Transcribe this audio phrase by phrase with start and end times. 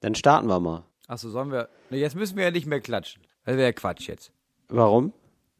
[0.00, 0.84] Dann starten wir mal.
[1.06, 1.68] Achso, sollen wir.
[1.90, 3.22] Ne, jetzt müssen wir ja nicht mehr klatschen.
[3.44, 4.30] Das wäre ja Quatsch jetzt.
[4.68, 5.12] Warum?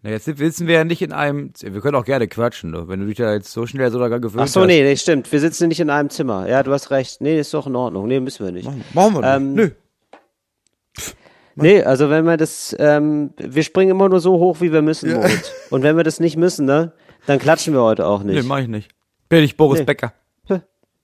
[0.02, 1.52] Na, jetzt sitzen wir ja nicht in einem.
[1.60, 2.86] Wir können auch gerne quatschen, ne?
[2.86, 4.66] wenn du dich da jetzt so schnell so daran gewöhnt Ach so, hast.
[4.68, 5.32] nee, nee, stimmt.
[5.32, 6.48] Wir sitzen nicht in einem Zimmer.
[6.48, 7.20] Ja, du hast recht.
[7.20, 8.06] Nee, ist doch in Ordnung.
[8.06, 8.66] Nee, müssen wir nicht.
[8.66, 9.36] Machen, machen wir nicht.
[9.36, 9.70] Ähm, Nö.
[11.60, 15.12] Nee, also wenn wir das, ähm, wir springen immer nur so hoch, wie wir müssen,
[15.12, 15.50] Moritz.
[15.70, 16.92] Und wenn wir das nicht müssen, ne,
[17.26, 18.46] dann klatschen wir heute auch Nee, nicht.
[18.46, 18.90] mach ich nicht.
[19.28, 19.84] Bin ich Boris Nee.
[19.86, 20.12] Becker.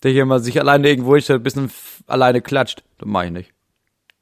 [0.05, 1.71] Der hier mal sich alleine irgendwo hinstellt, ein bisschen
[2.07, 2.85] alleine klatscht.
[2.99, 3.55] Das mach ich nicht.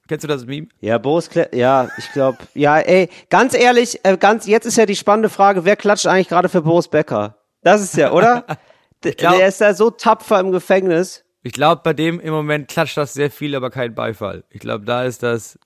[0.09, 0.69] Kennst du das Meme?
[0.81, 4.87] Ja, Boris, Kle ja, ich glaube, ja, ey, ganz ehrlich, äh, ganz, jetzt ist ja
[4.87, 7.37] die spannende Frage, wer klatscht eigentlich gerade für Boris Becker?
[7.63, 8.45] Das ist ja, oder?
[9.01, 11.25] Glaub- der ist ja so tapfer im Gefängnis.
[11.43, 14.45] Ich glaube, bei dem im Moment klatscht das sehr viel, aber kein Beifall.
[14.51, 15.59] Ich glaube, da ist das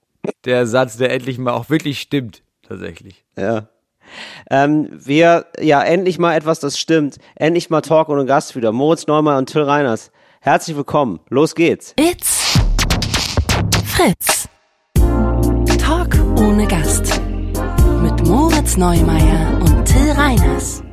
[0.45, 2.43] der Satz, der endlich mal auch wirklich stimmt.
[2.63, 3.25] Tatsächlich.
[3.37, 3.69] Ja.
[4.51, 7.19] Ähm, wir, ja, endlich mal etwas, das stimmt.
[7.35, 8.73] Endlich mal Talk ohne Gast wieder.
[8.73, 10.11] Moritz Neumann und Till Reiners.
[10.47, 11.19] Herzlich willkommen.
[11.29, 11.93] Los geht's.
[11.99, 12.57] It's
[13.85, 14.49] Fritz.
[15.77, 17.21] Talk ohne Gast.
[18.01, 20.85] Mit Moritz Neumeier und Till Reiners.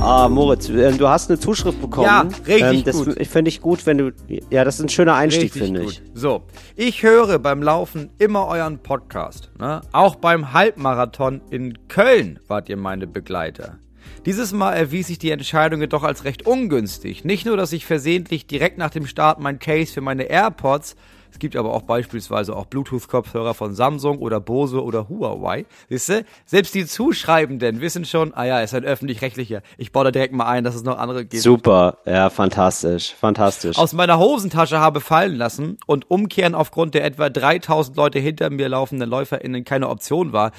[0.00, 2.06] Ah, Moritz, äh, du hast eine Zuschrift bekommen.
[2.06, 3.26] Ja, richtig ähm, das gut.
[3.26, 4.12] Finde ich gut, wenn du,
[4.48, 5.90] ja, das ist ein schöner Einstieg, Richtig finde gut.
[5.90, 6.02] ich.
[6.14, 6.44] So,
[6.76, 9.50] ich höre beim Laufen immer euren Podcast.
[9.58, 9.80] Ne?
[9.90, 13.80] Auch beim Halbmarathon in Köln wart ihr meine Begleiter.
[14.26, 17.24] Dieses Mal erwies sich die Entscheidung jedoch als recht ungünstig.
[17.24, 20.96] Nicht nur, dass ich versehentlich direkt nach dem Start mein Case für meine AirPods,
[21.32, 26.26] es gibt aber auch beispielsweise auch Bluetooth-Kopfhörer von Samsung oder Bose oder Huawei, ihr?
[26.44, 29.62] Selbst die Zuschreibenden wissen schon, ah ja, ist ein öffentlich-rechtlicher.
[29.78, 33.78] Ich baue da direkt mal ein, dass es noch andere gibt Super, ja, fantastisch, fantastisch.
[33.78, 38.68] aus meiner Hosentasche habe fallen lassen und umkehren aufgrund der etwa 3000 Leute hinter mir
[38.68, 40.52] laufenden LäuferInnen keine Option war.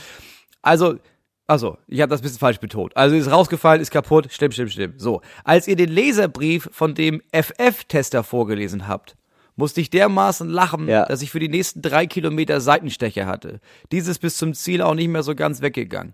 [0.63, 0.95] Also,
[1.47, 2.95] also, ich habe das ein bisschen falsch betont.
[2.95, 5.01] Also ist rausgefallen, ist kaputt, stimmt, stimmt, stimmt.
[5.01, 9.15] So, als ihr den Leserbrief von dem FF-Tester vorgelesen habt,
[9.55, 11.05] musste ich dermaßen lachen, Ja.
[11.05, 13.59] dass ich für die nächsten drei Kilometer Seitenstecher hatte.
[13.91, 16.13] Dieses bis zum Ziel auch nicht mehr so ganz weggegangen.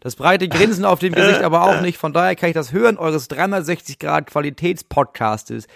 [0.00, 1.98] Das breite Grinsen auf dem Gesicht aber auch nicht.
[1.98, 5.66] Von daher kann ich das Hören eures 360 Grad Qualitätspodcastes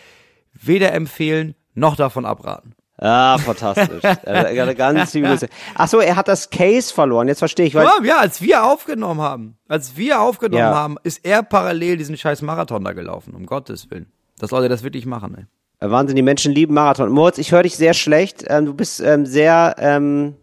[0.53, 2.76] weder empfehlen noch davon abraten.
[2.99, 4.03] Ah, fantastisch.
[4.25, 5.49] Er hat ganz Grüße.
[5.75, 7.29] Ach so, er hat das Case verloren.
[7.29, 10.75] Jetzt verstehe ich, weil Ja, ja, als wir aufgenommen haben, als wir aufgenommen Ja.
[10.75, 14.11] haben, ist er parallel diesen scheiß Marathon da gelaufen, um Gottes Willen.
[14.39, 15.37] Dass Leute das wirklich machen,
[15.81, 15.91] ey.
[15.91, 17.11] Wahnsinn, die Menschen lieben Marathon.
[17.11, 18.45] Moritz, ich höre dich sehr schlecht.
[18.49, 20.37] Ähm, du bist ähm, sehr, ähm,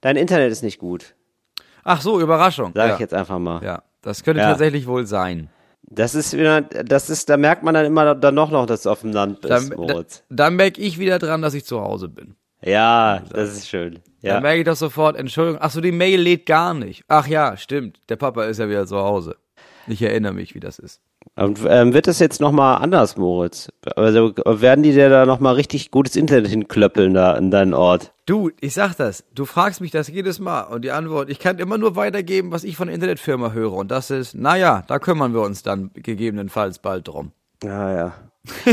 [0.00, 1.16] dein Internet ist nicht gut.
[1.82, 2.70] Ach so, Überraschung.
[2.74, 2.94] Sag ja.
[2.94, 3.62] ich jetzt einfach mal.
[3.64, 4.50] Ja, das könnte Ja.
[4.50, 5.50] tatsächlich wohl sein.
[5.88, 8.90] Das ist wieder, das ist, da merkt man dann immer dann noch noch, dass du
[8.90, 10.24] auf dem Land bist, Dann, da, Moritz.
[10.28, 12.34] dann merke ich wieder dran, dass ich zu Hause bin.
[12.62, 14.00] Ja, das ist schön.
[14.22, 14.40] Dann Ja.
[14.40, 17.04] merke ich doch sofort, Entschuldigung, ach so, die Mail lädt gar nicht.
[17.06, 19.36] Ach ja, stimmt, der Papa ist ja wieder zu Hause.
[19.88, 21.00] Ich erinnere mich, wie das ist.
[21.36, 23.68] Und ähm, wird das jetzt nochmal anders, Moritz?
[23.94, 28.12] Also werden die dir da nochmal richtig gutes Internet hinklöppeln da in deinen Ort?
[28.26, 31.58] Du, ich sag das, du fragst mich das jedes Mal und die Antwort, ich kann
[31.58, 35.34] immer nur weitergeben, was ich von der Internetfirma höre und das ist, naja, da kümmern
[35.34, 37.32] wir uns dann gegebenenfalls bald drum.
[37.62, 38.12] Ja, ja.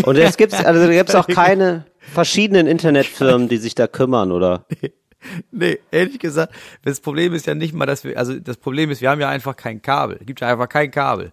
[0.03, 4.65] Und es gibt also gibt's auch keine verschiedenen Internetfirmen, die sich da kümmern, oder?
[5.51, 6.53] Nee, ehrlich gesagt,
[6.83, 9.29] das Problem ist ja nicht mal, dass wir, also das Problem ist, wir haben ja
[9.29, 10.17] einfach kein Kabel.
[10.19, 11.31] Es gibt ja einfach kein Kabel.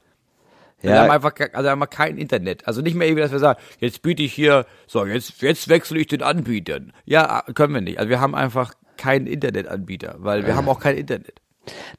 [0.80, 2.66] Wir haben Ja, einfach, also haben wir kein Internet.
[2.66, 5.98] Also nicht mehr irgendwie, dass wir sagen, jetzt biete ich hier, so, jetzt, jetzt wechsle
[5.98, 6.92] ich den Anbietern.
[7.04, 7.98] Ja, können wir nicht.
[7.98, 11.40] Also wir haben einfach keinen Internetanbieter, weil wir haben auch kein Internet.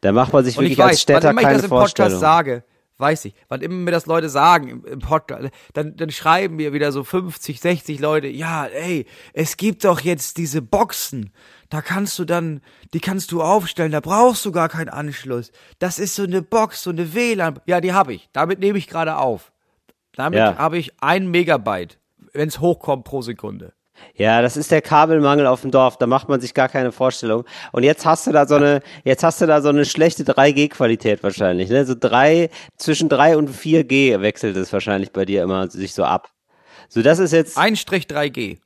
[0.01, 2.19] da macht man sich wirklich als weiß, wann Städter immer ich keine das im Podcast
[2.19, 2.63] sage,
[2.97, 6.73] weiß ich, wann immer mir das Leute sagen im, im Podcast, dann, dann schreiben mir
[6.73, 11.31] wieder so 50, 60 Leute, ja, ey, es gibt doch jetzt diese Boxen,
[11.71, 12.61] da kannst du dann,
[12.93, 15.51] die kannst du aufstellen, da brauchst du gar keinen Anschluss.
[15.79, 18.87] Das ist so eine Box, so eine WLAN, ja, die habe ich, damit nehme ich
[18.87, 19.51] gerade auf.
[20.15, 20.57] Damit Ja.
[20.57, 21.97] habe ich ein Megabyte,
[22.33, 23.73] wenn es hochkommt pro Sekunde.
[24.15, 27.45] Ja, das ist der Kabelmangel auf dem Dorf, da macht man sich gar keine Vorstellung.
[27.71, 31.23] Und jetzt hast du da so eine, jetzt hast du da so eine schlechte 3G-Qualität
[31.23, 31.85] wahrscheinlich, ne?
[31.85, 36.31] So drei, zwischen 3 und 4G wechselt es wahrscheinlich bei dir immer sich so ab.
[36.89, 38.57] So, das ist jetzt, Ein Strich 3G.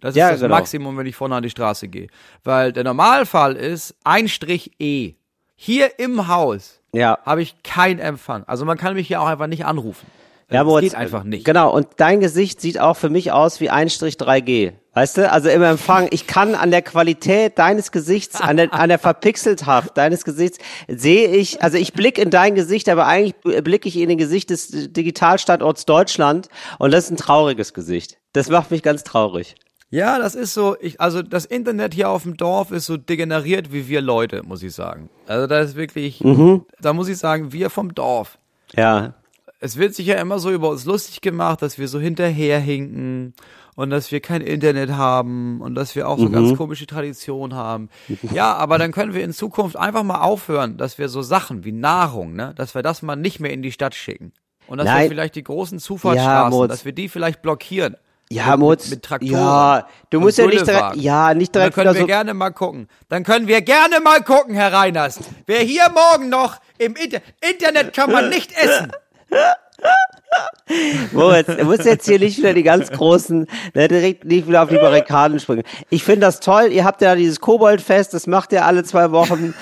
[0.00, 0.54] Das ist Ja, das genau.
[0.54, 2.08] Maximum, wenn ich vorne an die Straße gehe.
[2.44, 5.14] Weil der Normalfall ist ein Strich E.
[5.56, 7.18] Hier im Haus ja.
[7.24, 8.44] habe ich keinen Empfang.
[8.44, 10.06] Also man kann mich hier auch einfach nicht anrufen.
[10.50, 11.44] Ja, das Moritz, geht einfach nicht.
[11.44, 14.72] Genau, und dein Gesicht sieht auch für mich aus wie 1-3G.
[14.92, 15.30] Weißt du?
[15.30, 19.96] Also im Empfang, ich kann an der Qualität deines Gesichts, an der, an der Verpixelthaft
[19.96, 20.58] deines Gesichts,
[20.88, 24.50] sehe ich, also ich blicke in dein Gesicht, aber eigentlich blicke ich in den Gesicht
[24.50, 26.48] des Digitalstandorts Deutschland
[26.80, 28.18] und das ist ein trauriges Gesicht.
[28.32, 29.54] Das macht mich ganz traurig.
[29.90, 33.72] Ja, das ist so, ich, also das Internet hier auf dem Dorf ist so degeneriert
[33.72, 35.10] wie wir Leute, muss ich sagen.
[35.26, 36.64] Also da ist wirklich, Mhm.
[36.80, 38.38] da muss ich sagen, wir vom Dorf.
[38.76, 39.14] Ja.
[39.58, 43.34] Es wird sich ja immer so über uns lustig gemacht, dass wir so hinterherhinken
[43.74, 46.32] und dass wir kein Internet haben und dass wir auch so Mhm.
[46.32, 47.88] ganz komische Traditionen haben.
[48.32, 51.72] Ja, aber dann können wir in Zukunft einfach mal aufhören, dass wir so Sachen wie
[51.72, 54.32] Nahrung, ne, dass wir das mal nicht mehr in die Stadt schicken.
[54.66, 55.02] Und dass Nein.
[55.02, 56.70] wir vielleicht die großen Zufahrtsstraßen, Moritz.
[56.70, 57.96] dass wir die vielleicht blockieren.
[58.32, 58.88] Ja, mit, Moritz.
[58.90, 59.32] mit Traktoren.
[59.32, 62.32] Ja, du musst ja nicht direkt, ja, nicht Und dann direkt können wir so, gerne
[62.32, 62.86] mal gucken.
[63.08, 65.18] Dann können wir gerne mal gucken, Herr Reiners.
[65.46, 68.92] Wer hier morgen noch im Inter Internet kann man nicht essen.
[71.12, 74.68] Moritz, du musst jetzt hier nicht wieder die ganz großen, ne, direkt nicht wieder auf
[74.68, 75.64] die Barrikaden springen.
[75.88, 79.54] Ich finde das toll, ihr habt ja dieses Koboldfest, das macht ihr alle zwei Wochen.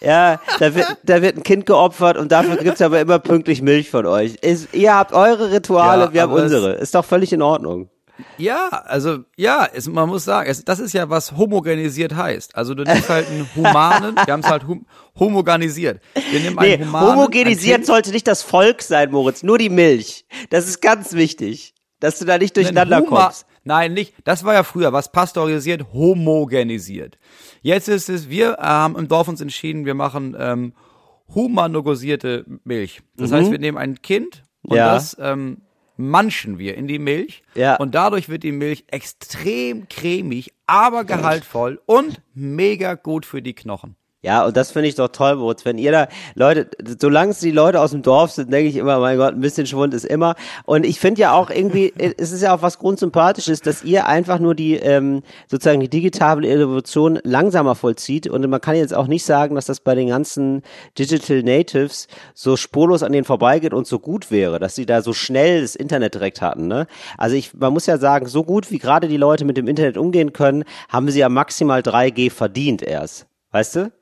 [0.00, 3.88] Ja, da wird, da wird ein Kind geopfert und dafür gibt's aber immer pünktlich Milch
[3.88, 4.34] von euch.
[4.36, 6.72] Ist, ihr habt eure Rituale, Ja, wir haben unsere.
[6.72, 7.88] Ist doch völlig in Ordnung.
[8.38, 12.56] Ja, also ja, es, man muss sagen, es, das ist ja was homogenisiert heißt.
[12.56, 14.86] Also du nimmst halt einen humanen, wir haben es halt hum,
[15.18, 16.00] homogenisiert.
[16.30, 19.58] Wir nehmen Nee, einen humanen, ein homogenisiert Kind, sollte nicht das Volk sein, Moritz, nur
[19.58, 20.26] die Milch.
[20.50, 23.46] Das ist ganz wichtig, dass du da nicht durcheinander kommst.
[23.64, 24.14] Nein, nicht.
[24.24, 27.18] Das war ja früher, was pasteurisiert, homogenisiert.
[27.62, 30.72] Jetzt ist es, wir äh, haben im Dorf uns entschieden, wir machen ähm,
[31.34, 33.02] humanogosierte Milch.
[33.16, 34.76] Das heißt, wir nehmen ein Kind und Mhm.
[34.76, 34.94] Ja.
[34.94, 35.62] das ähm,
[35.96, 37.42] manchen wir in die Milch.
[37.54, 37.76] Ja.
[37.76, 43.96] Und dadurch wird die Milch extrem cremig, aber gehaltvoll und mega gut für die Knochen.
[44.26, 45.64] Ja, und das finde ich doch toll, Moritz.
[45.64, 46.68] Wenn ihr da, Leute,
[47.00, 49.68] solange es die Leute aus dem Dorf sind, denke ich immer, mein Gott, ein bisschen
[49.68, 50.34] Schwund ist immer.
[50.64, 54.40] Und ich finde ja auch irgendwie, es ist ja auch was Grundsympathisches, dass ihr einfach
[54.40, 58.26] nur die, ähm, sozusagen die digitale Evolution langsamer vollzieht.
[58.26, 60.62] Und man kann jetzt auch nicht sagen, dass das bei den ganzen
[60.98, 65.12] Digital Natives so spurlos an denen vorbeigeht und so gut wäre, dass sie da so
[65.12, 66.88] schnell das Internet direkt hatten, ne?
[67.16, 69.96] Also ich, man muss ja sagen, so gut wie gerade die Leute mit dem Internet
[69.96, 73.28] umgehen können, haben sie ja maximal 3G verdient erst.
[73.52, 73.92] Weißt du?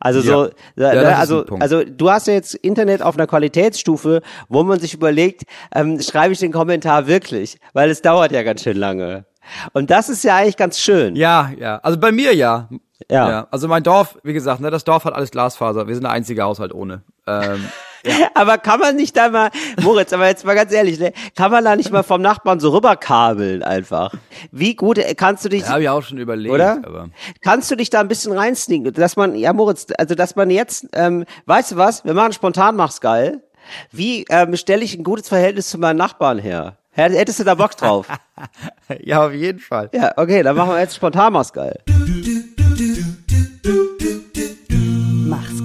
[0.00, 0.92] Also so, Ja.
[0.94, 4.62] Ja, das ist ein also, also du hast ja jetzt Internet auf einer Qualitätsstufe, wo
[4.62, 5.42] man sich überlegt,
[5.74, 9.24] ähm, schreibe ich den Kommentar wirklich, weil es dauert ja ganz schön lange.
[9.72, 11.16] Und das ist ja eigentlich ganz schön.
[11.16, 11.78] Ja, ja.
[11.78, 12.68] Also bei mir ja.
[13.10, 13.46] Ja.
[13.50, 15.86] Also mein Dorf, wie gesagt, ne, das Dorf hat alles Glasfaser.
[15.86, 17.02] Wir sind der einzige Haushalt ohne.
[17.26, 17.64] Ähm,
[18.34, 19.50] Aber kann man nicht da mal,
[19.82, 22.70] Moritz, aber jetzt mal ganz ehrlich, ne, kann man da nicht mal vom Nachbarn so
[22.70, 24.12] rüberkabeln einfach?
[24.52, 26.54] Wie gut äh, kannst du dich, habe ich auch schon überlegt.
[26.54, 26.78] oder?
[26.84, 27.08] Aber
[27.42, 30.86] Kannst du dich da ein bisschen reinsneaken, dass man, ja Moritz, also dass man jetzt,
[30.92, 33.42] ähm, weißt du was, wir machen spontan, mach's geil.
[33.90, 36.76] Wie ähm, stelle ich ein gutes Verhältnis zu meinen Nachbarn her?
[36.92, 38.06] Hätt- Hättest du da Bock drauf?
[39.02, 39.88] ja, auf jeden Fall.
[39.94, 41.80] Ja, okay, dann machen wir jetzt spontan mach's geil.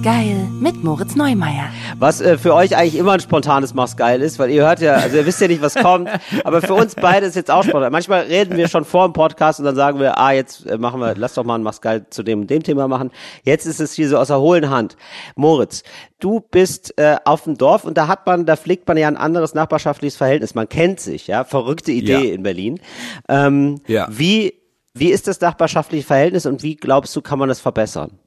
[0.02, 1.68] Mach's geil mit Moritz Neumeier.
[1.98, 4.94] Was äh, für euch eigentlich immer ein spontanes Mach's geil ist, weil ihr hört ja,
[4.94, 6.08] also ihr wisst ja nicht, was kommt,
[6.44, 7.92] aber für uns beide ist jetzt auch spontan.
[7.92, 11.00] Manchmal reden wir schon vor dem Podcast und dann sagen wir, ah, jetzt äh, machen
[11.00, 13.10] wir, lass doch mal ein Mach's geil zu dem und dem Thema machen.
[13.42, 14.96] Jetzt ist es hier so aus der hohlen Hand.
[15.36, 15.82] Moritz,
[16.18, 19.18] du bist äh, auf dem Dorf und da hat man, da pflegt man ja ein
[19.18, 20.54] anderes nachbarschaftliches Verhältnis.
[20.54, 22.34] Man kennt sich, ja, verrückte Idee Ja.
[22.34, 22.80] in Berlin.
[23.28, 24.06] Ähm, Ja.
[24.10, 24.54] Wie
[24.94, 28.19] wie ist das nachbarschaftliche Verhältnis und wie glaubst du, kann man das verbessern?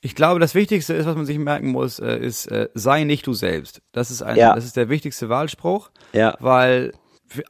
[0.00, 3.26] Ich glaube, das Wichtigste ist, was man sich merken muss, äh, ist, äh, sei nicht
[3.26, 3.82] du selbst.
[3.92, 4.54] Das ist ein, Ja.
[4.54, 5.90] das ist der wichtigste Wahlspruch.
[6.12, 6.34] Ja.
[6.40, 6.92] Weil,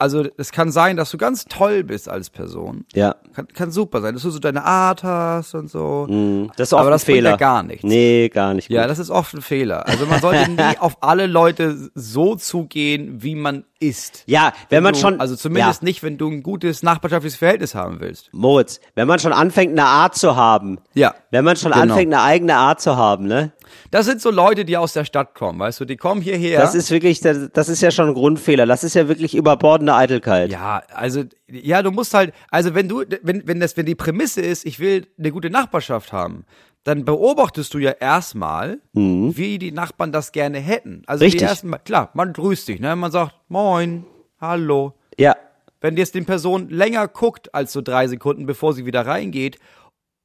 [0.00, 2.85] also, es kann sein, dass du ganz toll bist als Person.
[2.94, 3.15] Ja.
[3.32, 6.49] Kann, kann super sein, dass du so deine Art hast und so.
[6.56, 7.31] Das ist oft Aber ein das bringt Fehler.
[7.31, 7.85] ja gar nichts.
[7.85, 8.69] Nee, gar nicht.
[8.71, 8.91] Ja, gut.
[8.91, 9.87] das ist oft ein Fehler.
[9.87, 14.25] Also man sollte nie auf alle Leute so zugehen, wie man ist.
[14.27, 15.85] Ja, wenn man du, schon- Also zumindest ja.
[15.85, 18.29] nicht, wenn du ein gutes nachbarschaftliches Verhältnis haben willst.
[18.33, 20.79] Moritz, wenn man schon anfängt, eine Art zu haben.
[20.95, 21.83] Ja, Wenn man schon genau.
[21.83, 23.52] anfängt, eine eigene Art zu haben, ne?
[23.91, 26.61] Das sind so Leute, die aus der Stadt kommen, weißt du, die kommen hierher.
[26.61, 28.67] Das ist wirklich, das, das ist ja schon ein Grundfehler.
[28.67, 30.50] Das ist ja wirklich überbordene Eitelkeit.
[30.50, 34.41] ja, also ja, du musst halt, also wenn du, wenn wenn das, wenn die Prämisse
[34.41, 36.45] ist, ich will eine gute Nachbarschaft haben,
[36.88, 41.02] dann beobachtest du ja erstmal, wie die Nachbarn das gerne hätten.
[41.07, 41.26] Also Mhm.
[41.26, 41.40] Richtig.
[41.40, 44.04] die ersten, Mal- klar, man grüßt dich, ne, man sagt Moin,
[44.40, 44.95] Hallo.
[45.18, 45.37] Ja.
[45.80, 49.59] Wenn jetzt die Person länger guckt als so drei Sekunden, bevor sie wieder reingeht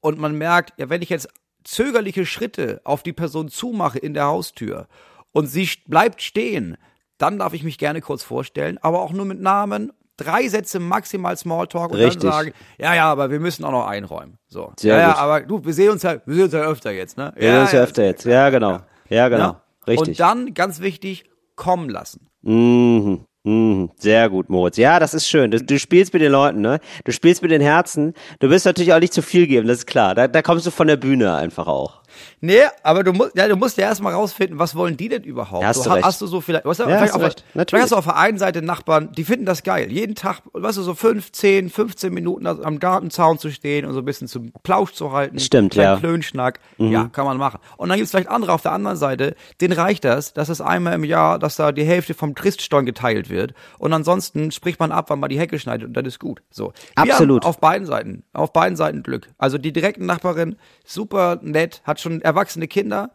[0.01, 1.27] und man merkt, ja, wenn ich jetzt
[1.63, 4.87] zögerliche Schritte auf die Person zumache in der Haustür
[5.31, 6.77] und sie bleibt stehen,
[7.17, 11.37] dann darf ich mich gerne kurz vorstellen, aber auch nur mit Namen, drei Sätze maximal
[11.37, 12.21] Smalltalk und Richtig.
[12.21, 14.37] dann sagen, ja, ja, aber wir müssen auch noch einräumen.
[14.47, 14.73] So.
[14.79, 17.17] Sehr ja, ja, aber du, wir sehen uns ja, wir sehen uns ja öfter jetzt,
[17.17, 17.33] ne?
[17.35, 18.25] Wir sehen uns ja öfter jetzt.
[18.25, 18.79] Ja, genau.
[19.09, 19.43] Ja, genau.
[19.43, 19.61] Ja.
[19.87, 20.07] Richtig.
[20.07, 22.27] Und dann, ganz wichtig, kommen lassen.
[22.41, 23.25] Mhm.
[23.45, 23.91] Mhm.
[23.97, 24.77] Sehr gut, Moritz.
[24.77, 25.51] Ja, das ist schön.
[25.51, 26.79] Du, du spielst mit den Leuten, ne?
[27.03, 28.13] Du spielst mit den Herzen.
[28.39, 30.15] Du willst natürlich auch nicht zu viel geben, das ist klar.
[30.15, 32.03] Da, da kommst du von der Bühne einfach auch.
[32.45, 35.61] Nee, aber du musst, ja, du musst ja erstmal rausfinden, was wollen die denn überhaupt?
[35.61, 36.05] Ja, hast du, du ha- recht.
[36.05, 37.39] hast du so vielleicht, weißt du, Ja, vielleicht, hast du auf, recht.
[37.39, 37.83] vielleicht Natürlich.
[37.83, 39.89] hast du auf der einen Seite Nachbarn, die finden das geil.
[39.89, 43.99] Jeden Tag, weißt du, so fünf, zehn, 15 Minuten am Gartenzaun zu stehen und so
[43.99, 45.39] ein bisschen zum Plausch zu halten.
[45.39, 45.95] Stimmt, ja.
[45.95, 45.99] Mhm.
[46.01, 46.59] Klönschnack.
[46.79, 47.59] Ja, kann man machen.
[47.77, 50.95] Und dann gibt's vielleicht andere auf der anderen Seite, denen reicht das, dass es einmal
[50.95, 53.53] im Jahr, dass da die Hälfte vom Christstollen geteilt wird.
[53.79, 56.41] Und ansonsten spricht man ab, wann man die Hecke schneidet und dann ist gut.
[56.51, 56.73] So.
[56.97, 57.43] Wir Absolut.
[57.45, 59.29] Haben auf beiden Seiten, auf beiden Seiten Glück.
[59.37, 63.11] Also die direkten Nachbarin, super nett, hat schon erwachsene Kinder,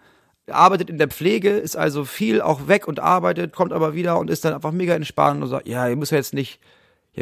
[0.50, 4.30] arbeitet in der Pflege, ist also viel auch weg und arbeitet, kommt aber wieder und
[4.30, 6.60] ist dann einfach mega entspannt und sagt, ja, ihr müsst ja jetzt nicht,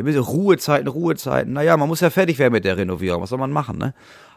[0.00, 1.53] ein bisschen Ruhezeiten, Ruhezeiten.
[1.53, 3.23] Naja, man muss ja fertig werden mit der Renovierung.
[3.23, 3.95] Was soll man machen, ne?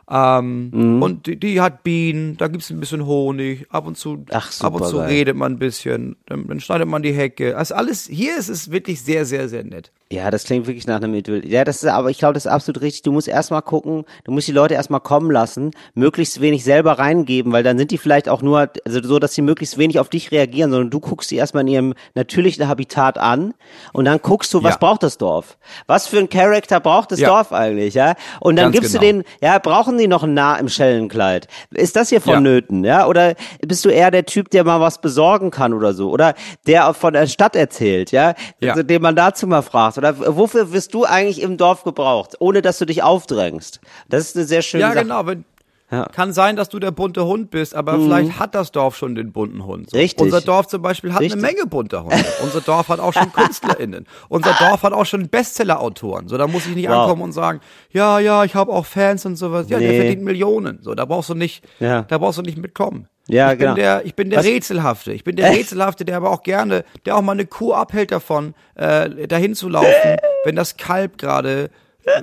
[0.10, 1.02] Ähm, Mhm.
[1.04, 4.74] Und die, die hat Bienen, da gibt's ein bisschen Honig, ab und zu, Ach, ab
[4.74, 7.56] und zu redet man ein bisschen, dann, dann schneidet man die Hecke.
[7.58, 9.92] Also alles, hier ist es wirklich sehr, sehr, sehr nett.
[10.12, 11.48] Ja, das klingt wirklich nach einem Idyll.
[11.48, 13.04] Ja, das ist, aber ich glaube, das ist absolut richtig.
[13.04, 17.52] Du musst erstmal gucken, du musst die Leute erstmal kommen lassen, möglichst wenig selber reingeben,
[17.52, 20.32] weil dann sind die vielleicht auch nur, also so, dass sie möglichst wenig auf dich
[20.32, 23.54] reagieren, sondern du guckst sie erstmal in ihrem natürlichen Habitat an
[23.94, 24.78] und dann guckst du, was Ja.
[24.80, 25.60] braucht das Dorf?
[25.86, 27.28] Was für ein Charakter braucht das Ja.
[27.28, 28.16] Dorf eigentlich, ja?
[28.40, 29.12] Und dann Ganz gibst du genau.
[29.12, 31.48] denen, ja, brauchen die noch ein Nah im Schellenkleid?
[31.72, 33.06] Ist das hier vonnöten, ja?
[33.08, 36.10] Oder bist du eher der Typ, der mal was besorgen kann oder so?
[36.10, 36.34] Oder
[36.66, 38.34] der von der Stadt erzählt, ja?
[38.62, 38.72] Ja.
[38.72, 39.98] Also, den man dazu mal fragt.
[39.98, 43.80] Oder wofür wirst du eigentlich im Dorf gebraucht, ohne dass du dich aufdrängst?
[44.10, 45.04] Das ist eine sehr schöne Ja, Sache.
[45.04, 45.26] genau.
[45.28, 45.46] Wenn,
[45.92, 46.02] Ja.
[46.02, 46.12] Mhm.
[46.14, 49.32] Kann sein, dass du der bunte Hund bist, aber vielleicht hat das Dorf schon den
[49.32, 49.90] bunten Hund.
[49.90, 49.98] So.
[49.98, 50.22] Richtig.
[50.24, 51.34] Unser Dorf zum Beispiel hat Richtig.
[51.42, 52.24] eine Menge bunter Hunde.
[52.44, 54.06] Unser Dorf hat auch schon KünstlerInnen.
[54.28, 56.28] Unser Dorf hat auch schon Bestseller-Autoren.
[56.28, 56.96] So, da muss ich nicht Wow.
[56.98, 57.60] ankommen und sagen,
[57.92, 59.68] ja, ja, ich habe auch Fans und sowas.
[59.70, 59.98] Ja, der Nee.
[60.00, 60.80] verdient Millionen.
[60.82, 62.04] So, da brauchst du nicht, Ja.
[62.04, 63.08] da brauchst du nicht mitkommen.
[63.28, 63.76] Ja, ich bin genau.
[63.76, 65.12] der, ich bin der Was- Rätselhafte.
[65.14, 68.56] Ich bin der Rätselhafte, der aber auch gerne, der auch mal eine Kuh abhält davon,
[68.76, 69.90] äh, dahin zu laufen,
[70.46, 71.70] wenn das Kalb gerade, äh,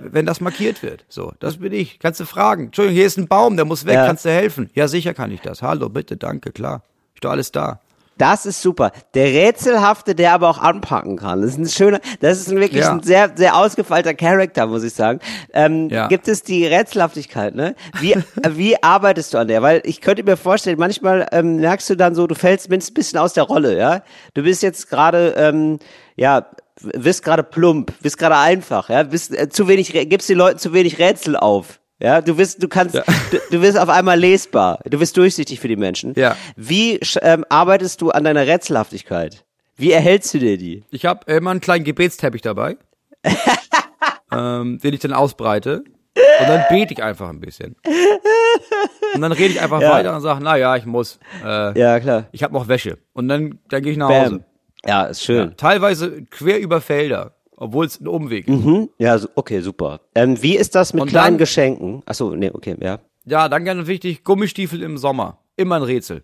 [0.02, 1.04] wenn das markiert wird.
[1.08, 1.98] So, das bin ich.
[1.98, 2.66] Kannst du fragen.
[2.66, 3.94] Entschuldigung, hier ist ein Baum, der muss weg.
[3.94, 4.06] Ja.
[4.06, 4.70] Kannst du helfen?
[4.74, 5.62] Ja, sicher kann ich das.
[5.62, 6.82] Hallo, bitte, danke, klar.
[7.14, 7.80] Ist doch alles da.
[8.18, 8.92] Das ist super.
[9.12, 11.42] Der Rätselhafte, der aber auch anpacken kann.
[11.42, 12.92] Das ist ein schöner, das ist ein wirklich Ja.
[12.92, 15.20] ein sehr, sehr ausgefeilter Charakter, muss ich sagen.
[15.52, 16.08] Ähm, Ja.
[16.08, 17.74] Gibt es die Rätselhaftigkeit, ne?
[18.00, 19.60] Wie, äh, wie arbeitest du an der?
[19.60, 22.94] Weil ich könnte mir vorstellen, manchmal ähm, merkst du dann so, du fällst mindestens ein
[22.94, 24.02] bisschen aus der Rolle, ja?
[24.32, 25.78] Du bist jetzt gerade, ähm,
[26.16, 26.46] ja,
[26.80, 29.02] wirst gerade plump, wirst gerade einfach, ja?
[29.02, 31.80] Bist äh, zu wenig, gibst den Leuten zu wenig Rätsel auf.
[31.98, 33.02] Ja, du wirst, du kannst, du,
[33.50, 34.80] du wirst auf einmal lesbar.
[34.84, 36.12] Du wirst durchsichtig für die Menschen.
[36.14, 36.36] Ja.
[36.54, 39.44] Wie ähm, arbeitest du an deiner Rätselhaftigkeit?
[39.76, 40.84] Wie erhältst du dir die?
[40.90, 42.76] Ich habe immer einen kleinen Gebetsteppich dabei,
[44.32, 45.84] ähm, den ich dann ausbreite.
[46.40, 47.76] Und dann bete ich einfach ein bisschen.
[49.14, 49.90] Und dann rede ich einfach Ja.
[49.90, 51.18] weiter und sage, na ja, ich muss.
[51.44, 52.26] Äh, Ja, klar.
[52.32, 52.98] Ich habe noch Wäsche.
[53.12, 54.44] Und dann, dann gehe ich nach Hause.
[54.84, 55.56] Ja, ist schön.
[55.56, 58.64] Teilweise quer über Felder, obwohl es ein Umweg ist.
[58.64, 58.88] Hm?
[58.98, 60.00] Ja, okay, super.
[60.14, 62.02] Ähm, wie ist das mit Und kleinen dann- Geschenken?
[62.06, 62.98] Achso, nee, okay, ja.
[63.24, 65.38] Ja, dann ganz wichtig, Gummistiefel im Sommer.
[65.56, 66.22] Immer ein Rätsel.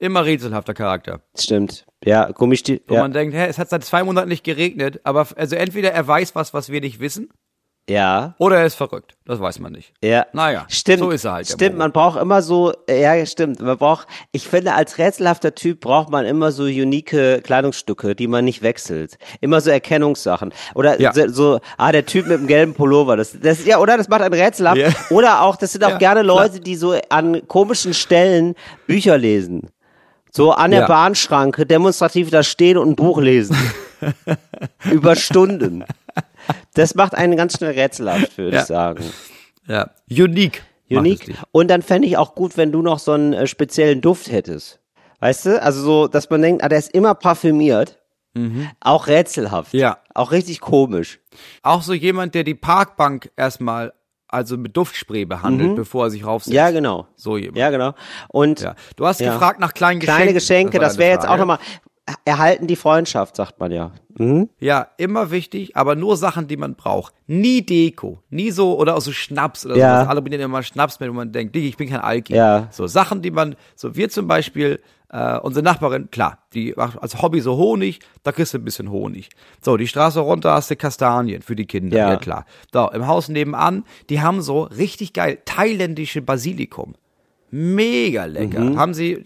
[0.00, 1.20] Immer rätselhafter Charakter.
[1.38, 1.84] Stimmt.
[2.04, 2.82] Ja, Gummistiefel.
[2.88, 3.02] Wo Ja.
[3.02, 6.34] man denkt, hä, es hat seit zwei Monaten nicht geregnet, aber also entweder er weiß
[6.34, 7.28] was, was wir nicht wissen,
[7.90, 8.34] ja.
[8.38, 9.16] oder er ist verrückt.
[9.26, 9.92] Das weiß man nicht.
[10.02, 10.26] Ja.
[10.32, 10.98] Naja, stimmt.
[11.00, 13.60] so ist er halt, Stimmt, man braucht immer so, ja, stimmt.
[13.60, 18.44] Man braucht, ich finde, als rätselhafter Typ braucht man immer so unique Kleidungsstücke, die man
[18.44, 19.18] nicht wechselt.
[19.40, 20.52] Immer so Erkennungssachen.
[20.74, 21.12] Oder Ja.
[21.12, 23.16] so, so, ah, der Typ mit dem gelben Pullover.
[23.16, 23.96] Das, das, ja, oder?
[23.96, 24.78] Das macht ein rätselhaft.
[24.78, 24.88] Ja.
[25.10, 26.36] Oder auch, das sind auch Ja, gerne klar.
[26.42, 28.54] Leute, die so an komischen Stellen
[28.86, 29.68] Bücher lesen.
[30.32, 30.86] So an der Ja.
[30.86, 33.56] Bahnschranke demonstrativ da stehen und ein Buch lesen.
[34.90, 35.84] Über Stunden.
[36.74, 38.62] Das macht einen ganz schnell rätselhaft, würde Ja.
[38.62, 39.04] ich sagen.
[39.66, 40.62] Ja, unique.
[40.90, 41.34] Unique.
[41.52, 44.80] Und dann fände ich auch gut, wenn du noch so einen äh, speziellen Duft hättest.
[45.20, 45.62] Weißt du?
[45.62, 47.96] Also so, dass man denkt, ah, der ist immer parfümiert.
[48.80, 49.74] Auch rätselhaft.
[49.74, 49.80] Mhm.
[49.80, 49.98] Ja.
[50.14, 51.18] Auch richtig komisch.
[51.62, 53.92] Auch so jemand, der die Parkbank erstmal
[54.28, 56.52] also mit Duftspray behandelt, bevor er sich raufsetzt.
[56.52, 56.56] Mhm.
[56.56, 57.08] Ja, genau.
[57.16, 57.58] So jemand.
[57.58, 57.92] Ja, genau.
[58.28, 58.76] Und Ja.
[58.94, 59.32] Du hast Ja.
[59.32, 60.16] gefragt nach kleinen Geschenken.
[60.22, 61.58] kleine Geschenke, das deine wäre jetzt auch nochmal,
[62.24, 63.92] erhalten die Freundschaft, sagt man ja.
[64.18, 64.48] Mhm.
[64.58, 67.14] Ja, immer wichtig, aber nur Sachen, die man braucht.
[67.26, 69.96] Nie Deko, nie so oder auch so Schnaps oder Ja.
[70.00, 70.08] sowas.
[70.08, 72.34] Alle bringen immer Schnaps mit, wo man denkt, ich bin kein Alki.
[72.34, 72.68] Ja.
[72.70, 74.80] So Sachen, die man, so wir zum Beispiel,
[75.12, 78.90] äh, unsere Nachbarin, klar, die macht als Hobby so Honig, da kriegst du ein bisschen
[78.90, 79.28] Honig.
[79.60, 82.10] So, die Straße runter hast du Kastanien für die Kinder, Ja.
[82.10, 82.46] ja, klar.
[82.72, 86.94] So, im Haus nebenan, die haben so richtig geil thailändische Basilikum.
[87.50, 88.60] Mega lecker.
[88.60, 88.78] Mhm.
[88.78, 89.24] Haben sie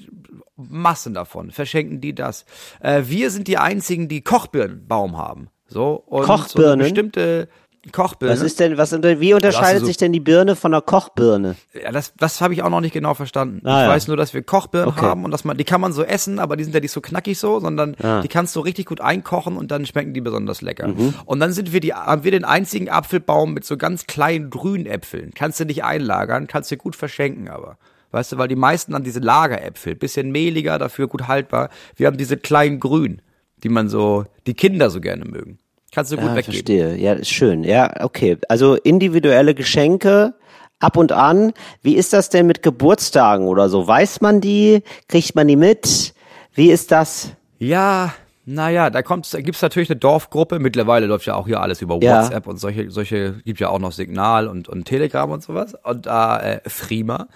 [0.56, 2.44] Massen davon, verschenken die das.
[2.80, 5.48] Äh, wir sind die einzigen, die Kochbirnenbaum haben.
[5.66, 6.72] So, und So Kochbirnen?
[6.74, 7.48] eine bestimmte
[7.92, 8.32] Kochbirne.
[8.32, 11.56] Was ist denn, was, wie unterscheidet so- sich denn die Birne von der Kochbirne?
[11.74, 13.60] Ja, das, das habe ich auch noch nicht genau verstanden.
[13.66, 13.92] Ah, ich ja.
[13.94, 15.02] weiß nur, dass wir Kochbirnen Okay.
[15.04, 17.00] haben und dass man, die kann man so essen, aber die sind ja nicht so
[17.02, 18.22] knackig so, sondern Ah.
[18.22, 20.88] die kannst du richtig gut einkochen und dann schmecken die besonders lecker.
[20.88, 21.14] Mhm.
[21.26, 24.86] Und dann sind wir die, haben wir den einzigen Apfelbaum mit so ganz kleinen grünen
[24.86, 25.32] Äpfeln.
[25.34, 27.76] Kannst du nicht einlagern, kannst du gut verschenken, aber.
[28.14, 31.68] Weißt du, weil die meisten dann diese Lageräpfel, bisschen mehliger, dafür gut haltbar.
[31.96, 33.20] Wir haben diese kleinen Grün,
[33.62, 35.58] die man so, die Kinder so gerne mögen.
[35.92, 36.52] Kannst du gut Ja, weggeben.
[36.54, 36.96] verstehe.
[36.96, 37.62] Ja, ist schön.
[37.64, 38.38] Ja, okay.
[38.48, 40.34] Also individuelle Geschenke
[40.80, 41.52] ab und an.
[41.82, 43.86] Wie ist das denn mit Geburtstagen oder so?
[43.86, 44.82] Weiß man die?
[45.08, 46.14] Kriegt man die mit?
[46.52, 47.30] Wie ist das?
[47.58, 48.12] Ja,
[48.46, 50.58] naja, da kommt, da gibt's natürlich eine Dorfgruppe.
[50.58, 52.22] Mittlerweile läuft ja auch hier alles über Ja.
[52.24, 55.74] WhatsApp und solche, solche gibt ja auch noch Signal und, und Telegram und sowas.
[55.82, 57.28] Und da äh, Frima,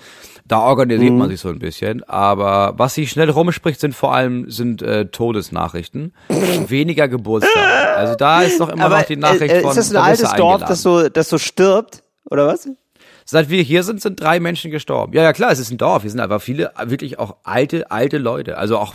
[0.48, 1.18] da organisiert Mhm.
[1.18, 2.02] man sich so ein bisschen.
[2.04, 6.14] Aber was sich schnell rumspricht, sind vor allem sind äh, Todesnachrichten,
[6.68, 7.96] weniger Geburtstage.
[7.96, 9.70] Also da ist doch immer noch die Nachricht äh, von.
[9.70, 10.66] ist das ein du altes Dorf, eingeladen.
[10.68, 12.02] das so, das so stirbt?
[12.30, 12.68] Oder was?
[13.24, 15.12] Seit wir hier sind, sind drei Menschen gestorben.
[15.12, 16.02] Ja, ja, klar, es ist ein Dorf.
[16.02, 18.56] Hier sind aber viele wirklich auch alte, alte Leute.
[18.56, 18.94] Also auch,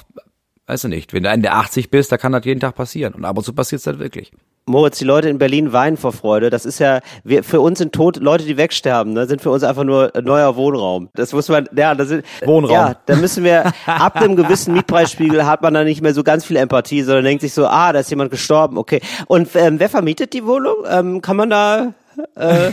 [0.66, 3.14] weißt du nicht, wenn du Ende 80 bist, da kann das jeden Tag passieren.
[3.14, 4.32] Und ab und zu passiert's dann wirklich.
[4.66, 6.50] Moritz, die Leute in Berlin weinen vor Freude.
[6.50, 9.64] Das ist ja, wir, für uns sind tot, Leute, die wegsterben, ne, sind für uns
[9.64, 11.10] einfach nur neuer Wohnraum.
[11.16, 12.72] Das muss man, ja, das sind, Wohnraum.
[12.72, 16.46] Ja, da müssen wir, ab einem gewissen Mietpreisspiegel hat man dann nicht mehr so ganz
[16.46, 19.02] viel Empathie, sondern denkt sich so, ah, da ist jemand gestorben, okay.
[19.28, 20.76] Und ähm, wer vermietet die Wohnung?
[20.90, 21.94] Ähm, kann man da,
[22.36, 22.72] äh,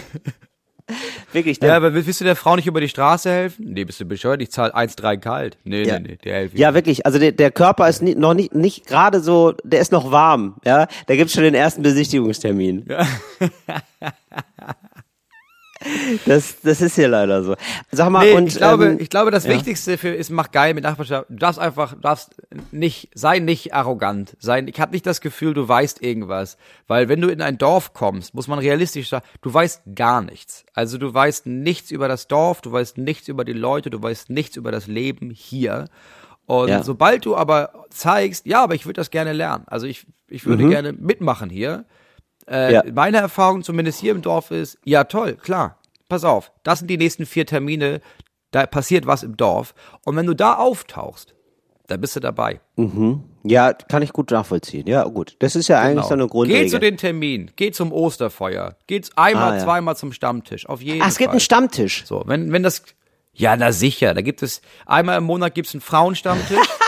[1.32, 3.66] wirklich, Ja, aber willst du der Frau nicht über die Straße helfen?
[3.68, 4.42] Nee, bist du bescheuert?
[4.42, 5.58] Ich zahle 1,3 kalt.
[5.64, 5.98] Nee, Ja.
[5.98, 7.06] nee, nee, der helfe ich Ja, wirklich.
[7.06, 10.56] Also der, der Körper ist nie, noch nicht, nicht gerade so, der ist noch warm.
[10.64, 12.86] Ja, da gibt's schon den ersten Besichtigungstermin.
[16.26, 17.54] Das, das ist hier leider so.
[17.90, 19.50] Sag mal, Nee, und ich glaube, ähm, ich glaube, das ja.
[19.52, 21.26] Wichtigste für ist, mach geil mit Nachbarschaft.
[21.30, 22.34] Du darfst einfach, du darfst
[22.70, 24.36] nicht, sei nicht arrogant.
[24.40, 26.58] Sei, ich habe nicht das Gefühl, du weißt irgendwas.
[26.86, 30.64] Weil wenn du in ein Dorf kommst, muss man realistisch sagen, du weißt gar nichts.
[30.74, 34.28] Also du weißt nichts über das Dorf, du weißt nichts über die Leute, du weißt
[34.28, 35.86] nichts über das Leben hier.
[36.46, 36.82] Und Ja.
[36.82, 39.64] sobald du aber zeigst, ja, aber ich würde das gerne lernen.
[39.66, 41.84] Also ich, ich würde gerne mitmachen hier.
[42.50, 42.72] Äh, Mhm.
[42.74, 42.82] Ja.
[42.94, 45.78] Meine Erfahrung zumindest hier im Dorf ist, ja toll, klar,
[46.08, 48.00] pass auf, das sind die nächsten vier Termine,
[48.50, 49.72] da passiert was im Dorf.
[50.04, 51.34] Und wenn du da auftauchst,
[51.86, 52.60] da bist du dabei.
[53.44, 54.86] ja, kann ich gut nachvollziehen.
[54.86, 55.34] Ja, gut.
[55.40, 56.64] Das ist ja eigentlich so eine Grundregel.
[56.64, 59.64] Geh zu den Termin, geh zum Osterfeuer, geh einmal, Ah, ja.
[59.64, 62.04] zweimal zum Stammtisch, auf jeden Ach, es gibt einen Stammtisch.
[62.06, 62.82] so, wenn, wenn das,
[63.32, 66.58] ja, na sicher, da gibt es, einmal im Monat gibt's einen Frauenstammtisch.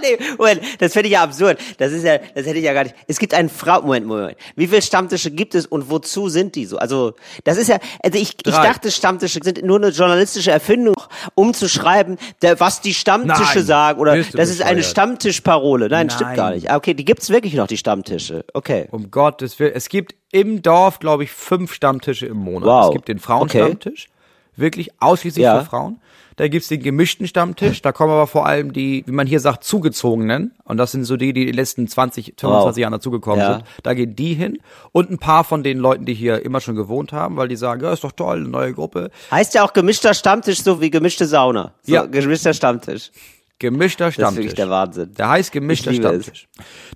[0.00, 1.58] Nee, Moment, das finde ich ja absurd.
[1.78, 2.94] Das ist ja, das hätte ich ja gar nicht.
[3.06, 4.36] Es gibt einen Frau, Moment, Moment.
[4.56, 6.78] Wie viele Stammtische gibt es und wozu sind die so?
[6.78, 7.14] Also,
[7.44, 10.96] das ist ja, also ich, ich dachte, Stammtische sind nur eine journalistische Erfindung,
[11.34, 14.76] um zu schreiben, der, was die Stammtische Nein, sagen oder bist du das ist eine
[14.76, 14.90] bescheuert.
[14.90, 15.88] Stammtischparole.
[15.88, 16.36] Nein, stimmt Nein.
[16.36, 16.70] gar nicht.
[16.70, 18.44] Ah, Okay, die gibt's wirklich noch, die Stammtische.
[18.54, 18.88] Okay.
[18.90, 19.72] Um Gottes Willen.
[19.74, 22.66] Es gibt im Dorf, glaube ich, fünf Stammtische im Monat.
[22.68, 22.86] Wow.
[22.88, 24.08] Es gibt den Frauenstammtisch,
[24.56, 25.60] wirklich ausschließlich Ja.
[25.60, 26.00] für Frauen.
[26.40, 29.62] Da gibt's den gemischten Stammtisch, da kommen aber vor allem die, wie man hier sagt,
[29.62, 30.54] zugezogenen.
[30.64, 32.76] Und das sind so die, die die letzten 20, 25 Wow.
[32.78, 33.52] Jahren dazugekommen Ja.
[33.56, 33.64] sind.
[33.82, 34.56] Da gehen die hin.
[34.92, 37.82] Und ein paar von den Leuten, die hier immer schon gewohnt haben, weil die sagen,
[37.84, 39.10] ja, ist doch toll, eine neue Gruppe.
[39.30, 41.74] Heißt ja auch gemischter Stammtisch, so wie gemischte Sauna.
[41.82, 42.06] So, Ja.
[42.06, 43.10] Gemischter Stammtisch.
[43.58, 44.36] Gemischter Das ist Stammtisch.
[44.38, 45.12] wirklich der Wahnsinn.
[45.18, 46.22] Der heißt gemischter liebe es.
[46.24, 46.48] Stammtisch.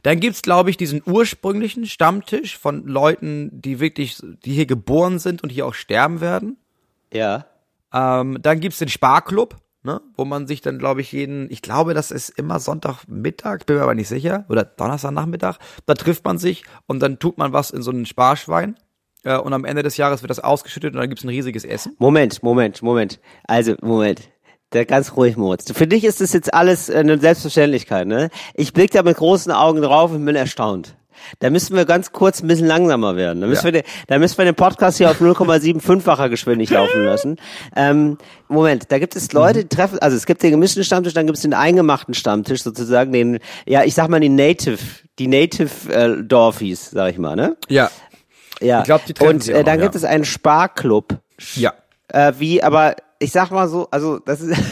[0.05, 5.43] Dann gibt's, glaube ich, diesen ursprünglichen Stammtisch von Leuten, die wirklich, die hier geboren sind
[5.43, 6.57] und hier auch sterben werden.
[7.13, 7.45] Ja.
[7.95, 11.95] Ähm, dann gibt's den Sparklub, ne, wo man sich dann, glaube ich, jeden, ich glaube,
[11.95, 16.65] das ist immer Sonntagmittag, bin mir aber nicht sicher, oder Donnerstagnachmittag, da trifft man sich
[16.87, 18.77] und dann tut man was in so einen Sparschwein.
[19.23, 21.95] Äh, und am Ende des Jahres wird das ausgeschüttet und dann gibt's ein riesiges Essen.
[21.99, 23.21] Moment, Moment, Moment.
[23.45, 24.29] Also, Moment.
[24.73, 25.71] Der ganz ruhig, Moritz.
[25.71, 28.29] Für dich ist das jetzt alles äh, eine Selbstverständlichkeit, ne?
[28.55, 30.97] Ich blicke da mit großen Augen drauf und bin erstaunt.
[31.39, 33.41] Da müssen wir ganz kurz ein bisschen langsamer werden.
[33.41, 33.73] Da müssen, Ja.
[33.73, 37.37] wir, den, da müssen wir den Podcast hier auf 0,75-facher Geschwindigkeit laufen lassen.
[37.77, 41.27] Ähm, Moment, da gibt es Leute, die treffen, also es gibt den gemischten Stammtisch, dann
[41.27, 44.79] gibt es den eingemachten Stammtisch sozusagen, den, ja, ich sag mal die Native,
[45.19, 47.57] die Native äh, Dorfies, sag ich mal, ne?
[47.69, 47.91] Ja.
[48.61, 48.81] Ja.
[48.81, 49.99] Ich glaub, die treffen Und äh, dann noch, gibt ja.
[49.99, 51.19] es einen Sparklub.
[51.57, 51.73] Ja.
[52.09, 54.57] Äh, wie, aber ich sag mal so, also das ist.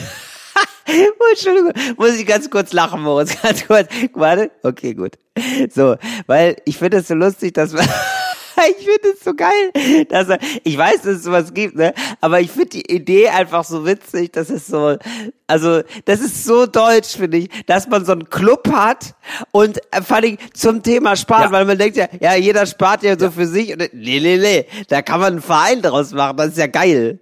[0.92, 3.88] Oh, Entschuldigung, muss ich ganz kurz lachen, Moritz, ganz kurz.
[4.14, 5.18] Warte, okay, gut.
[5.74, 7.88] So, weil ich finde es so lustig, dass man.
[8.79, 12.41] Ich finde es so geil, dass er, ich weiß, dass es sowas gibt, ne, aber
[12.41, 14.97] ich finde die Idee einfach so witzig, dass es so,
[15.47, 19.15] also, das ist so deutsch, finde ich, dass man so einen Club hat
[19.51, 21.53] und äh, vor allem zum Thema Sparen, Ja.
[21.53, 24.67] weil man denkt ja, ja, jeder spart ja so für sich und nee, nee, nee,
[24.88, 27.19] da kann man einen Verein draus machen, das ist ja geil.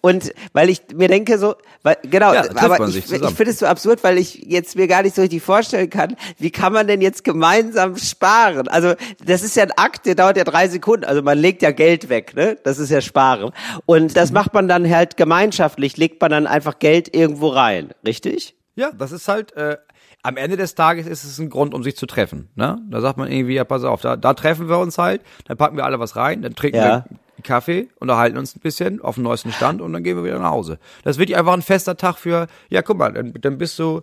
[0.00, 3.66] Und weil ich mir denke so, weil, genau, Ja, aber ich, ich finde es so
[3.66, 7.00] absurd, weil ich jetzt mir gar nicht so richtig vorstellen kann, wie kann man denn
[7.00, 8.68] jetzt gemeinsam sparen?
[8.68, 11.70] Also, das ist ja ein Akt, der dauert ja drei Sekunden, also man legt ja
[11.70, 12.56] Geld weg, ne?
[12.64, 13.52] Das ist ja Sparen.
[13.86, 18.54] Und das macht man dann halt gemeinschaftlich, legt man dann einfach Geld irgendwo rein, richtig?
[18.74, 19.76] Ja, das ist halt, äh,
[20.22, 22.48] am Ende des Tages ist es ein Grund, um sich zu treffen.
[22.56, 22.78] Ne?
[22.90, 25.76] Da sagt man irgendwie, ja, pass auf, da, da treffen wir uns halt, dann packen
[25.76, 27.04] wir alle was rein, dann trinken Ja.
[27.08, 30.38] wir Kaffee, unterhalten uns ein bisschen auf dem neuesten Stand und dann gehen wir wieder
[30.38, 30.78] nach Hause.
[31.04, 34.00] Das wird einfach ein fester Tag für, ja, guck mal, dann, dann bist du,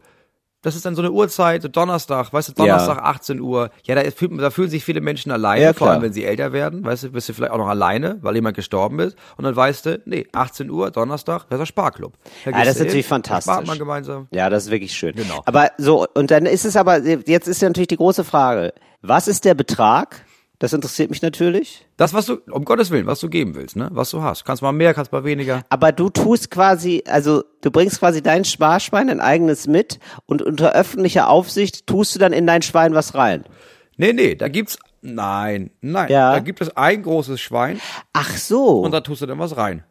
[0.64, 3.70] das ist dann so eine Uhrzeit, so Donnerstag, weißt du, Donnerstag 18 Uhr.
[3.84, 6.54] Ja, da, fühlt, da fühlen sich viele Menschen alleine, Ja, vor allem wenn sie älter
[6.54, 9.18] werden, weißt du, bist du vielleicht auch noch alleine, weil jemand gestorben ist.
[9.38, 12.14] Und dann weißt du, nee, 18 Uhr, Donnerstag, das ist der Sparclub.
[12.46, 13.54] Da Ja, das ist natürlich hin, fantastisch.
[13.54, 14.28] Spart man gemeinsam.
[14.32, 15.14] Ja, das ist wirklich schön.
[15.16, 15.42] Genau.
[15.46, 19.28] Aber so, und dann ist es aber, jetzt ist ja natürlich die große Frage, was
[19.28, 20.26] ist der Betrag?
[20.64, 21.86] Das interessiert mich natürlich.
[21.98, 23.90] Das, was du, um Gottes Willen, was du geben willst, ne?
[23.92, 24.46] Was du hast.
[24.46, 25.64] Kannst mal mehr, kannst mal weniger.
[25.68, 30.72] Aber du tust quasi, also du bringst quasi dein Sparschwein, dein eigenes mit und unter
[30.72, 33.44] öffentlicher Aufsicht tust du dann in dein Schwein was rein.
[33.98, 36.10] Nee, nee, da gibt's, nein, nein.
[36.10, 36.32] Ja.
[36.32, 37.82] Da gibt es ein großes Schwein
[38.14, 38.80] Ach so.
[38.80, 39.84] und da tust du dann was rein.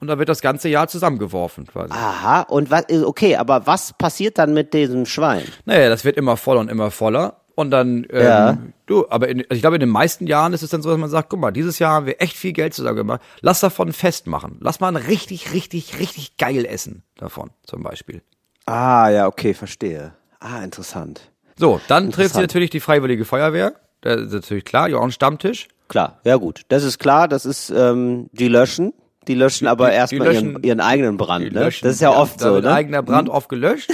[0.00, 1.92] Und da wird das ganze Jahr zusammengeworfen quasi.
[1.92, 5.44] Aha, und was, okay, aber was passiert dann mit diesem Schwein?
[5.66, 7.43] Naja, das wird immer voller und immer voller.
[7.56, 8.58] Und dann, ähm, Ja.
[8.86, 10.98] du, aber in, also ich glaube, in den meisten Jahren ist es dann so, dass
[10.98, 13.20] man sagt, guck mal, dieses Jahr haben wir echt viel Geld zusammen gemacht.
[13.42, 14.56] Lass davon ein Fest machen.
[14.60, 18.22] Lass mal ein richtig, richtig, richtig geil essen davon, zum Beispiel.
[18.66, 20.14] Ah, ja, okay, verstehe.
[20.40, 21.30] Ah, interessant.
[21.56, 23.74] So, dann trifft sie natürlich die Freiwillige Feuerwehr.
[24.00, 25.68] Das ist natürlich klar, ja auch ein Stammtisch.
[25.88, 26.62] Klar, ja gut.
[26.68, 28.92] Das ist klar, das ist, ähm, die löschen.
[29.28, 31.60] Die löschen aber die erstmal löschen- ihren, ihren eigenen Brand, ne?
[31.60, 32.72] löschen- Das ist ja, oft da so, ne?
[32.72, 33.90] eigener Brand oft gelöscht.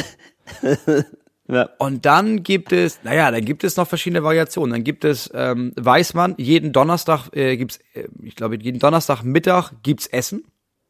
[1.50, 1.68] Ja.
[1.78, 4.72] Und dann gibt es, naja, dann gibt es noch verschiedene Variationen.
[4.72, 9.72] Dann gibt es, ähm, weiß man, jeden Donnerstag äh, gibt's, äh, ich glaube, jeden Donnerstagmittag
[9.82, 10.44] gibt's Essen.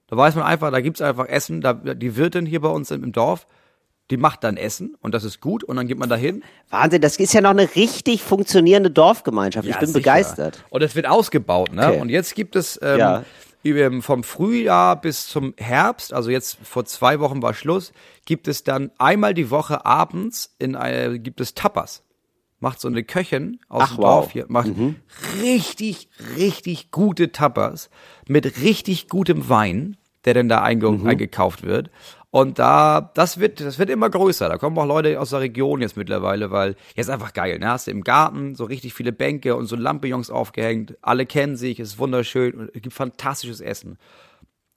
[0.08, 1.60] Da weiß man einfach, da gibt's einfach Essen.
[1.60, 3.46] Da, die Wirtin hier bei uns im, im Dorf,
[4.10, 6.42] die macht dann Essen und das ist gut und dann geht man dahin.
[6.68, 9.66] Wahnsinn, das ist ja noch eine richtig funktionierende Dorfgemeinschaft.
[9.68, 9.98] ich Ja, bin sicher.
[10.00, 10.64] begeistert.
[10.68, 11.86] Und es wird ausgebaut, ne?
[11.90, 12.00] Okay.
[12.00, 13.24] Und jetzt gibt es ähm, Ja.
[13.62, 17.92] Über- vom Frühjahr bis zum Herbst, also jetzt vor zwei Wochen war Schluss,
[18.24, 22.02] gibt es dann einmal die Woche abends in eine, gibt es Tapas.
[22.62, 24.04] Macht so eine Köchin aus Ach, dem wow.
[24.22, 24.70] Dorf hier, macht
[25.42, 27.90] richtig, richtig gute Tapas
[28.28, 31.06] mit richtig gutem Wein, der dann da einge Mhm.
[31.06, 31.90] eingekauft wird.
[32.32, 34.48] Und da, das wird, das wird immer größer.
[34.48, 37.58] Da kommen auch Leute aus der Region jetzt mittlerweile, weil jetzt einfach geil.
[37.58, 37.68] Ne?
[37.68, 40.96] Hast du im Garten so richtig viele Bänke und so Lampions aufgehängt.
[41.02, 43.98] Alle kennen sich, es ist wunderschön und es gibt fantastisches Essen.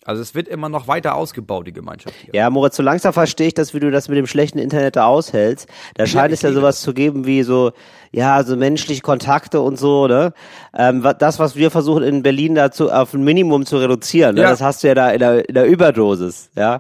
[0.05, 2.33] Also es wird immer noch weiter ausgebaut, die Gemeinschaft hier.
[2.35, 5.05] Ja, Moritz, so langsam verstehe ich das, wie du das mit dem schlechten Internet da
[5.05, 5.67] aushältst.
[5.95, 7.71] Da scheint ich es ja sowas zu geben wie so,
[8.11, 10.33] ja, so menschliche Kontakte und so, ne?
[10.77, 14.41] Ähm, das, was wir versuchen in Berlin dazu auf ein Minimum zu reduzieren, ne?
[14.41, 14.49] Ja.
[14.49, 16.79] das hast du ja da in der, in der Überdosis, ja?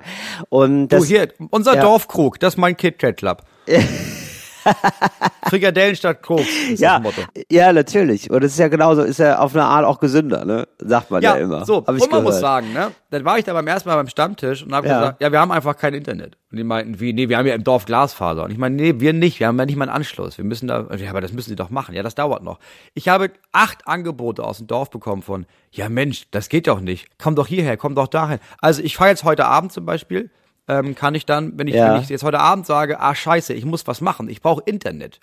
[0.49, 1.81] Und das, Du, hier, unser Ja.
[1.81, 3.43] Dorfkrug, das ist mein KitKat Club.
[5.49, 7.21] Frikadellen statt Koks, ist ja, das Motto.
[7.51, 8.29] ja, natürlich.
[8.31, 10.67] Und es ist ja genauso, ist ja auf eine Art auch gesünder, ne?
[10.79, 11.65] Sagt man ja, Ja, immer.
[11.65, 14.63] so, und man muss sagen, ne, dann war ich da beim ersten Mal beim Stammtisch
[14.63, 14.99] und habe Ja.
[14.99, 16.37] gesagt, ja, wir haben einfach kein Internet.
[16.51, 18.43] Und die meinten, wie, nee, wir haben ja im Dorf Glasfaser.
[18.43, 20.37] Und ich meine, nee, wir nicht, wir haben ja nicht mal einen Anschluss.
[20.37, 21.93] Wir müssen da, ja, aber das müssen sie doch machen.
[21.95, 22.59] Ja, das dauert noch.
[22.93, 27.07] Ich habe acht Angebote aus dem Dorf bekommen von, ja Mensch, das geht doch nicht.
[27.21, 28.39] Komm doch hierher, komm doch dahin.
[28.59, 30.29] Also ich fahre jetzt heute Abend zum Beispiel,
[30.67, 31.93] ähm, kann ich dann, wenn ich, Ja.
[31.95, 35.19] wenn ich jetzt heute Abend sage, ah scheiße, ich muss was machen, ich brauche Internet.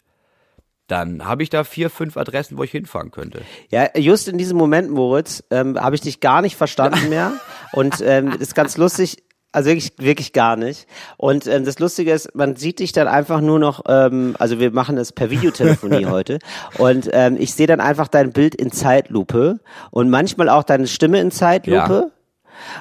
[0.87, 3.43] Dann habe ich da vier, fünf Adressen, wo ich hinfahren könnte.
[3.71, 7.33] Ja, just in diesem Moment, Moritz, ähm, habe ich dich gar nicht verstanden mehr.
[7.73, 9.23] Und ähm, ist ganz lustig.
[9.53, 10.87] Also wirklich, wirklich gar nicht.
[11.17, 14.71] Und ähm, das Lustige ist, man sieht dich dann einfach nur noch, ähm, also wir
[14.71, 16.39] machen es per Videotelefonie heute.
[16.79, 19.59] Und ähm, ich sehe dann einfach dein Bild in Zeitlupe
[19.91, 22.13] und manchmal auch deine Stimme in Zeitlupe.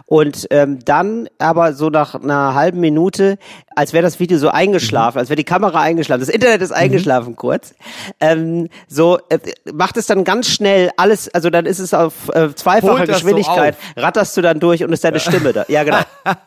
[0.06, 3.38] Und ähm, dann aber so nach einer halben Minute,
[3.76, 5.20] als wäre das Video so eingeschlafen, Mhm.
[5.20, 7.74] als wäre die Kamera eingeschlafen, das Internet ist eingeschlafen kurz.
[8.20, 9.40] Ähm, so äh,
[9.74, 13.76] macht es dann ganz schnell alles, also dann ist es auf äh, zweifacher so Geschwindigkeit,
[13.76, 14.04] auf.
[14.04, 15.66] ratterst du dann durch und ist deine Stimme da.
[15.68, 16.00] Ja, genau.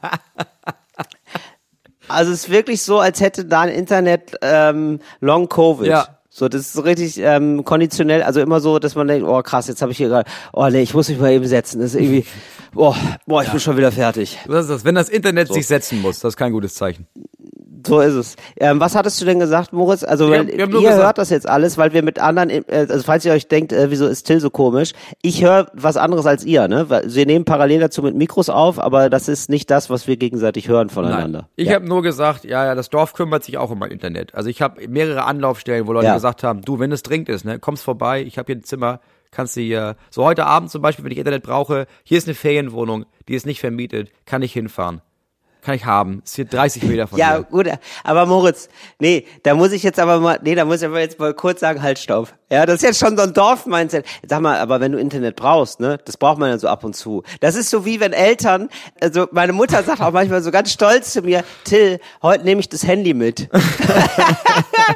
[2.08, 5.86] Also es ist wirklich so, als hätte dein Internet ähm, Long Covid.
[5.86, 6.06] Ja.
[6.28, 9.68] So, das ist so richtig ähm, konditionell, also immer so, dass man denkt, oh krass,
[9.68, 11.80] jetzt habe ich hier gerade, oh nee, ich muss mich mal eben setzen.
[11.80, 12.24] Das ist irgendwie,
[12.72, 14.38] boah, boah, ich bin schon wieder fertig.
[14.46, 14.84] Was ist das?
[14.84, 17.06] Wenn das Internet sich setzen muss, das ist kein gutes Zeichen.
[17.84, 18.36] So ist es.
[18.58, 20.04] Ähm, was hattest du denn gesagt, Moritz?
[20.04, 23.02] Also, Wir wir ihr gesagt- hört das jetzt alles, weil wir mit anderen, äh, also
[23.02, 24.92] falls ihr euch denkt, äh, wieso ist Till so komisch?
[25.20, 26.86] Ich höre was anderes als ihr, ne?
[26.88, 30.68] Wir nehmen parallel dazu mit Mikros auf, aber das ist nicht das, was wir gegenseitig
[30.68, 31.48] hören voneinander.
[31.56, 31.74] Ich ja.
[31.74, 34.32] habe nur gesagt, ja, ja, das Dorf kümmert sich auch um mein Internet.
[34.36, 36.14] Also ich habe mehrere Anlaufstellen, wo Leute Ja.
[36.14, 39.00] gesagt haben, du, wenn es dringend ist, ne, kommst vorbei, ich habe hier ein Zimmer,
[39.32, 42.36] kannst du hier, so heute Abend zum Beispiel, wenn ich Internet brauche, hier ist eine
[42.36, 45.02] Ferienwohnung, die ist nicht vermietet, kann ich hinfahren.
[45.62, 46.22] Kann ich haben.
[46.24, 47.42] Ist hier 30 Meter von Ja, hier.
[47.44, 47.68] gut,
[48.02, 51.20] aber Moritz, nee, da muss ich jetzt aber mal, nee, da muss ich aber jetzt
[51.20, 52.34] mal kurz sagen, halt, stopp.
[52.50, 54.04] Ja, das ist jetzt schon so ein Dorf-Mindset.
[54.28, 56.94] Sag mal, aber wenn du Internet brauchst, ne, das braucht man ja so ab und
[56.94, 57.22] zu.
[57.40, 58.68] Das ist so wie wenn Eltern,
[59.00, 62.68] also meine Mutter sagt auch manchmal so ganz stolz zu mir, Till, heute nehme ich
[62.68, 63.48] das Handy mit.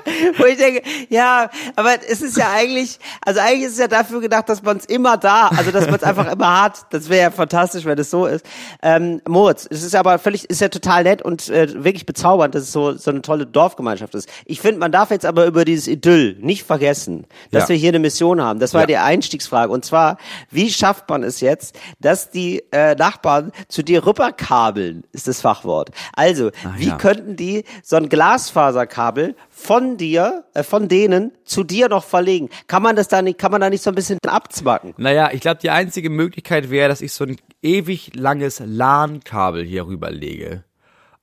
[0.38, 4.20] Wo ich denke, ja, aber es ist ja eigentlich, also eigentlich ist es ja dafür
[4.20, 6.86] gedacht, dass man es immer da, also dass man es einfach immer hat.
[6.90, 8.44] Das wäre ja fantastisch, wenn es so ist.
[8.82, 12.64] Ähm, Moritz, es ist aber völlig, ist ja total nett und äh, wirklich bezaubernd, dass
[12.64, 14.28] es so, so eine tolle Dorfgemeinschaft ist.
[14.44, 17.68] Ich finde, man darf jetzt aber über dieses Idyll nicht vergessen, dass Ja.
[17.70, 18.58] wir hier eine Mission haben.
[18.60, 18.86] Das war Ja.
[18.86, 19.72] die Einstiegsfrage.
[19.72, 20.18] Und zwar,
[20.50, 25.90] wie schafft man es jetzt, dass die äh, Nachbarn zu dir rüberkabeln, ist das Fachwort.
[26.14, 26.96] Also, wie ja.
[26.96, 32.50] könnten die so ein Glasfaserkabel von dir, äh, von denen zu dir noch verlegen?
[32.66, 34.92] Kann man das da nicht, kann man da nicht so ein bisschen abzwacken?
[34.98, 39.86] Naja, ich glaube, die einzige Möglichkeit wäre, dass ich so ein ewig langes LAN-Kabel hier
[39.86, 40.64] rüberlege.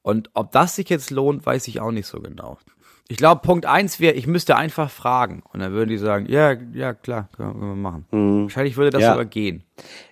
[0.01, 2.57] Und ob das sich jetzt lohnt, weiß ich auch nicht so genau.
[3.07, 5.43] Ich glaube, Punkt eins wäre, ich müsste einfach fragen.
[5.53, 8.07] Und dann würden die sagen, ja, ja, klar, können wir machen.
[8.09, 9.11] Wahrscheinlich würde das Ja.
[9.11, 9.63] sogar gehen.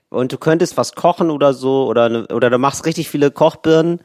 [0.09, 3.99] Und du könntest was kochen oder so, oder, ne, oder du machst richtig viele Kochbirnen,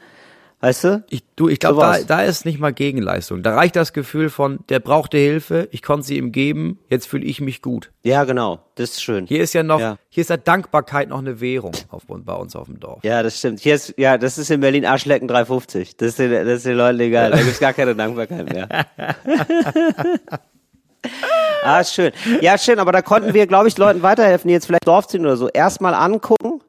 [0.59, 1.03] weißt du?
[1.09, 3.43] Ich, du, ich glaube, da, da ist nicht mal Gegenleistung.
[3.43, 7.25] Da reicht das Gefühl von, der brauchte Hilfe, ich konnte sie ihm geben, jetzt fühle
[7.25, 7.91] ich mich gut.
[8.03, 8.59] Ja, genau.
[8.75, 9.25] Das ist schön.
[9.27, 9.97] Hier ist ja noch, Ja.
[10.09, 13.03] hier ist ja Dankbarkeit noch eine Währung auf, bei uns auf dem Dorf.
[13.03, 13.59] Ja, das stimmt.
[13.59, 15.97] Hier ist, ja, das ist in Berlin Arschlecken 350.
[15.97, 17.31] Das ist, den- das ist den Leuten egal.
[17.31, 18.67] Da gibt's gar keine Dankbarkeit mehr.
[21.63, 22.11] ah, schön.
[22.41, 25.21] Ja, schön, aber da konnten wir, glaube ich, Leuten weiterhelfen, die jetzt vielleicht Dorf ziehen
[25.21, 25.47] oder so.
[25.49, 26.61] Erstmal angucken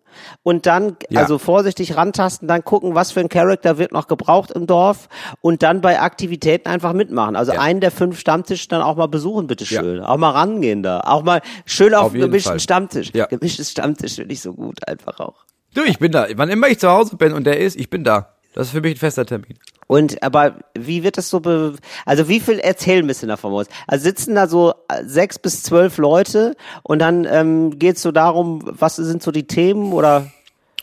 [0.43, 1.21] und dann, Ja.
[1.21, 5.09] also vorsichtig rantasten, dann gucken, was für ein Charakter wird noch gebraucht im Dorf
[5.41, 7.37] und dann bei Aktivitäten einfach mitmachen.
[7.37, 7.61] Also Ja.
[7.61, 9.99] einen der fünf Stammtisch dann auch mal besuchen, bitteschön.
[9.99, 10.09] Ja.
[10.09, 11.01] Auch mal rangehen da.
[11.01, 12.61] Auch mal schön auf, Auf einen gemischten Fall.
[12.61, 13.11] Stammtisch.
[13.15, 13.27] Ja.
[13.27, 15.45] Gemischtes Stammtisch finde ich so gut, einfach auch.
[15.75, 16.27] Du, ich bin da.
[16.37, 18.35] Wann immer ich zu Hause bin und der ist, ich bin da.
[18.55, 19.59] Das ist für mich ein fester Termin.
[19.89, 21.75] Und aber wie wird das so be
[22.07, 23.67] also wie viel erzählen bisschen davon aus?
[23.89, 28.13] Also sitzen da so äh, sechs bis zwölf Leute und dann ähm, geht es so
[28.13, 30.31] darum, was sind so die Themen oder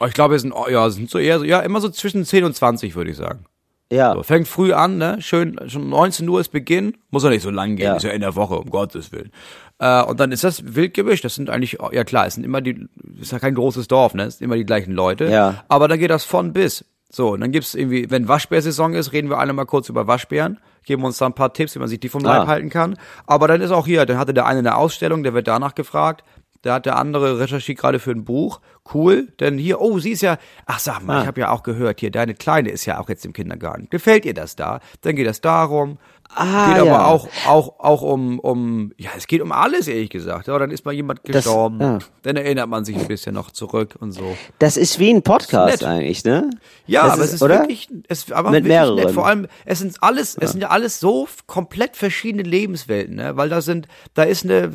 [0.01, 2.25] Oh, ich glaube, es sind, oh, ja, sind so eher so, ja, immer so zwischen
[2.25, 3.45] 10 und 20, würde ich sagen.
[3.89, 4.13] ja.
[4.13, 5.21] So, fängt früh an, ne?
[5.21, 6.97] Schön, schon 19 Uhr ist Beginn.
[7.11, 7.95] Muss ja nicht so lang gehen, Ja.
[7.95, 9.31] ist ja in der Woche, um Gottes Willen.
[9.79, 11.23] Äh, und dann ist das wild gemischt.
[11.23, 12.87] Das sind eigentlich, oh, ja klar, es sind immer die,
[13.21, 14.23] ist ja kein großes Dorf, ne?
[14.23, 15.29] Es sind immer die gleichen Leute.
[15.29, 15.63] Ja.
[15.69, 16.83] Aber dann geht das von bis.
[17.15, 20.59] So, und dann gibt's irgendwie, wenn Waschbärsaison ist, reden wir alle mal kurz über Waschbären,
[20.83, 22.47] geben uns da ein paar Tipps, wie man sich die vom Leib Ah.
[22.47, 22.97] halten kann.
[23.25, 26.25] Aber dann ist auch hier, dann hatte der eine eine Ausstellung, der wird danach gefragt.
[26.65, 28.59] Da hat der andere recherchiert gerade für ein Buch.
[28.91, 31.21] Cool, denn hier, oh, sie ist ja, ach sag mal, Ah.
[31.21, 33.87] ich habe ja auch gehört, hier, deine Kleine ist ja auch jetzt im Kindergarten.
[33.91, 34.79] Gefällt ihr das da?
[35.01, 35.99] Dann geht das darum.
[36.33, 37.05] Ah, geht aber ja.
[37.05, 40.47] auch, auch, auch um, um, ja, es geht um alles, ehrlich gesagt.
[40.47, 41.79] Ja, dann ist mal jemand gestorben.
[41.79, 41.99] ja.
[42.23, 44.35] Dann erinnert man sich ein bisschen noch zurück und so.
[44.57, 46.49] Das ist wie ein Podcast eigentlich, ne?
[46.87, 47.59] Ja, das aber es ist oder?
[47.59, 48.95] wirklich, es aber Mit wirklich mehreren.
[48.95, 49.11] nett.
[49.11, 53.37] Vor allem, es sind alles, es sind ja alles so komplett verschiedene Lebenswelten, ne?
[53.37, 54.71] Weil da sind, da ist eine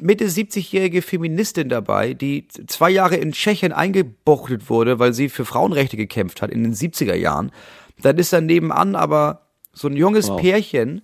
[0.00, 5.96] Mitte 70-jährige Feministin dabei, die zwei Jahre in Tschechien eingebuchtet wurde, weil sie für Frauenrechte
[5.96, 7.52] gekämpft hat in den 70er Jahren.
[8.00, 11.02] Dann ist da nebenan aber so ein junges Pärchen,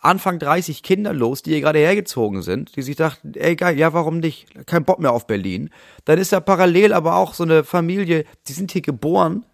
[0.00, 4.18] Anfang 30 kinderlos, die hier gerade hergezogen sind, die sich dachten, ey geil, ja, warum
[4.18, 4.46] nicht?
[4.66, 5.70] Kein Bock mehr auf Berlin.
[6.04, 9.44] Dann ist da parallel aber auch so eine Familie, die sind hier geboren,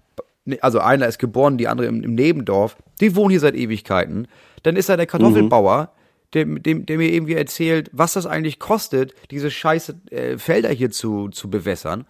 [0.45, 4.29] Nee, also einer ist geboren, die andere im, im Nebendorf, die wohnen hier seit Ewigkeiten.
[4.63, 5.91] Dann ist da der Kartoffelbauer,
[6.35, 10.91] dem, dem, der mir irgendwie erzählt, was das eigentlich kostet, diese scheiße äh, Felder hier
[10.91, 12.07] zu, zu bewässern.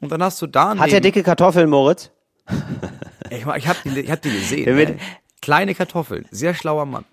[0.00, 2.10] Und dann hast du da Hat er dicke Kartoffeln, Moritz?
[3.30, 4.64] ich, ich hab die, ich hab die gesehen.
[4.64, 4.96] Der ne?
[5.40, 7.04] Kleine Kartoffeln, sehr schlauer Mann.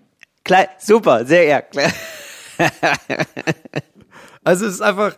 [0.44, 1.62] Klein, super, sehr ja.
[4.48, 5.14] Also es ist einfach,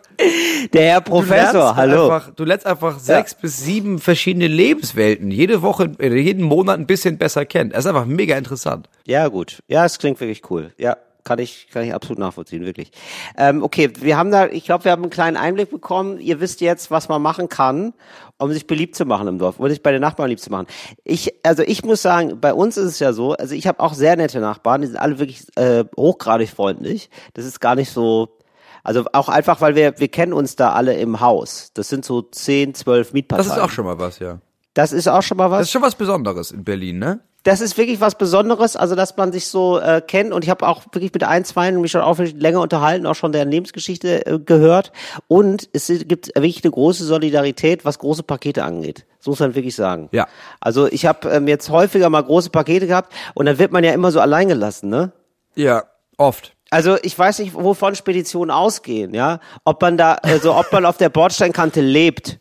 [0.73, 2.09] Der Herr Du Professor, hallo.
[2.09, 6.85] Einfach, du lernst einfach sechs bis sieben verschiedene Lebenswelten jede Woche, äh, jeden Monat ein
[6.85, 7.69] bisschen besser kennen.
[7.69, 8.89] Das ist einfach mega interessant.
[9.05, 9.59] Ja, gut.
[9.69, 10.73] Ja, es klingt wirklich cool.
[10.77, 12.91] Ja, kann ich, kann ich absolut nachvollziehen, wirklich.
[13.37, 16.19] Ähm, okay, wir haben da, ich glaube, wir haben einen kleinen Einblick bekommen.
[16.19, 17.93] Ihr wisst jetzt, was man machen kann,
[18.37, 20.67] um sich beliebt zu machen im Dorf, um sich bei den Nachbarn lieb zu machen.
[21.03, 23.93] Ich, also ich muss sagen, bei uns ist es ja so, also ich habe auch
[23.93, 27.09] sehr nette Nachbarn, die sind alle wirklich äh, hochgradig freundlich.
[27.33, 28.37] Das ist gar nicht so,
[28.83, 31.71] also auch einfach, weil wir, wir kennen uns da alle im Haus.
[31.73, 33.47] Das sind so zehn, zwölf Mietparteien.
[33.47, 34.39] Das ist auch schon mal was, ja.
[34.73, 35.59] Das ist auch schon mal was.
[35.59, 37.19] Das ist schon was Besonderes in Berlin, ne?
[37.43, 40.67] Das ist wirklich was Besonderes, also dass man sich so äh, kennt und ich habe
[40.67, 44.39] auch wirklich mit ein, zwei mich schon auch länger unterhalten, auch schon deren Lebensgeschichte äh,
[44.39, 44.91] gehört
[45.27, 49.05] und es gibt wirklich eine große Solidarität, was große Pakete angeht.
[49.17, 50.09] Das muss man wirklich sagen.
[50.11, 50.27] Ja.
[50.59, 53.91] Also ich habe ähm, jetzt häufiger mal große Pakete gehabt und dann wird man ja
[53.93, 55.11] immer so allein gelassen, ne?
[55.55, 55.83] Ja,
[56.17, 56.55] oft.
[56.69, 59.39] Also ich weiß nicht, wovon Speditionen ausgehen, ja.
[59.65, 62.39] Ob man da, also ob man auf der Bordsteinkante lebt,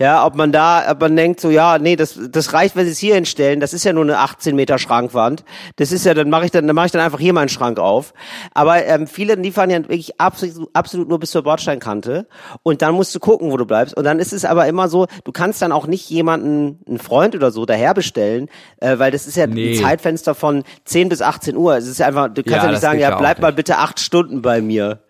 [0.00, 2.92] Ja, ob man da, ob man denkt so, ja, nee, das, das reicht, wenn sie
[2.92, 3.60] es hier hinstellen.
[3.60, 5.44] Das ist ja nur eine 18 Meter Schrankwand.
[5.76, 7.78] Das ist ja, dann mache ich dann, dann mache ich dann einfach hier meinen Schrank
[7.78, 8.14] auf.
[8.54, 12.26] Aber ähm, viele, die fahren ja wirklich absolut, absolut nur bis zur Bordsteinkante.
[12.62, 13.94] Und dann musst du gucken, wo du bleibst.
[13.94, 17.34] Und dann ist es aber immer so, du kannst dann auch nicht jemanden, einen Freund
[17.34, 19.74] oder so, daher bestellen, äh, weil das ist ja Nee.
[19.76, 21.76] ein Zeitfenster von 10 bis 18 Uhr.
[21.76, 23.56] Es ist ja einfach, du kannst Ja, ja, nicht sagen, ja, bleib mal nicht.
[23.56, 25.00] bitte acht Stunden bei mir.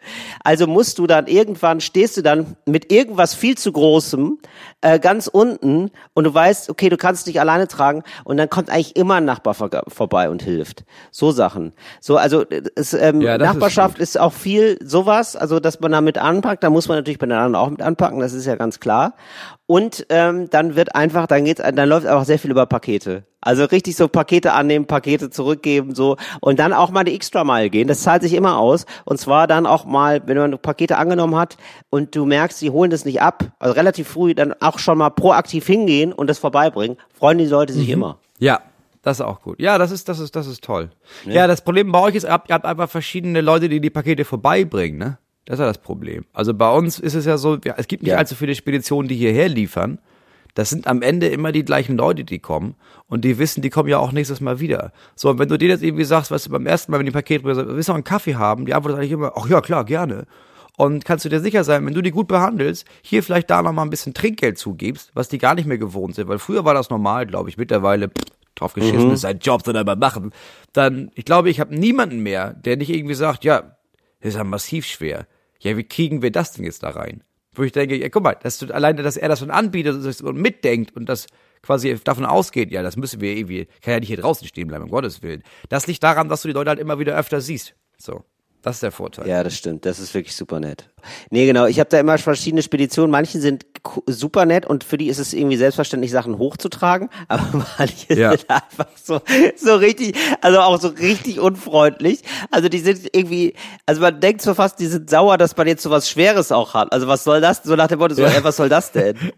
[0.42, 4.38] Also musst du dann irgendwann, stehst du dann mit irgendwas viel zu Großem
[4.82, 8.70] äh, ganz unten und du weißt, okay, du kannst dich alleine tragen und dann kommt
[8.70, 10.84] eigentlich immer ein Nachbar vor, vorbei und hilft.
[11.10, 11.72] So Sachen.
[12.00, 12.44] So, also
[12.76, 14.02] es, ähm, Ja, ist Nachbarschaft gut.
[14.02, 17.26] ist, auch viel sowas, also dass man da mit anpackt, da muss man natürlich bei
[17.26, 19.14] den anderen auch mit anpacken, das ist ja ganz klar.
[19.66, 23.24] Und ähm, dann wird einfach, dann geht's, dann läuft einfach sehr viel über Pakete.
[23.42, 27.70] Also richtig so Pakete annehmen, Pakete zurückgeben, so und dann auch mal die extra Mile
[27.70, 27.88] gehen.
[27.88, 28.84] Das zahlt sich immer aus.
[29.06, 31.56] Und zwar dann auch mal, wenn man Pakete angenommen hat
[31.88, 35.10] und du merkst, sie holen das nicht ab, also relativ früh, dann auch schon mal
[35.10, 36.98] proaktiv hingehen und das vorbeibringen.
[37.18, 38.18] Freuen die Leute sich immer.
[38.38, 38.60] Ja,
[39.02, 39.58] das ist auch gut.
[39.58, 40.90] Ja, das ist, das ist, das ist toll.
[41.24, 43.88] Ja, das Problem bei euch ist, ihr habt, ihr habt einfach verschiedene Leute, die die
[43.90, 45.18] Pakete vorbeibringen, ne?
[45.46, 46.26] Das ist ja das Problem.
[46.34, 48.18] Also bei uns ist es ja so, es gibt nicht Ja.
[48.18, 49.98] allzu viele Speditionen, die hierher liefern.
[50.54, 52.74] Das sind am Ende immer die gleichen Leute, die kommen.
[53.06, 54.92] Und die wissen, die kommen ja auch nächstes Mal wieder.
[55.14, 57.12] So, und wenn du denen jetzt irgendwie sagst, weißt du, beim ersten Mal, wenn die
[57.12, 58.66] Pakete bringen, willst du noch einen Kaffee haben?
[58.66, 60.26] Die Antwort ist eigentlich immer, ach ja, klar, gerne.
[60.76, 63.72] Und kannst du dir sicher sein, wenn du die gut behandelst, hier vielleicht da noch
[63.72, 66.74] mal ein bisschen Trinkgeld zugibst, was die gar nicht mehr gewohnt sind, weil früher war
[66.74, 70.32] das normal, glaube ich, mittlerweile pff, drauf geschissen ist sein Job, soll er mal machen.
[70.72, 73.76] Dann, ich glaube, ich habe niemanden mehr, der nicht irgendwie sagt, ja,
[74.20, 75.26] das ist ja massiv schwer.
[75.58, 77.22] Ja, wie kriegen wir das denn jetzt da rein?
[77.54, 80.36] Wo ich denke, ja, guck mal, dass du, alleine, dass er das schon anbietet und
[80.36, 81.26] mitdenkt und das
[81.62, 84.84] quasi davon ausgeht, ja, das müssen wir irgendwie, kann ja nicht hier draußen stehen bleiben,
[84.84, 85.42] um Gottes Willen.
[85.68, 87.74] Das liegt daran, dass du die Leute halt immer wieder öfter siehst.
[87.98, 88.24] So.
[88.62, 89.26] Das ist der Vorteil.
[89.26, 89.86] Ja, das stimmt.
[89.86, 90.90] Das ist wirklich super nett.
[91.30, 91.64] Nee, genau.
[91.64, 93.10] Ich habe da immer verschiedene Speditionen.
[93.10, 93.64] Manche sind
[94.06, 97.08] super nett und für die ist es irgendwie selbstverständlich, Sachen hochzutragen.
[97.28, 98.30] Aber manche Ja.
[98.32, 99.22] sind einfach so,
[99.56, 102.20] so richtig, also auch so richtig unfreundlich.
[102.50, 103.54] Also die sind irgendwie,
[103.86, 106.74] also man denkt so fast, die sind sauer, dass man jetzt so was Schweres auch
[106.74, 106.92] hat.
[106.92, 107.62] Also was soll das?
[107.64, 109.16] So nach dem Motto, so, ey, was soll das denn?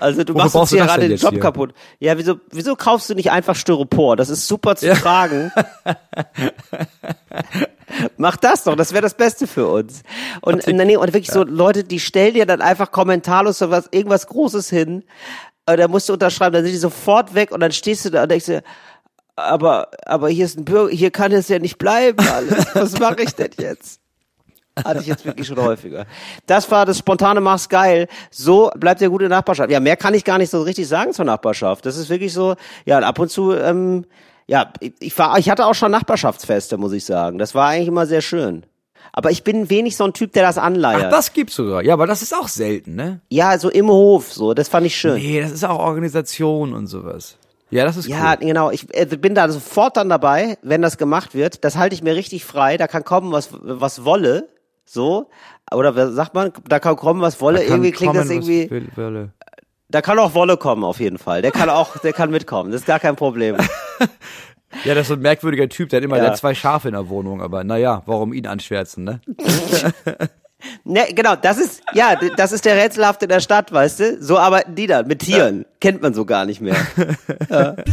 [0.00, 1.40] Also du Wofür machst uns hier gerade den Job hier?
[1.40, 1.74] kaputt.
[1.98, 4.16] Ja, wieso, wieso kaufst du nicht einfach Styropor?
[4.16, 5.52] Das ist super zu tragen.
[8.16, 10.02] Mach das doch, das wäre das Beste für uns.
[10.40, 14.26] Und, nee, und wirklich so Leute, die stellen dir dann einfach kommentarlos so was, irgendwas
[14.26, 15.04] Großes hin,
[15.66, 18.24] äh, da musst du unterschreiben, dann sind die sofort weg und dann stehst du da
[18.24, 18.62] und denkst dir,
[19.36, 22.66] aber, aber hier ist ein Bürger, hier kann es ja nicht bleiben alles.
[22.74, 24.00] Was mache ich denn jetzt?
[24.82, 26.06] Hatte ich jetzt wirklich schon häufiger.
[26.46, 28.08] Das war das spontane Mach's geil.
[28.30, 29.70] So bleibt der gute Nachbarschaft.
[29.70, 31.86] Ja, mehr kann ich gar nicht so richtig sagen zur Nachbarschaft.
[31.86, 34.04] Das ist wirklich so, ja, ab und zu, ähm,
[34.46, 37.38] ja, ich, ich war, ich hatte auch schon Nachbarschaftsfeste, muss ich sagen.
[37.38, 38.66] Das war eigentlich immer sehr schön.
[39.12, 41.04] Aber ich bin wenig so ein Typ, der das anleiert.
[41.06, 41.84] Ach, das gibt's sogar.
[41.84, 43.20] Ja, aber das ist auch selten, ne?
[43.30, 45.14] ja, so im Hof, so, das fand ich schön.
[45.14, 47.36] Nee, das ist auch Organisation und sowas.
[47.70, 48.46] Ja, das ist Ja, cool.
[48.46, 48.70] genau.
[48.70, 51.64] Ich äh, bin da sofort dann dabei, wenn das gemacht wird.
[51.64, 52.76] Das halte ich mir richtig frei.
[52.76, 54.48] Da kann kommen, was, was wolle.
[54.84, 55.28] So.
[55.72, 56.52] Oder sagt man?
[56.68, 57.62] Da kann kommen, was wolle.
[57.64, 58.70] Irgendwie klingt das kommen, was irgendwie.
[58.70, 59.30] will- wolle.
[59.88, 61.40] Da kann auch Wolle kommen, auf jeden Fall.
[61.42, 62.72] Der kann auch, der kann mitkommen.
[62.72, 63.56] Das ist gar kein Problem.
[64.84, 66.24] Ja, das ist so ein merkwürdiger Typ, der hat immer Ja.
[66.24, 69.20] der zwei Schafe in der Wohnung, aber naja, warum ihn anschwärzen, ne?
[70.84, 74.20] Ne, genau, das ist, ja, das ist der Rätselhafte der Stadt, weißt du?
[74.22, 75.64] So arbeiten die dann, mit Tieren.
[75.80, 76.74] Kennt man so gar nicht mehr.
[77.48, 77.76] Ja.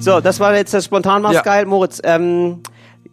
[0.00, 1.42] So, das war jetzt das spontan Ja.
[1.42, 2.00] geil, Moritz.
[2.04, 2.60] Ähm,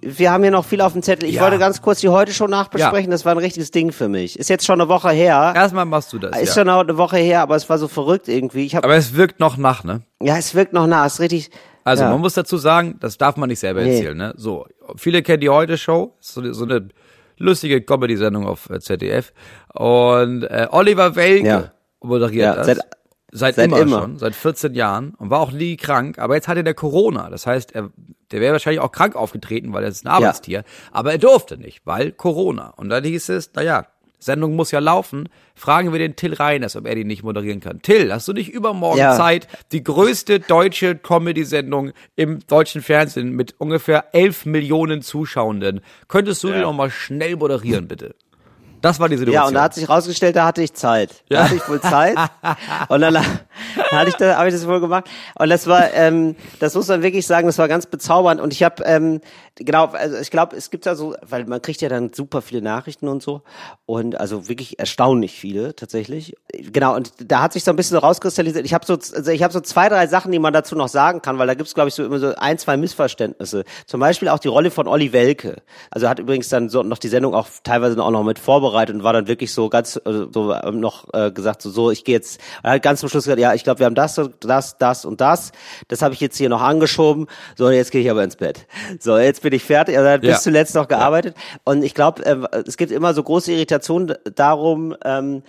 [0.06, 1.28] wir haben hier noch viel auf dem Zettel.
[1.30, 1.42] Ich Ja.
[1.44, 3.12] wollte ganz kurz die heute schon nachbesprechen.
[3.12, 4.38] Das war ein richtiges Ding für mich.
[4.38, 5.54] Ist jetzt schon eine Woche her.
[5.56, 6.38] Erstmal machst du das.
[6.40, 6.62] Ist ja.
[6.64, 8.66] schon eine Woche her, aber es war so verrückt irgendwie.
[8.66, 10.02] Ich hab, Aber es wirkt noch nach, ne?
[10.22, 11.06] ja, es wirkt noch nah.
[11.06, 11.50] Es ist richtig.
[11.86, 12.10] Also ja.
[12.12, 13.96] man muss dazu sagen, das darf man nicht selber Nee.
[13.98, 14.34] erzählen, ne?
[14.38, 16.88] So, viele kennen die heute Show, so, eine- so eine
[17.38, 19.34] lustige Comedy-Sendung auf äh, ZDF.
[19.74, 21.72] Und äh, Oliver Welke Ja.
[22.02, 22.80] moderiert Ja, das.
[23.34, 24.00] Seit- Seit, immer, immer.
[24.02, 27.30] schon, seit 14 Jahren und war auch nie krank, aber jetzt hatte der Corona.
[27.30, 27.90] Das heißt, er,
[28.32, 31.82] der wäre wahrscheinlich auch krank aufgetreten, weil er ist ein Arbeitstier, aber er durfte nicht,
[31.86, 32.70] weil Corona.
[32.78, 33.86] Und dann hieß es, naja,
[34.20, 37.82] Sendung muss ja laufen, fragen wir den Till Reiners, ob er die nicht moderieren kann.
[37.82, 39.18] Till, hast du nicht übermorgen Ja.
[39.18, 46.54] Zeit, die größte deutsche Comedy-Sendung im deutschen Fernsehen mit ungefähr 11 Millionen Zuschauenden, könntest du
[46.54, 48.16] die noch mal schnell moderieren, bitte?
[48.84, 49.42] Das war die Situation.
[49.44, 51.24] Ja, und da hat sich rausgestellt, da hatte ich Zeit.
[51.30, 51.44] Da Ja.
[51.46, 52.18] hatte ich wohl Zeit.
[52.90, 53.18] und dann,
[53.92, 55.06] hatte ich da, habe ich das wohl gemacht.
[55.38, 58.42] Und das war, ähm, das muss man wirklich sagen, das war ganz bezaubernd.
[58.42, 59.22] Und ich habe, ähm,
[59.56, 62.62] genau, also ich glaube, es gibt da so, weil man kriegt ja dann super viele
[62.62, 63.42] Nachrichten und so.
[63.86, 66.36] Und also wirklich erstaunlich viele tatsächlich.
[66.54, 68.66] Genau, und da hat sich so ein bisschen rauskristallisiert.
[68.66, 71.22] Ich habe so, also ich habe so zwei, drei Sachen, die man dazu noch sagen
[71.22, 73.64] kann, weil da gibt's glaube ich, so immer so ein, zwei Missverständnisse.
[73.86, 75.62] Zum Beispiel auch die Rolle von Olli Welke.
[75.92, 79.04] Also hat übrigens dann so noch die Sendung auch teilweise auch noch mit vorbereitet und
[79.04, 82.16] war dann wirklich so ganz also so ähm, noch äh, gesagt, so, so ich gehe
[82.16, 85.06] jetzt, er hat ganz zum Schluss gesagt, ja, ich glaube, wir haben das, das, das
[85.06, 85.52] und das.
[85.88, 87.28] Das habe ich jetzt hier noch angeschoben.
[87.58, 88.66] So, jetzt gehe ich aber ins Bett.
[89.00, 89.98] So, jetzt bin ich fertig.
[89.98, 90.40] Also er hat bis Ja.
[90.40, 91.36] zuletzt noch gearbeitet.
[91.64, 95.44] Und ich glaube, äh, es gibt immer so große Irritationen darum, ähm,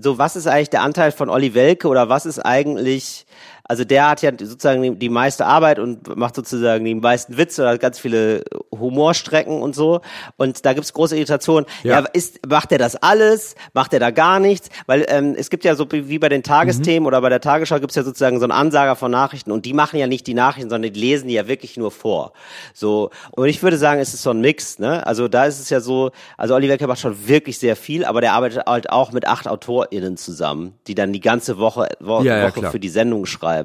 [0.00, 3.26] so was ist eigentlich der Anteil von Olli Welke oder was ist eigentlich,
[3.70, 7.78] also der hat ja sozusagen die, meiste Arbeit und macht sozusagen die meisten Witze oder
[7.78, 8.42] ganz viele
[8.72, 10.00] Humorstrecken und so.
[10.36, 11.66] Und da gibt's große Irritationen.
[11.84, 12.06] Ja, Ja.
[12.12, 13.54] ist, macht er das alles?
[13.72, 14.70] Macht er da gar nichts?
[14.86, 17.94] Weil ähm, es gibt ja so wie bei den Tagesthemen oder bei der Tagesschau gibt's
[17.94, 20.92] ja sozusagen so einen Ansager von Nachrichten und die machen ja nicht die Nachrichten, sondern
[20.92, 22.32] die lesen die ja wirklich nur vor.
[22.74, 24.80] So und ich würde sagen, es ist so ein Mix.
[24.80, 25.06] Ne?
[25.06, 28.20] Also da ist es ja so, also Oliver Welke macht schon wirklich sehr viel, aber
[28.20, 32.38] der arbeitet halt auch mit acht AutorInnen zusammen, die dann die ganze Woche, Wo Ja,
[32.38, 32.72] ja, Woche klar.
[32.72, 33.59] für die Sendung schreiben.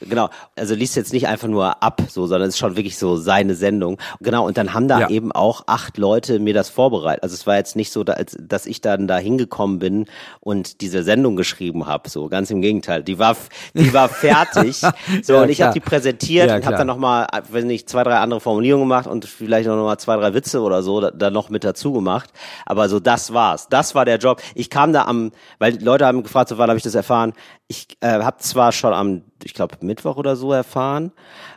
[0.00, 0.30] Genau.
[0.56, 3.54] Also liest jetzt nicht einfach nur ab, so, sondern es ist schon wirklich so seine
[3.54, 3.98] Sendung.
[4.20, 4.46] Genau.
[4.46, 5.10] Und dann haben da Ja.
[5.10, 7.22] eben auch acht Leute mir das vorbereitet.
[7.22, 10.06] Also es war jetzt nicht so, dass ich dann da hingekommen bin
[10.40, 12.08] und diese Sendung geschrieben habe.
[12.08, 13.02] So ganz im Gegenteil.
[13.02, 13.36] Die war,
[13.74, 14.80] die war fertig.
[15.22, 17.88] So Ja, und ich habe die präsentiert Ja, und habe dann noch mal, wenn nicht
[17.88, 21.00] zwei, drei andere Formulierungen gemacht und vielleicht auch noch mal zwei, drei Witze oder so
[21.00, 22.30] da, da noch mit dazu gemacht.
[22.66, 23.68] Aber so das war's.
[23.68, 24.40] Das war der Job.
[24.54, 27.32] Ich kam da am, weil Leute haben gefragt, so wann habe ich das erfahren.
[27.68, 31.12] Ich äh, habe zwar schon am, ich glaube Mittwoch oder so erfahren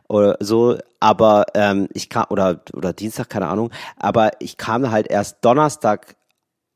[0.07, 3.71] oder so, aber ähm, ich kam oder oder Dienstag, keine Ahnung.
[3.97, 6.15] Aber ich kam halt erst Donnerstag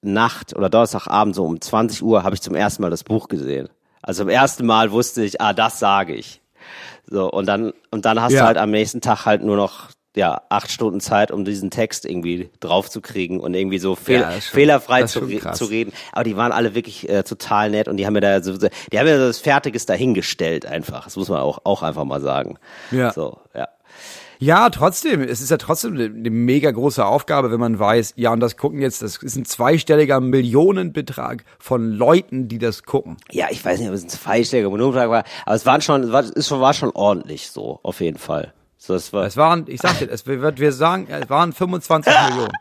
[0.02, 3.70] Nacht oder Donnerstagabend so um 20 Uhr habe ich zum ersten Mal das Buch gesehen.
[4.02, 6.42] Also zum ersten Mal wusste ich, ah, das sage ich.
[7.08, 8.42] So, und dann, und dann hast Ja.
[8.42, 12.06] du halt am nächsten Tag halt nur noch, ja, acht Stunden Zeit, um diesen Text
[12.06, 15.92] irgendwie draufzukriegen und irgendwie so fehl, Ja, schon- fehlerfrei zu, schon re zu reden.
[16.12, 18.98] Aber die waren alle wirklich äh, total nett und die haben mir da so, die
[19.00, 21.04] haben mir das Fertiges dahingestellt einfach.
[21.06, 22.58] Das muss man auch, auch einfach mal sagen.
[22.92, 23.12] Ja.
[23.14, 23.68] So, ja.
[24.38, 25.22] Ja, trotzdem.
[25.22, 28.82] Es ist ja trotzdem eine, mega große Aufgabe, wenn man weiß, ja, und das gucken
[28.82, 33.16] jetzt, das ist ein zweistelliger Millionenbetrag von Leuten, die das gucken.
[33.32, 36.12] Ja, ich weiß nicht, ob es ein zweistelliger Monotrag war, aber es waren schon, es
[36.12, 38.54] war, es war schon ordentlich so, auf jeden Fall.
[38.86, 42.52] So, es war, Es waren, ich sagte, es wird, wir sagen, es waren 25 Millionen.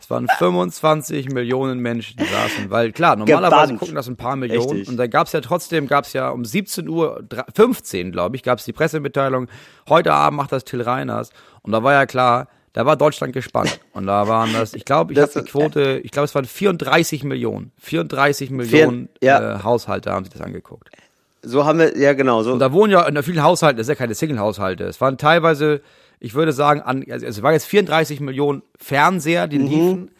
[0.00, 3.80] Es waren 25 Millionen Menschen die saßen, weil klar, normalerweise Gebannt.
[3.80, 4.88] gucken das ein paar Millionen Richtig.
[4.88, 8.64] und da gab's ja trotzdem, gab's ja um 17 Uhr, dra- 15 glaube ich, gab's
[8.64, 9.48] die Pressemitteilung,
[9.88, 11.30] heute Abend macht das Till Reiners
[11.62, 15.12] und da war ja klar, da war Deutschland gespannt und da waren das, ich glaube,
[15.12, 19.56] ich Das habe die ist- Quote, ich glaube es waren 34 Millionen, 34 Millionen ja.
[19.56, 20.90] äh, Haushalte haben sich das angeguckt.
[21.42, 22.52] So haben wir, ja genau, so.
[22.52, 24.84] Und da wohnen ja in vielen Haushalten, das ist ja keine Single-Haushalte.
[24.84, 25.80] Es waren teilweise,
[26.20, 29.50] ich würde sagen, an, also es waren jetzt 34 Millionen Fernseher, Mhm.
[29.50, 30.10] die liefen.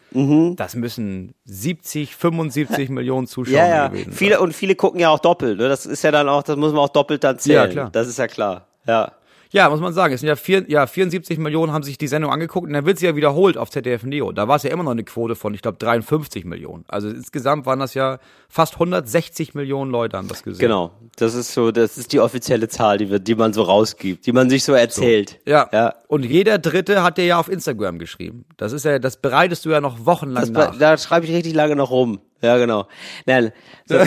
[0.55, 3.87] Das müssen 70, 75 Millionen Zuschauer ja, ja.
[3.89, 4.43] gewesen Viele, sein.
[4.43, 5.69] und viele gucken ja auch doppelt, ne?
[5.69, 7.55] Das ist ja dann auch, das muss man auch doppelt dann zählen.
[7.57, 7.89] Ja, klar.
[7.91, 8.65] Das ist ja klar.
[8.87, 9.11] Ja.
[9.51, 10.13] Ja, muss man sagen.
[10.13, 12.99] Es sind ja, vier, ja 74 Millionen haben sich die Sendung angeguckt und dann wird
[12.99, 14.31] sie ja wiederholt auf ZDF Neo.
[14.31, 16.85] Da war es ja immer noch eine Quote von, ich glaube, 53 Millionen.
[16.87, 20.59] Also insgesamt waren das ja fast 160 Millionen Leute haben das gesehen.
[20.61, 20.91] Genau.
[21.15, 24.33] Das ist so, das ist die offizielle Zahl, die, wir, die man so rausgibt, die
[24.33, 25.39] man sich so erzählt.
[25.47, 25.67] Ja.
[25.73, 25.95] Ja.
[26.07, 28.45] Und jeder Dritte hat dir ja auf Instagram geschrieben.
[28.57, 30.77] Das ist ja, das bereitest du ja noch wochenlang Das, nach.
[30.77, 32.19] da schreibe ich richtig lange noch rum.
[32.41, 32.87] Ja, genau.
[33.25, 33.51] Nein,
[33.85, 33.97] so,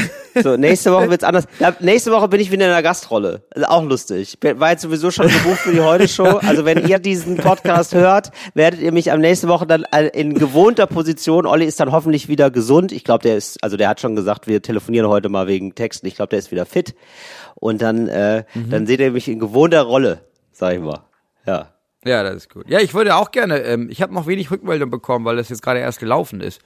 [0.42, 1.44] so nächste Woche wird's anders.
[1.58, 3.42] Ja, nächste Woche bin ich wieder in der Gastrolle.
[3.54, 4.38] Also auch lustig.
[4.40, 6.40] War jetzt sowieso schon gebucht für die Heute-Show.
[6.42, 10.86] Also wenn ihr diesen Podcast hört, werdet ihr mich am nächsten Woche dann in gewohnter
[10.86, 11.44] Position.
[11.44, 12.90] Olli ist dann hoffentlich wieder gesund.
[12.92, 16.06] Ich glaube, der ist, also der hat schon gesagt, wir telefonieren heute mal wegen Texten.
[16.06, 16.94] Ich glaube, der ist wieder fit.
[17.54, 20.22] Und dann, äh, dann seht ihr mich in gewohnter Rolle,
[20.52, 21.00] sag ich mal.
[21.46, 21.68] Ja.
[22.04, 22.68] Ja, das ist gut.
[22.68, 25.62] Ja, ich würde auch gerne, ähm, ich habe noch wenig Rückmeldung bekommen, weil das jetzt
[25.62, 26.60] gerade erst gelaufen ist.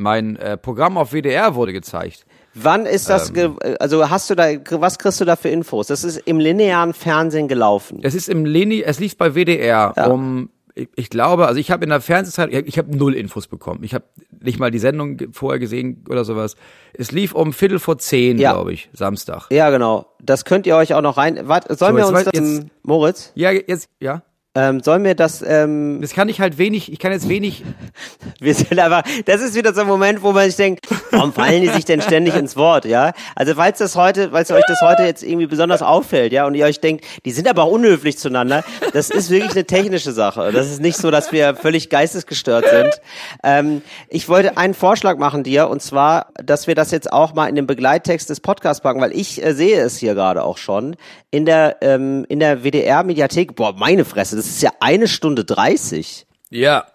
[0.00, 2.24] Mein äh, Programm auf WDR wurde gezeigt.
[2.54, 3.56] Wann ist das, Ähm.
[3.78, 5.86] also hast du da, was kriegst du da für Infos?
[5.86, 8.00] Das ist im linearen Fernsehen gelaufen.
[8.02, 10.06] Es ist im Leni, es lief bei WDR Ja.
[10.08, 13.84] um, ich, ich glaube, also ich habe in der Fernsehzeit, ich, habe null Infos bekommen.
[13.84, 14.04] Ich habe
[14.40, 16.56] nicht mal die Sendung vorher gesehen oder sowas.
[16.94, 18.52] Es lief um Viertel vor zehn, Ja.
[18.52, 19.46] glaube ich, Samstag.
[19.52, 20.06] Ja, genau.
[20.22, 21.40] Das könnt ihr euch auch noch rein.
[21.46, 23.30] Wart, sollen So, wir uns das, jetzt- Moritz?
[23.34, 24.22] Ja, jetzt, ja.
[24.56, 27.62] Ähm, soll mir das, ähm, Das kann ich halt wenig, ich kann jetzt wenig,
[28.40, 31.62] wir sind aber, das ist wieder so ein Moment, wo man sich denkt, warum fallen
[31.62, 33.12] die sich denn ständig ins Wort, ja?
[33.36, 36.64] Also falls das heute, falls euch das heute jetzt irgendwie besonders auffällt, ja, und ihr
[36.64, 40.50] euch denkt, die sind aber unhöflich zueinander, das ist wirklich eine technische Sache.
[40.50, 43.00] Das ist nicht so, dass wir völlig geistesgestört sind.
[43.44, 47.46] Ähm, ich wollte einen Vorschlag machen dir, und zwar, dass wir das jetzt auch mal
[47.46, 50.96] in den Begleittext des Podcasts packen, weil ich äh, sehe es hier gerade auch schon,
[51.30, 56.26] in der, ähm, in der WDR-Mediathek, boah, meine Fresse, das ist ja eine Stunde dreißig.
[56.50, 56.86] ja,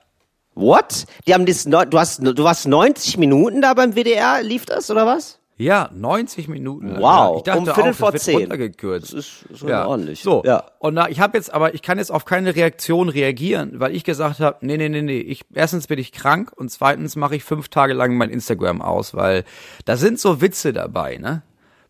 [0.57, 1.05] What?
[1.27, 5.05] Die haben das, du hast, du warst 90 Minuten da beim WDR, lief das oder
[5.05, 5.39] was?
[5.57, 6.87] ja, 90 Minuten.
[6.87, 7.01] lang.
[7.01, 8.39] Wow, ja, ich dachte um Viertel auch, vor zehn.
[8.39, 9.13] runtergekürzt.
[9.13, 10.21] Das ist schon ordentlich.
[10.21, 10.65] So, Ja.
[10.79, 14.03] und na, ich habe jetzt, aber ich kann jetzt auf keine Reaktion reagieren, weil ich
[14.05, 17.43] gesagt habe, nee, nee, nee, nee, ich, erstens bin ich krank und zweitens mache ich
[17.45, 19.43] fünf Tage lang mein Instagram aus, weil
[19.85, 21.41] da sind so Witze dabei, ne?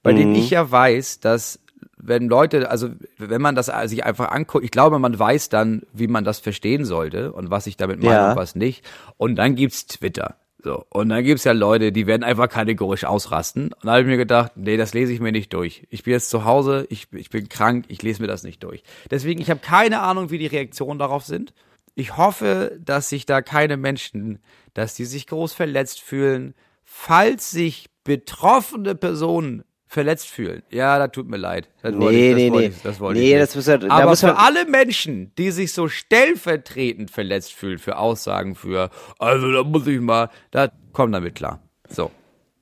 [0.03, 0.17] Bei Mhm.
[0.17, 1.59] denen ich ja weiß, dass
[1.97, 6.07] wenn Leute, also wenn man das sich einfach anguckt, ich glaube, man weiß dann, wie
[6.07, 8.29] man das verstehen sollte und was ich damit meine Ja.
[8.31, 8.83] und was nicht.
[9.17, 10.35] Und dann gibt's Twitter.
[10.63, 10.83] So.
[10.89, 13.65] Und dann gibt's ja Leute, die werden einfach kategorisch ausrasten.
[13.71, 15.85] Und da habe ich mir gedacht, nee, das lese ich mir nicht durch.
[15.91, 18.83] Ich bin jetzt zu Hause, ich, ich bin krank, ich lese mir das nicht durch.
[19.11, 21.53] Deswegen, ich habe keine Ahnung, wie die Reaktionen darauf sind.
[21.93, 24.39] Ich hoffe, dass sich da keine Menschen,
[24.73, 29.63] dass die sich groß verletzt fühlen, falls sich betroffene Personen
[29.95, 30.61] verletzt fühlen.
[30.69, 31.67] Ja, das tut mir leid.
[31.81, 32.73] Das wollte Nee, ich, das nee, wollte nee.
[32.75, 33.41] ich, das wollte Nee, ich nicht.
[33.41, 37.79] das muss ja- da Aber muss für alle Menschen, die sich so stellvertretend verletzt fühlen
[37.79, 38.89] für Aussagen für,
[39.19, 41.59] also da muss ich mal, da kommen damit klar.
[41.89, 42.11] So.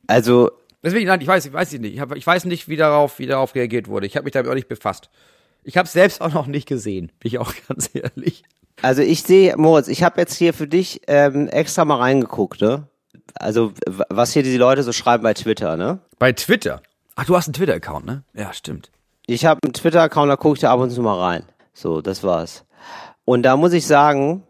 [0.08, 0.52] Also,
[0.86, 1.94] Deswegen, nein, ich weiß, ich weiß nicht.
[1.94, 4.06] Ich, hab, ich weiß nicht, wie darauf, wie darauf reagiert wurde.
[4.06, 5.10] Ich habe mich damit auch nicht befasst.
[5.64, 8.44] Ich habe es selbst auch noch nicht gesehen, bin ich auch ganz ehrlich.
[8.82, 12.88] also ich sehe, Moritz, ich habe jetzt hier für dich ähm, extra mal reingeguckt, ne?
[13.36, 13.72] Also,
[14.10, 16.00] was hier die Leute so schreiben bei Twitter, ne?
[16.20, 16.82] Bei Twitter.
[17.16, 18.24] Ach, du hast einen Twitter-Account, ne?
[18.34, 18.91] Ja, stimmt.
[19.26, 21.43] Ich habe einen Twitter-Account, da gucke ich da ab und zu mal rein.
[21.74, 22.66] So, das war's.
[23.26, 24.43] Und da muss ich sagen,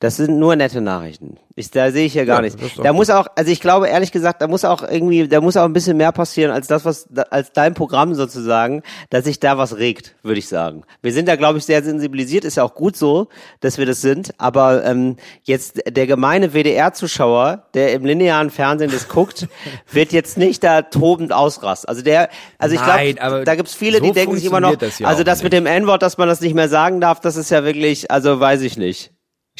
[0.00, 1.38] das sind nur nette Nachrichten.
[1.56, 2.76] Ich, da sehe ich ja gar Ja, nichts.
[2.76, 2.96] Da gut.
[2.96, 5.72] muss auch, also ich glaube ehrlich gesagt, da muss auch irgendwie, da muss auch ein
[5.72, 10.14] bisschen mehr passieren als das, was, als dein Programm sozusagen, dass sich da was regt,
[10.22, 10.84] würde ich sagen.
[11.02, 13.26] Wir sind da, glaube ich, sehr sensibilisiert, ist ja auch gut so,
[13.58, 14.30] dass wir das sind.
[14.38, 19.48] Aber ähm, jetzt der gemeine WDR-Zuschauer, der im linearen Fernsehen das guckt,
[19.90, 21.88] wird jetzt nicht da tobend ausrasten.
[21.88, 22.28] Also der,
[22.58, 25.42] also ich glaube, da gibt's viele, so die denken sich immer noch, das also das
[25.42, 28.38] mit dem N-Wort, dass man das nicht mehr sagen darf, das ist ja wirklich, also
[28.38, 29.10] weiß ich nicht.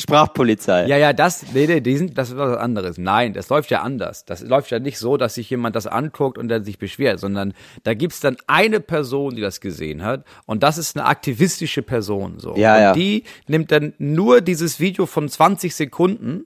[0.00, 0.86] Sprachpolizei.
[0.86, 2.98] Ja, ja, das, nee, nee, die sind, das ist was anderes.
[2.98, 4.24] Nein, das läuft ja anders.
[4.24, 7.52] Das läuft ja nicht so, dass sich jemand das anguckt und dann sich beschwert, sondern
[7.82, 12.38] da gibt's dann eine Person, die das gesehen hat und das ist eine aktivistische Person,
[12.38, 12.54] so.
[12.56, 12.92] Ja, und ja.
[12.92, 16.44] die nimmt dann nur dieses Video von 20 Sekunden,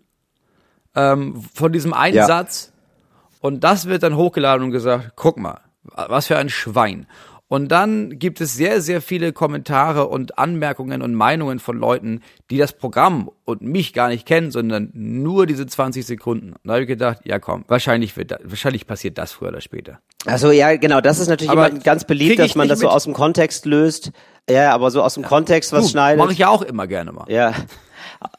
[0.94, 2.26] ähm, von diesem einen Ja.
[2.26, 2.72] Satz
[3.40, 7.06] und das wird dann hochgeladen und gesagt, guck mal, was für ein Schwein.
[7.52, 12.56] Und dann gibt es sehr, sehr viele Kommentare und Anmerkungen und Meinungen von Leuten, die
[12.56, 16.54] das Programm und mich gar nicht kennen, sondern nur diese 20 Sekunden.
[16.54, 19.98] Und da habe ich gedacht, ja komm, wahrscheinlich wird wahrscheinlich passiert das früher oder später.
[20.24, 22.94] Also ja, genau, das ist natürlich Aber immer ganz beliebt, dass man das so mit.
[22.94, 24.12] aus dem Kontext löst.
[24.48, 26.20] Ja, aber so aus dem Kontext was schneidet.
[26.20, 27.26] Mache ich ja auch immer gerne mal.
[27.28, 27.52] Ja.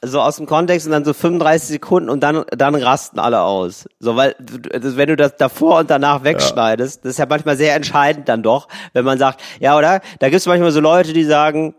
[0.01, 3.87] So aus dem Kontext und dann so 35 Sekunden und dann, dann rasten alle aus.
[3.99, 8.29] So, weil, wenn du das davor und danach wegschneidest, das ist ja manchmal sehr entscheidend
[8.29, 10.01] dann doch, wenn man sagt, ja, oder?
[10.19, 11.75] Da gibt es manchmal so Leute, die sagen,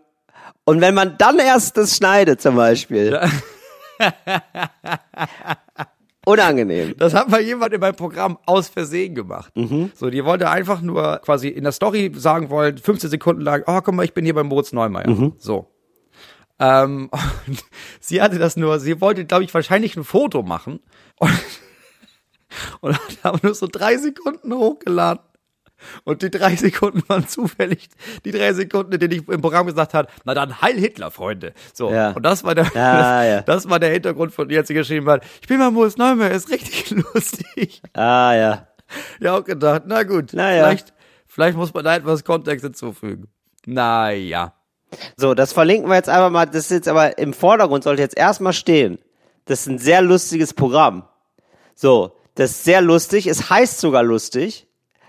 [0.65, 3.21] und wenn man dann erst das schneidet zum Beispiel.
[6.27, 6.95] Unangenehm.
[6.99, 9.53] Das hat mal jemand in meinem Programm aus Versehen gemacht.
[9.55, 9.93] Mhm.
[9.95, 13.81] So, die wollte einfach nur quasi in der Story sagen wollen, 15 Sekunden lang, oh,
[13.83, 15.09] guck mal, ich bin hier beim Moritz Neumeier.
[15.09, 15.35] Mhm.
[15.37, 15.74] So.
[16.59, 17.11] Ähm,
[18.01, 20.81] sie hatte das nur, sie wollte, glaube ich, wahrscheinlich ein Foto machen
[21.19, 21.33] und,
[22.81, 25.25] und hat aber nur so drei Sekunden hochgeladen.
[26.05, 27.89] Und die drei Sekunden waren zufällig
[28.25, 31.53] die drei Sekunden, in denen ich im Programm gesagt hat, na dann Heil Hitler, Freunde.
[31.75, 31.93] So.
[31.93, 32.13] Ja.
[32.13, 32.71] Und das war der, Ja,
[33.21, 33.41] das, ja.
[33.43, 36.51] das war der Hintergrund von als sie geschrieben hat, ich bin mal Moritz Neumeier, ist
[36.51, 37.83] richtig lustig.
[37.93, 38.69] Ah, ja.
[39.21, 40.65] Ja, auch gedacht, na gut, Naja.
[40.65, 40.95] vielleicht,
[41.27, 43.29] vielleicht muss man da etwas Kontext hinzufügen.
[43.67, 44.55] Naja.
[45.17, 46.47] So, das verlinken wir jetzt einfach mal.
[46.47, 48.99] Das ist jetzt aber im Vordergrund sollte jetzt erstmal stehen.
[49.47, 51.05] Das ist ein sehr lustiges Programm.
[51.75, 53.27] So, das ist sehr lustig.
[53.27, 54.67] Es heißt sogar lustig.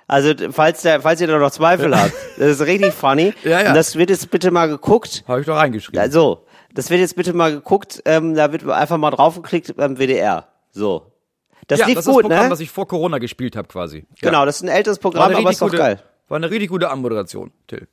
[0.08, 2.14] Also, falls, der, falls ihr da noch Zweifel habt.
[2.38, 3.34] Das ist richtig funny.
[3.44, 3.70] Ja, ja.
[3.70, 5.24] Und das wird jetzt bitte mal geguckt.
[5.28, 6.00] Habe ich doch reingeschrieben.
[6.00, 8.02] Also, das wird jetzt bitte mal geguckt.
[8.06, 10.48] Ähm, da wird einfach mal draufgeklickt beim WDR.
[10.72, 11.12] So.
[11.68, 12.50] Das ja, lief das ist das gut, Programm, ne?
[12.50, 14.06] das ich vor Corona gespielt habe quasi.
[14.22, 14.46] Genau, ja.
[14.46, 16.04] das ist ein älteres Programm, aber richtig ist doch gute, geil.
[16.28, 17.88] War eine richtig gute Anmoderation, Till.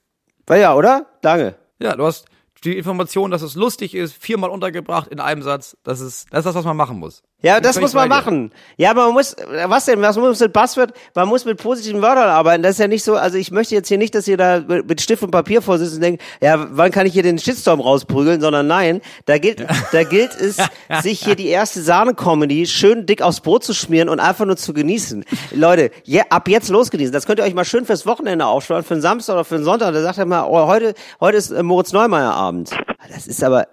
[0.46, 1.06] War ja, oder?
[1.22, 1.54] Danke.
[1.82, 2.26] Ja, du hast
[2.64, 5.76] die Information, dass es lustig ist, viermal untergebracht in einem Satz.
[5.82, 7.22] Das ist, das ist das, was man machen muss.
[7.42, 8.52] Ja, das muss man machen.
[8.76, 9.34] Ja, aber man muss,
[9.66, 10.92] was denn, was muss mit Buzzword?
[11.14, 12.62] Man muss mit positiven Wörtern arbeiten.
[12.62, 15.00] Das ist ja nicht so, also ich möchte jetzt hier nicht, dass ihr da mit
[15.00, 18.68] Stift und Papier vorsitzt und denkt, ja, wann kann ich hier den Shitstorm rausprügeln, sondern
[18.68, 20.56] nein, da gilt, da gilt es,
[21.02, 24.72] sich hier die erste Sahne-Comedy schön dick aufs Brot zu schmieren und einfach nur zu
[24.72, 25.24] genießen.
[25.50, 27.12] Leute, je, ab jetzt losgenießen.
[27.12, 29.64] Das könnt ihr euch mal schön fürs Wochenende aufsparen, für den Samstag oder für den
[29.64, 29.92] Sonntag.
[29.92, 32.70] Da sagt er mal, oh, heute, heute ist äh, Moritz Neumeier Abend.
[33.12, 33.66] Das ist aber,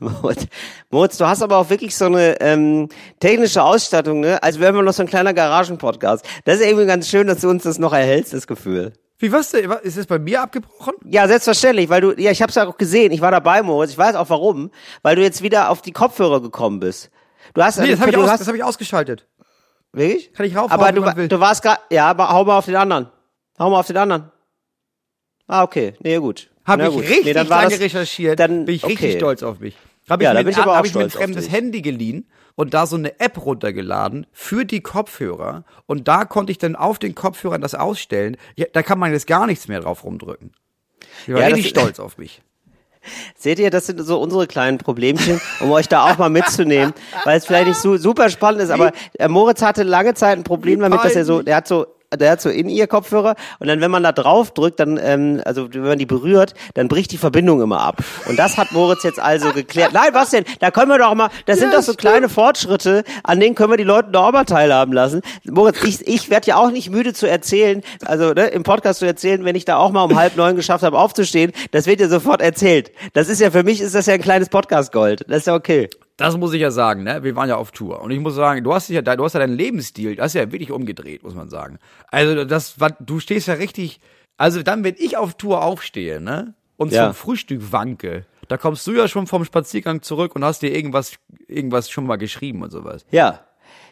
[0.00, 0.46] Moritz,
[0.90, 2.88] Moritz, du hast aber auch wirklich so eine ähm,
[3.20, 4.42] technische Ausstattung, ne?
[4.42, 6.24] Als wären wir noch so ein kleiner Garagen-Podcast.
[6.44, 8.92] Das ist irgendwie ganz schön, dass du uns das noch erhältst, das Gefühl.
[9.18, 9.70] Wie was denn?
[9.82, 10.94] Ist das bei mir abgebrochen?
[11.04, 13.98] Ja, selbstverständlich, weil du, ja, ich hab's ja auch gesehen, ich war dabei, Moritz, ich
[13.98, 14.70] weiß auch warum,
[15.02, 17.10] weil du jetzt wieder auf die Kopfhörer gekommen bist.
[17.54, 19.28] Du hast, Nee, das habe ich, du aus, hast, das hab ich ausgeschaltet.
[19.92, 20.32] wirklich?
[20.32, 21.28] Kann ich raufhauen, Aber du, will.
[21.28, 23.08] du warst gerade, ja, aber hau mal auf den anderen.
[23.58, 24.30] Hau mal auf den anderen.
[25.46, 26.50] Ah, okay, nee, gut.
[26.64, 27.02] Habe ich gut.
[27.02, 28.40] richtig nee, dann lange das, recherchiert.
[28.40, 28.92] Dann bin ich okay.
[28.94, 29.76] richtig stolz auf mich.
[30.08, 31.50] Habe ich, Ja, da mir, bin ich aber auch hab ich mir ein fremdes.
[31.50, 35.64] Handy geliehen und da so eine App runtergeladen für die Kopfhörer.
[35.86, 38.36] Und da konnte ich dann auf den Kopfhörern das ausstellen.
[38.56, 40.52] Ja, da kann man jetzt gar nichts mehr drauf rumdrücken.
[41.26, 42.42] Ich war Ja, richtig stolz auf mich.
[43.36, 46.94] Seht ihr, das sind so unsere kleinen Problemchen, um euch da auch mal mitzunehmen,
[47.24, 50.44] weil es vielleicht nicht so super spannend ist, aber äh, Moritz hatte lange Zeit ein
[50.44, 51.86] Problem damit, dass er so, der hat so
[52.16, 55.40] der hat so in ihr Kopfhörer und dann, wenn man da drauf drückt, dann, ähm,
[55.44, 57.96] also wenn man die berührt, dann bricht die Verbindung immer ab.
[58.28, 59.92] Und das hat Moritz jetzt also geklärt.
[59.92, 60.44] Nein, was denn?
[60.60, 61.98] Da können wir doch mal, das sind Ja, doch so stimmt.
[62.00, 65.20] kleine Fortschritte, an denen können wir die Leute doch auch mal teilhaben lassen.
[65.44, 69.06] Moritz, ich, ich werde ja auch nicht müde zu erzählen, also ne, im Podcast zu
[69.06, 72.08] erzählen, wenn ich da auch mal um halb neun geschafft habe, aufzustehen, das wird dir
[72.08, 72.90] sofort erzählt.
[73.12, 75.24] Das ist ja für mich, ist das ja ein kleines Podcast-Gold.
[75.28, 75.88] Das ist ja okay.
[76.16, 77.22] Das muss ich ja sagen, ne?
[77.24, 78.00] Wir waren ja auf Tour.
[78.00, 80.26] Und ich muss sagen, du hast dich ja, da- du hast ja deinen Lebensstil, das
[80.28, 81.78] ist ja wirklich umgedreht, muss man sagen.
[82.10, 84.00] Also, das, du stehst ja richtig,
[84.36, 86.54] also dann, wenn ich auf Tour aufstehe, ne?
[86.76, 87.06] Und Ja.
[87.06, 91.14] zum Frühstück wanke, da kommst du ja schon vom Spaziergang zurück und hast dir irgendwas,
[91.48, 93.04] irgendwas schon mal geschrieben und sowas.
[93.10, 93.40] Ja.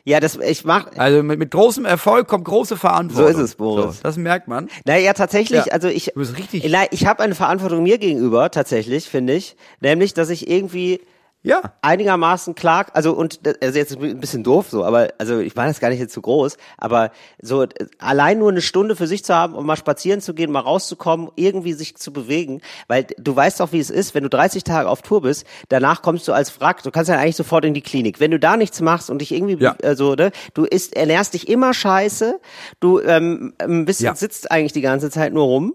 [0.04, 3.32] Ja, das, ich mach, Also mit, mit großem Erfolg kommt große Verantwortung.
[3.34, 3.96] So ist es, Boris.
[3.98, 4.68] So, das merkt man.
[4.84, 5.72] Naja, tatsächlich, Ja.
[5.72, 9.54] also ich, Du bist richtig- Nein, ich habe eine Verantwortung mir gegenüber, tatsächlich, finde ich.
[9.80, 11.00] Nämlich, dass ich irgendwie
[11.44, 11.60] Ja.
[11.82, 15.80] einigermaßen klar, also und also jetzt ein bisschen doof so, aber also ich meine das
[15.80, 17.68] gar nicht jetzt zu groß, aber so äh,
[17.98, 21.30] allein nur eine Stunde für sich zu haben, um mal spazieren zu gehen, mal rauszukommen,
[21.34, 24.88] irgendwie sich zu bewegen, weil du weißt doch, wie es ist, wenn du 30 Tage
[24.88, 27.82] auf Tour bist, danach kommst du als Wrack, du kannst ja eigentlich sofort in die
[27.82, 28.20] Klinik.
[28.20, 29.74] Wenn du da nichts machst und dich irgendwie, Ja.
[29.82, 32.38] also ne, du isst, ernährst dich immer scheiße,
[32.78, 34.14] du ähm, ein bisschen Ja.
[34.14, 35.74] sitzt eigentlich die ganze Zeit nur rum.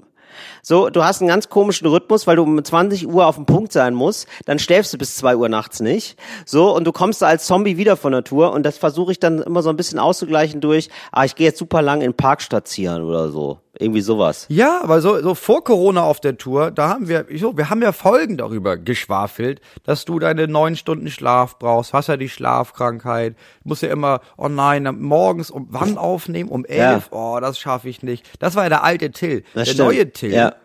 [0.61, 3.71] So, du hast einen ganz komischen Rhythmus, weil du um 20 Uhr auf dem Punkt
[3.71, 6.17] sein musst, dann schläfst du bis 2 Uhr nachts nicht.
[6.45, 9.19] So, und du kommst da als Zombie wieder von der Tour und das versuche ich
[9.19, 12.17] dann immer so ein bisschen auszugleichen durch, ah, ich gehe jetzt super lang in den
[12.17, 13.59] Park spazieren oder so.
[13.79, 14.45] Irgendwie sowas.
[14.49, 17.81] Ja, aber so, so vor Corona auf der Tour, da haben wir, so, wir haben
[17.81, 23.35] ja Folgen darüber geschwafelt, dass du deine neun Stunden Schlaf brauchst, hast ja die Schlafkrankheit,
[23.63, 26.49] musst ja immer, oh nein, morgens um wann aufnehmen?
[26.49, 27.09] Um elf?
[27.11, 28.25] Oh, das schaffe ich nicht.
[28.39, 29.43] Das war ja der alte Till.
[29.53, 29.79] Das der stimmt.
[29.89, 30.33] neue Till.
[30.33, 30.55] Ja.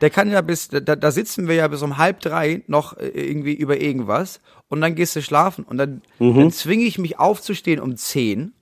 [0.00, 3.06] Der kann ja bis, da, da sitzen wir ja bis um halb drei noch äh,
[3.08, 6.38] irgendwie über irgendwas und dann gehst du schlafen und dann, Mhm.
[6.38, 8.52] dann zwinge ich mich aufzustehen um zehn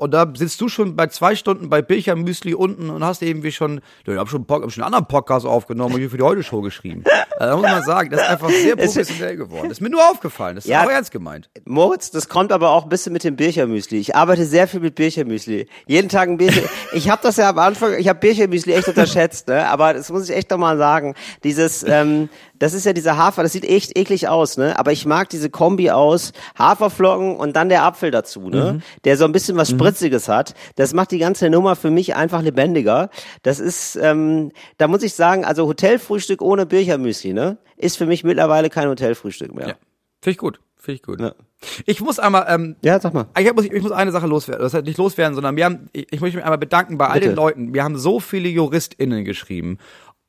[0.00, 3.80] und da sitzt du schon bei zwei Stunden bei Birchermüsli unten und hast irgendwie schon,
[4.06, 7.04] ich habe schon, hab schon einen anderen Podcast aufgenommen und hier für die Heute-Show geschrieben.
[7.38, 9.68] Also, da muss man sagen, das ist einfach sehr professionell geworden.
[9.68, 10.84] Das ist mir nur aufgefallen, das ist Ja.
[10.84, 11.50] auch ernst gemeint.
[11.64, 13.98] Moritz, das kommt aber auch ein bisschen mit dem Birchermüsli.
[13.98, 15.66] Ich arbeite sehr viel mit Birchermüsli.
[15.86, 16.62] Jeden Tag ein Bircher.
[16.92, 19.68] ich habe das ja am Anfang, ich habe Birchermüsli echt unterschätzt, ne?
[19.68, 21.14] Aber das muss ich echt nochmal sagen.
[21.44, 22.28] Dieses, ähm,
[22.60, 24.78] das ist ja dieser Hafer, das sieht echt eklig aus, ne?
[24.78, 28.80] Aber ich mag diese Kombi aus Haferflocken und dann der Apfel dazu, ne?
[29.04, 30.54] Der so ein bisschen was Spritziges hat.
[30.76, 33.10] Das macht die ganze Nummer für mich einfach lebendiger.
[33.42, 37.58] Das ist, ähm, da muss ich sagen, also Hotelfrühstück ohne Birchermüsli, ne?
[37.76, 39.68] Ist für mich mittlerweile kein Hotelfrühstück mehr.
[39.68, 39.74] Ja.
[40.20, 41.18] Finde ich gut, finde ich gut.
[41.18, 41.34] Ja.
[41.86, 43.26] Ich muss einmal, ähm, Ja, sag mal.
[43.38, 44.62] Ich muss, ich muss eine Sache loswerden.
[44.62, 47.14] Das heißt nicht loswerden, sondern wir haben, ich, ich möchte mich einmal bedanken bei all
[47.20, 47.28] Bitte.
[47.28, 47.74] den Leuten.
[47.74, 49.78] Wir haben so viele JuristInnen geschrieben.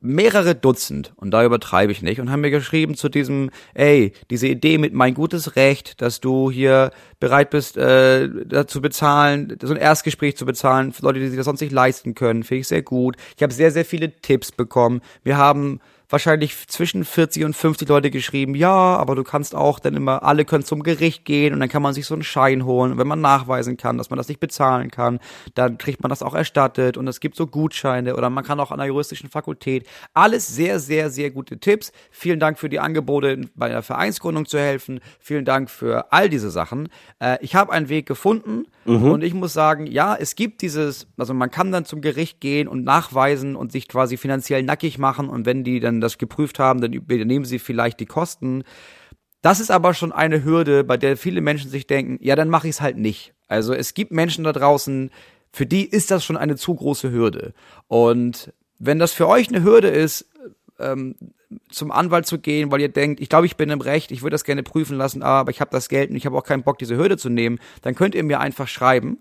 [0.03, 4.47] Mehrere Dutzend, und da übertreibe ich nicht, und haben mir geschrieben zu diesem, ey, diese
[4.47, 9.79] Idee mit mein gutes Recht, dass du hier bereit bist, äh, dazu bezahlen, so ein
[9.79, 12.81] Erstgespräch zu bezahlen für Leute, die sich das sonst nicht leisten können, finde ich sehr
[12.81, 13.15] gut.
[13.37, 15.01] Ich habe sehr, sehr viele Tipps bekommen.
[15.23, 15.79] Wir haben
[16.11, 20.45] wahrscheinlich zwischen 40 und 50 Leute geschrieben, ja, aber du kannst auch dann immer, alle
[20.45, 22.93] können zum Gericht gehen und dann kann man sich so einen Schein holen.
[22.93, 25.19] Und wenn man nachweisen kann, dass man das nicht bezahlen kann,
[25.55, 28.71] dann kriegt man das auch erstattet und es gibt so Gutscheine oder man kann auch
[28.71, 29.87] an der juristischen Fakultät.
[30.13, 31.91] Alles sehr, sehr, sehr gute Tipps.
[32.11, 34.99] Vielen Dank für die Angebote, bei der Vereinsgründung zu helfen.
[35.19, 36.89] Vielen Dank für all diese Sachen.
[37.19, 41.35] Äh, ich habe einen Weg gefunden und ich muss sagen, ja, es gibt dieses, also
[41.35, 45.45] man kann dann zum Gericht gehen und nachweisen und sich quasi finanziell nackig machen und
[45.45, 48.63] wenn die dann das geprüft haben, dann übernehmen sie vielleicht die Kosten.
[49.41, 52.67] Das ist aber schon eine Hürde, bei der viele Menschen sich denken, ja, dann mache
[52.67, 53.33] ich es halt nicht.
[53.47, 55.11] Also es gibt Menschen da draußen,
[55.51, 57.53] für die ist das schon eine zu große Hürde.
[57.87, 60.29] Und wenn das für euch eine Hürde ist,
[60.79, 61.15] ähm,
[61.69, 64.35] zum Anwalt zu gehen, weil ihr denkt, ich glaube, ich bin im Recht, ich würde
[64.35, 66.77] das gerne prüfen lassen, aber ich habe das Geld und ich habe auch keinen Bock,
[66.77, 69.17] diese Hürde zu nehmen, dann könnt ihr mir einfach schreiben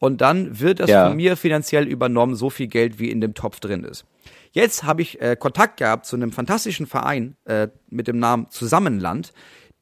[0.00, 1.06] und dann wird das Ja.
[1.06, 4.04] von mir finanziell übernommen, so viel Geld, wie in dem Topf drin ist.
[4.50, 9.32] Jetzt habe ich äh, Kontakt gehabt zu einem fantastischen Verein äh, mit dem Namen Zusammenland,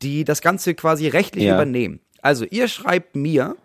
[0.03, 1.55] die das Ganze quasi rechtlich Ja.
[1.55, 2.01] übernehmen.
[2.21, 3.57] Also ihr schreibt mir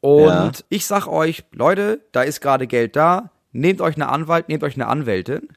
[0.00, 0.64] und Ja.
[0.68, 4.74] ich sag euch, Leute, da ist gerade Geld da, nehmt euch eine Anwalt, nehmt euch
[4.74, 5.48] eine Anwältin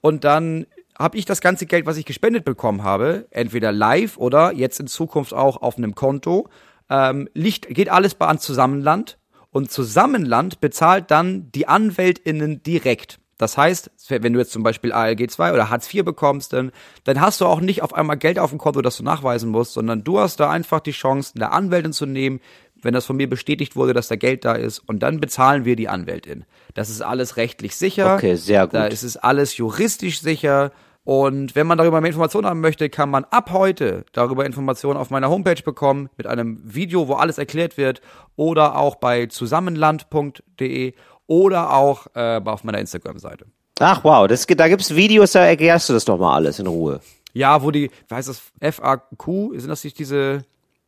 [0.00, 0.66] und dann
[0.98, 4.86] habe ich das ganze Geld, was ich gespendet bekommen habe, entweder live oder jetzt in
[4.86, 6.48] Zukunft auch auf einem Konto,
[6.90, 9.16] ähm, liegt, geht alles bei an Zusammenland
[9.50, 13.18] und Zusammenland bezahlt dann die AnwältInnen direkt.
[13.40, 16.72] Das heißt, wenn du jetzt zum Beispiel ALG 2 oder Hartz IV bekommst, dann,
[17.04, 19.72] dann hast du auch nicht auf einmal Geld auf dem Konto, das du nachweisen musst,
[19.72, 22.40] sondern du hast da einfach die Chance, eine Anwältin zu nehmen,
[22.82, 25.74] wenn das von mir bestätigt wurde, dass da Geld da ist, und dann bezahlen wir
[25.74, 26.44] die Anwältin.
[26.74, 28.14] Das ist alles rechtlich sicher.
[28.14, 28.74] Okay, sehr gut.
[28.74, 30.70] Da ist es alles juristisch sicher.
[31.10, 35.10] Und wenn man darüber mehr Informationen haben möchte, kann man ab heute darüber Informationen auf
[35.10, 38.00] meiner Homepage bekommen, mit einem Video, wo alles erklärt wird,
[38.36, 40.94] oder auch bei zusammenland.de
[41.26, 43.46] oder auch äh, auf meiner Instagram-Seite.
[43.80, 47.00] Ach wow, das, da gibt's Videos, da erklärst du das doch mal alles in Ruhe.
[47.32, 50.44] Ja, wo die, wie heißt das, FAQ, sind das nicht diese,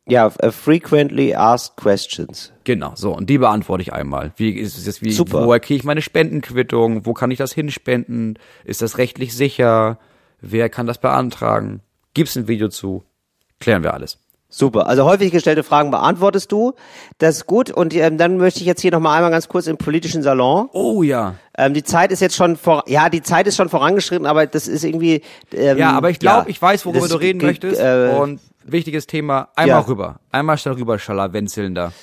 [0.07, 2.53] Ja, äh, frequently asked questions.
[2.63, 4.31] Genau, so, und die beantworte ich einmal.
[4.37, 5.45] Wie ist es jetzt, wie, Super.
[5.45, 7.05] woher kriege ich meine Spendenquittung?
[7.05, 8.39] Wo kann ich das hinspenden?
[8.63, 9.99] Ist das rechtlich sicher?
[10.45, 11.79] Wer kann das beantragen?
[12.13, 13.03] Gibt's ein Video zu?
[13.61, 14.17] Klären wir alles.
[14.49, 14.87] Super.
[14.87, 16.73] Also häufig gestellte Fragen beantwortest du.
[17.17, 17.71] Das ist gut.
[17.71, 20.67] Und ähm, dann möchte ich jetzt hier noch mal einmal ganz kurz im politischen Salon.
[20.73, 21.35] Oh ja.
[21.57, 24.67] Ähm, die Zeit ist jetzt schon vor, ja, die Zeit ist schon vorangeschritten, aber das
[24.67, 25.21] ist irgendwie.
[25.53, 27.79] Ähm, Ja, aber ich glaube, ja, ich weiß, worüber du reden möchtest.
[27.79, 29.87] Äh, und wichtiges Thema, einmal Ja.
[29.87, 30.19] rüber.
[30.29, 31.93] Einmal schnell rüber, Scharlawenzeln da.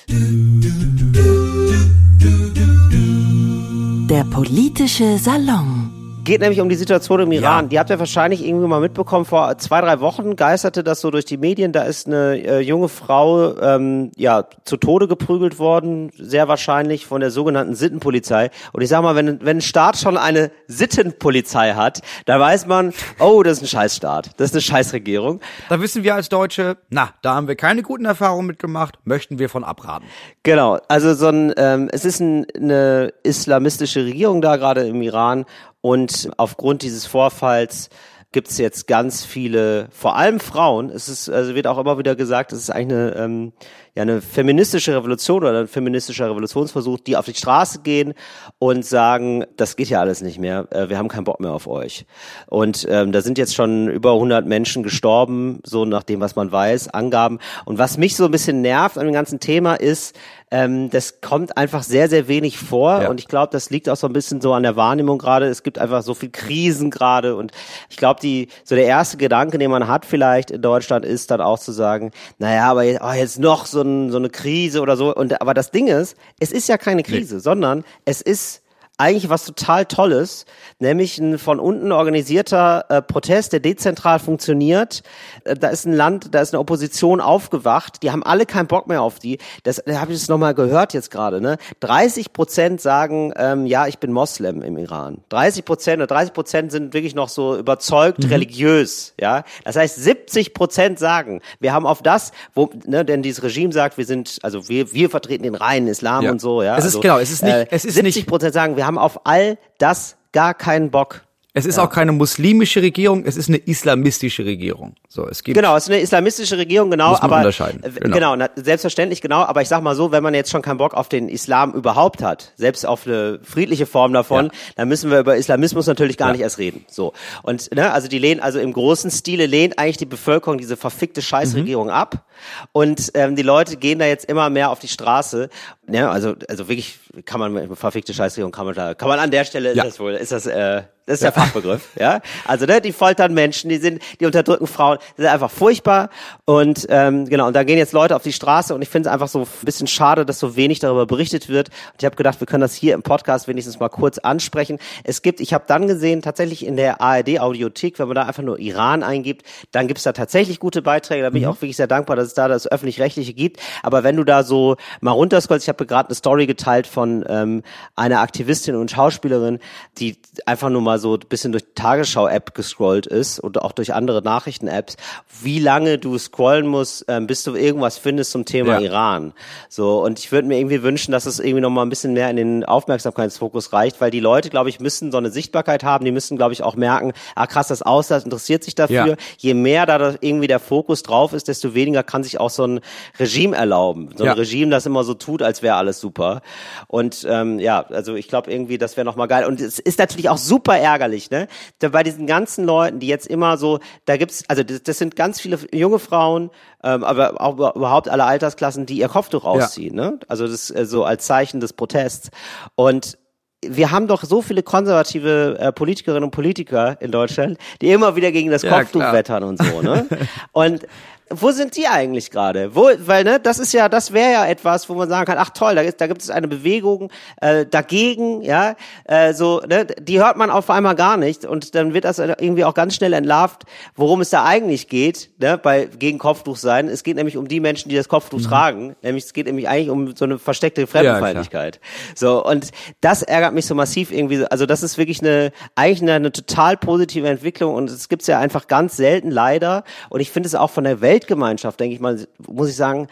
[4.09, 5.90] Der politische Salon.
[6.23, 7.65] Geht nämlich um die Situation im Iran.
[7.65, 7.69] Ja.
[7.69, 9.25] Die habt ihr wahrscheinlich irgendwie mal mitbekommen.
[9.25, 11.71] Vor zwei, drei Wochen geisterte das so durch die Medien.
[11.71, 17.21] Da ist eine äh, junge Frau ähm, ja zu Tode geprügelt worden, sehr wahrscheinlich von
[17.21, 18.51] der sogenannten Sittenpolizei.
[18.71, 22.93] Und ich sag mal, wenn, wenn ein Staat schon eine Sittenpolizei hat, da weiß man,
[23.19, 24.31] oh, das ist ein Scheißstaat.
[24.37, 25.39] Das ist eine Scheißregierung.
[25.69, 29.49] Da wissen wir als Deutsche, na, da haben wir keine guten Erfahrungen mitgemacht, möchten wir
[29.49, 30.05] von abraten.
[30.43, 35.45] Genau, also so ein, ähm, es ist ein, eine islamistische Regierung da gerade im Iran
[35.81, 37.89] und aufgrund dieses Vorfalls
[38.31, 42.53] gibt's jetzt ganz viele, vor allem Frauen, es ist, also wird auch immer wieder gesagt,
[42.53, 43.53] es ist eigentlich eine, ähm,
[43.93, 48.13] ja, eine feministische Revolution oder ein feministischer Revolutionsversuch, die auf die Straße gehen
[48.57, 51.67] und sagen, das geht ja alles nicht mehr, äh, wir haben keinen Bock mehr auf
[51.67, 52.05] euch.
[52.47, 56.53] Und ähm, da sind jetzt schon über 100 Menschen gestorben, so nach dem, was man
[56.53, 57.39] weiß, Angaben.
[57.65, 60.17] Und was mich so ein bisschen nervt an dem ganzen Thema ist,
[60.51, 63.03] ähm, das kommt einfach sehr, sehr wenig vor.
[63.03, 63.09] Ja.
[63.09, 65.47] Und ich glaube, das liegt auch so ein bisschen so an der Wahrnehmung gerade.
[65.47, 67.37] Es gibt einfach so viel Krisen gerade.
[67.37, 67.53] Und
[67.89, 71.39] ich glaube, die so der erste Gedanke, den man hat vielleicht in Deutschland, ist dann
[71.39, 74.97] auch zu sagen, naja, aber jetzt, oh, jetzt noch so, ein, so eine Krise oder
[74.97, 75.15] so.
[75.15, 78.60] Und aber das Ding ist, es ist ja keine Krise, sondern es ist
[79.01, 80.45] eigentlich was total Tolles,
[80.79, 85.01] nämlich ein von unten organisierter äh, Protest, der dezentral funktioniert.
[85.43, 88.87] Äh, da ist ein Land, da ist eine Opposition aufgewacht, die haben alle keinen Bock
[88.87, 89.39] mehr auf die.
[89.63, 91.41] Das da habe ich das nochmal gehört jetzt gerade.
[91.41, 91.57] Ne?
[91.79, 95.17] 30 Prozent sagen, ähm, ja, ich bin Moslem im Iran.
[95.29, 99.13] 30 Prozent oder 30 Prozent sind wirklich noch so überzeugt religiös.
[99.19, 103.73] Ja, das heißt 70 Prozent sagen, wir haben auf das, wo, ne, denn dieses Regime
[103.73, 106.31] sagt, wir sind, also wir, wir vertreten den reinen Islam Ja.
[106.31, 106.61] und so.
[106.61, 108.75] Ja, Es ist- also, genau, es ist nicht- äh, es ist 70 nicht- Prozent sagen,
[108.77, 111.21] wir haben auf all das gar keinen Bock.
[111.53, 114.95] Es ist auch keine muslimische Regierung, es ist eine islamistische Regierung.
[115.09, 117.89] So, es gibt Genau, es ist eine islamistische Regierung, genau, Muss man aber unterscheiden, äh,
[117.89, 118.15] genau.
[118.15, 120.93] genau, na, selbstverständlich, genau, aber ich sag mal so, wenn man jetzt schon keinen Bock
[120.93, 124.51] auf den Islam überhaupt hat, selbst auf eine friedliche Form davon, Ja.
[124.77, 126.31] dann müssen wir über Islamismus natürlich gar Ja.
[126.31, 126.85] nicht erst reden.
[126.87, 127.11] So.
[127.43, 131.21] Und ne, also die lehnen, also im großen Stile lehnt eigentlich die Bevölkerung diese verfickte
[131.21, 131.91] Scheißregierung Mhm.
[131.93, 132.25] ab.
[132.71, 135.49] Und ähm, die Leute gehen da jetzt immer mehr auf die Straße.
[135.91, 139.45] Ja, also, also wirklich kann man verfickte Scheißregierung kann man da, kann man an der
[139.45, 139.83] Stelle Ja.
[139.83, 142.21] ist das wohl, ist das, äh, das ist der Fachbegriff, ja.
[142.45, 146.09] Also ne, die foltern Menschen, die sind, die unterdrücken Frauen, das ist einfach furchtbar.
[146.45, 149.13] Und ähm, genau, und da gehen jetzt Leute auf die Straße und ich finde es
[149.13, 151.69] einfach so ein bisschen schade, dass so wenig darüber berichtet wird.
[151.69, 154.77] Und ich habe gedacht, wir können das hier im Podcast wenigstens mal kurz ansprechen.
[155.03, 158.59] Es gibt, ich habe dann gesehen, tatsächlich in der ARD-Audiothek, wenn man da einfach nur
[158.59, 161.23] Iran eingibt, dann gibt's da tatsächlich gute Beiträge.
[161.23, 163.59] Da bin ich auch wirklich sehr dankbar, dass es da das öffentlich-rechtliche gibt.
[163.81, 167.25] Aber wenn du da so mal runterscrollst, ich habe habe gerade eine Story geteilt von
[167.27, 167.63] ähm,
[167.95, 169.59] einer Aktivistin und Schauspielerin,
[169.97, 173.93] die einfach nur mal so ein bisschen durch die Tagesschau-App gescrollt ist und auch durch
[173.93, 174.95] andere Nachrichten-Apps,
[175.41, 178.79] wie lange du scrollen musst, ähm, bis du irgendwas findest zum Thema Ja.
[178.79, 179.33] Iran.
[179.69, 182.29] So, und ich würde mir irgendwie wünschen, dass es irgendwie noch mal ein bisschen mehr
[182.29, 186.11] in den Aufmerksamkeitsfokus reicht, weil die Leute, glaube ich, müssen so eine Sichtbarkeit haben, die
[186.11, 189.07] müssen, glaube ich, auch merken, ah krass, das Ausland interessiert sich dafür.
[189.07, 189.15] Ja.
[189.37, 192.65] Je mehr da da irgendwie der Fokus drauf ist, desto weniger kann sich auch so
[192.65, 192.79] ein
[193.19, 194.09] Regime erlauben.
[194.15, 194.33] So ein Ja.
[194.33, 196.41] Regime, das immer so tut, als wäre alles super.
[196.87, 199.45] Und ähm, ja, also ich glaube irgendwie, das wäre noch mal geil.
[199.45, 201.47] Und es ist natürlich auch super ärgerlich, ne?
[201.79, 205.15] Da bei diesen ganzen Leuten, die jetzt immer so, da gibt's, also das, das sind
[205.15, 206.49] ganz viele junge Frauen,
[206.83, 210.19] ähm, aber auch über- überhaupt alle Altersklassen, die ihr Kopftuch rausziehen, ne?
[210.27, 212.29] Also das äh, so als Zeichen des Protests.
[212.75, 213.17] Und
[213.63, 218.31] wir haben doch so viele konservative äh, Politikerinnen und Politiker in Deutschland, die immer wieder
[218.31, 219.13] gegen das Ja, Kopftuch klar.
[219.13, 220.07] wettern und so, ne?
[220.51, 220.87] und
[221.31, 222.75] wo sind die eigentlich gerade?
[222.75, 225.49] Wo, weil ne, das ist ja, das wäre ja etwas, wo man sagen kann, ach
[225.49, 227.11] toll, da, da gibt es eine Bewegung
[227.41, 228.75] äh, dagegen, ja,
[229.05, 232.65] äh, so, ne, die hört man auf einmal gar nicht und dann wird das irgendwie
[232.65, 233.63] auch ganz schnell entlarvt,
[233.95, 236.87] worum es da eigentlich geht, ne, bei gegen Kopftuch sein.
[236.87, 239.89] Es geht nämlich um die Menschen, die das Kopftuch tragen, nämlich es geht nämlich eigentlich
[239.89, 241.79] um so eine versteckte Fremdenfeindlichkeit.
[242.15, 242.71] so und
[243.01, 244.37] das ärgert mich so massiv irgendwie.
[244.37, 244.45] so.
[244.45, 248.39] Also das ist wirklich eine eigentlich eine, eine total positive Entwicklung und es gibt's ja
[248.39, 249.83] einfach ganz selten leider.
[250.09, 253.07] Und ich finde es auch von der Weltgemeinschaft, denke ich mal, muss ich sagen,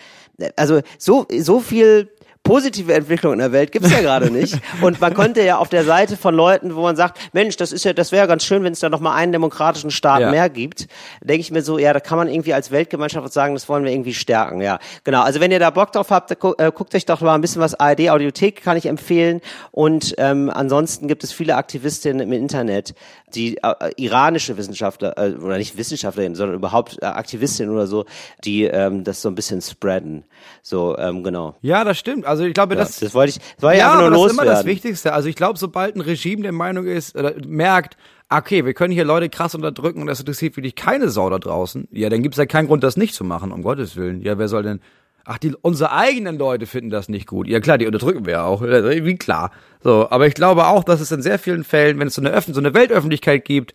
[0.56, 2.10] also so so viel
[2.44, 4.58] positive Entwicklung in der Welt gibt's ja gerade nicht.
[4.82, 7.86] Und man könnte ja auf der Seite von Leuten, wo man sagt, Mensch, das ist
[7.86, 10.32] ja, das wäre ganz schön, wenn es da noch mal einen demokratischen Staat Ja.
[10.32, 10.88] mehr gibt,
[11.22, 13.92] denke ich mir so, ja, da kann man irgendwie als Weltgemeinschaft sagen, das wollen wir
[13.92, 14.62] irgendwie stärken.
[14.62, 15.22] Ja, genau.
[15.22, 17.62] Also wenn ihr da Bock drauf habt, gu äh, guckt euch doch mal ein bisschen
[17.62, 19.42] was ARD Audiothek kann ich empfehlen.
[19.72, 22.96] Und ähm, ansonsten gibt es viele Aktivistinnen im Internet,
[23.36, 28.06] die äh, iranische Wissenschaftler äh, oder nicht Wissenschaftlerinnen, sondern überhaupt äh, Aktivistinnen oder so,
[28.44, 30.24] die ähm, das so ein bisschen spreaden.
[30.64, 31.56] So ähm, genau.
[31.62, 32.26] Ja, das stimmt.
[32.30, 34.26] Also ich glaube, Ja, das, das wollte ich, das wollte ich ja, nur aber das
[34.26, 34.72] ist immer das loswerden.
[34.72, 35.14] Wichtigste.
[35.14, 37.98] Also ich glaube, sobald ein Regime der Meinung ist, oder merkt,
[38.30, 41.88] okay, wir können hier Leute krass unterdrücken und das interessiert wirklich keine Sau da draußen,
[41.92, 44.22] ja, dann gibt's ja keinen Grund, das nicht zu machen, um Gottes Willen.
[44.22, 44.82] Ja, wer soll denn,
[45.26, 47.48] ach, die, unsere eigenen Leute finden das nicht gut.
[47.48, 49.52] Ja klar, die unterdrücken wir ja auch, wie klar.
[49.84, 52.32] So, aber ich glaube auch, dass es in sehr vielen Fällen, wenn es so eine,
[52.32, 53.74] Öffn so eine Weltöffentlichkeit gibt,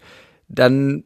[0.49, 1.05] dann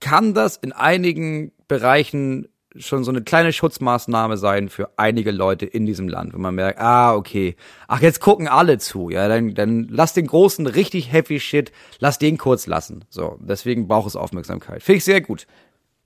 [0.00, 5.86] kann das in einigen Bereichen schon so eine kleine Schutzmaßnahme sein für einige Leute in
[5.86, 7.56] diesem Land, wenn man merkt, ah, okay,
[7.88, 12.18] ach, jetzt gucken alle zu, ja, dann, dann lass den großen richtig heavy Shit, lass
[12.18, 13.04] den kurz lassen.
[13.10, 14.82] So, deswegen braucht es Aufmerksamkeit.
[14.82, 15.46] Finde ich sehr gut,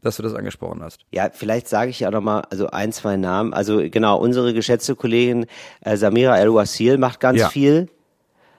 [0.03, 1.01] dass du das angesprochen hast.
[1.13, 3.53] Ja, vielleicht sage ich ja noch mal also ein, zwei Namen.
[3.55, 5.47] Also genau, unsere geschätzte Kollegin
[5.81, 7.49] äh, Samira El-Wasil macht ganz Ja.
[7.49, 7.89] viel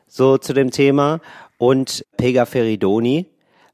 [0.07, 1.19] so zu dem Thema
[1.57, 3.25] und Pega Feridoni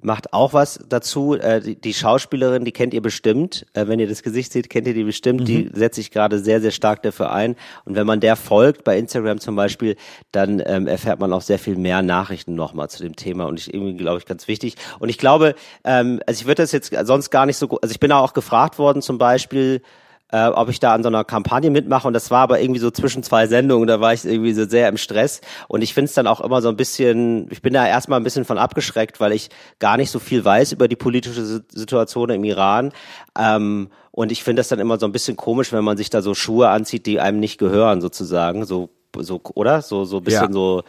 [0.04, 1.36] macht auch was dazu.
[1.36, 3.66] Äh, die, die Schauspielerin, die kennt ihr bestimmt.
[3.74, 5.48] Äh, wenn ihr das Gesicht seht, kennt ihr die bestimmt.
[5.48, 7.56] Die setzt sich gerade sehr, sehr stark dafür ein.
[7.86, 9.96] Und wenn man der folgt, bei Instagram zum Beispiel,
[10.32, 13.46] dann ähm, erfährt man auch sehr viel mehr Nachrichten nochmal zu dem Thema.
[13.46, 14.76] Und ich irgendwie, glaube ich, ganz wichtig.
[15.00, 17.92] Und ich glaube, ähm, also ich würde das jetzt sonst gar nicht so, gu- also
[17.92, 19.82] ich bin da auch gefragt worden zum Beispiel,
[20.34, 22.08] äh, ob ich da an so einer Kampagne mitmache.
[22.08, 24.90] Und das war aber irgendwie so zwischen zwei Sendungen, da war ich irgendwie so sehr
[24.90, 25.42] im Stress.
[25.68, 28.24] Und ich finde es dann auch immer so ein bisschen, ich bin da erstmal ein
[28.24, 32.32] bisschen von abgeschreckt, weil ich gar nicht so viel weiß über die politische Si- Situation
[32.32, 32.92] im Iran.
[33.40, 36.24] Ähm, und ich finde das dann immer so ein bisschen komisch, wenn man sich da
[36.24, 38.90] so Schuhe anzieht, die einem nicht gehören sozusagen, so
[39.20, 40.52] so oder so so ein bisschen Ja.
[40.54, 40.84] so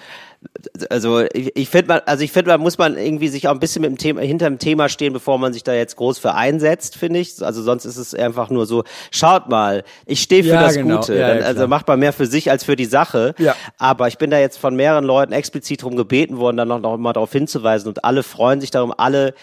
[0.90, 3.60] also ich, ich finde man, also ich finde, man muss man irgendwie sich auch ein
[3.60, 6.34] bisschen mit dem Thema hinter dem Thema stehen, bevor man sich da jetzt groß für
[6.34, 7.42] einsetzt, finde ich.
[7.42, 10.96] Also sonst ist es einfach nur so, schaut mal, ich stehe für Ja, das genau.
[10.98, 11.16] Gute.
[11.16, 13.34] Ja, Dann, also macht man mehr für sich als für die Sache.
[13.38, 13.54] Ja.
[13.78, 16.96] Aber ich bin da jetzt von mehreren Leuten explizit darum gebeten worden, dann noch, noch
[16.98, 19.34] mal darauf hinzuweisen und alle freuen sich darum, alle,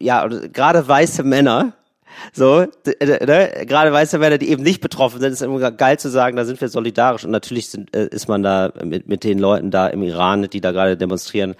[0.00, 1.74] ja, gerade weiße Männer,
[2.32, 2.96] so, d-
[3.26, 3.64] ne?
[3.66, 6.60] gerade weiße Männer, die eben nicht betroffen sind, ist immer geil zu sagen, da sind
[6.60, 10.02] wir solidarisch und natürlich sind, äh, ist man da mit, mit den Leuten da im
[10.02, 11.54] Iran, die da gerade demonstrieren,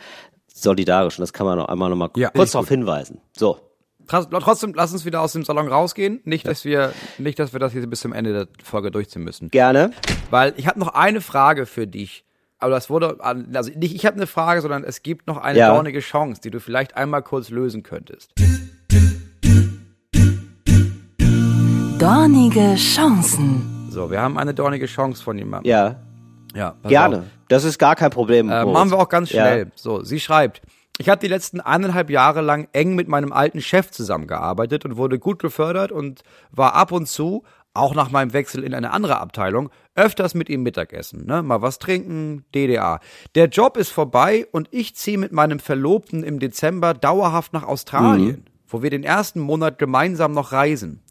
[0.52, 3.20] solidarisch und das kann man noch einmal noch mal Ja, kurz darauf hinweisen.
[3.36, 3.58] So.
[4.06, 6.20] Trotzdem, lass uns wieder aus dem Salon rausgehen.
[6.24, 9.50] Nicht, dass wir, nicht, dass wir das hier bis zum Ende der Folge durchziehen müssen.
[9.50, 9.92] Gerne.
[10.30, 12.24] Weil ich habe noch eine Frage für dich.
[12.58, 15.60] Aber das wurde, an- also nicht ich habe eine Frage, sondern es gibt noch eine
[15.60, 15.72] Ja.
[15.72, 18.32] dornige Chance, die du vielleicht einmal kurz lösen könntest.
[22.00, 23.88] Dornige Chancen.
[23.90, 25.68] So, wir haben eine dornige Chance von jemandem.
[25.70, 25.96] Ja.
[26.54, 27.18] ja Gerne.
[27.18, 27.24] auf.
[27.48, 28.48] Das ist gar kein Problem.
[28.48, 29.42] Äh, machen wir auch ganz Ja.
[29.42, 29.70] schnell.
[29.74, 30.62] So, sie schreibt,
[30.96, 35.18] ich habe die letzten eineinhalb Jahre lang eng mit meinem alten Chef zusammengearbeitet und wurde
[35.18, 37.42] gut gefördert und war ab und zu,
[37.74, 41.26] auch nach meinem Wechsel in eine andere Abteilung, öfters mit ihm Mittagessen.
[41.26, 41.42] Ne?
[41.42, 43.00] Mal was trinken, DDA.
[43.34, 48.46] Der Job ist vorbei und ich ziehe mit meinem Verlobten im Dezember dauerhaft nach Australien,
[48.66, 51.02] wo wir den ersten Monat gemeinsam noch reisen.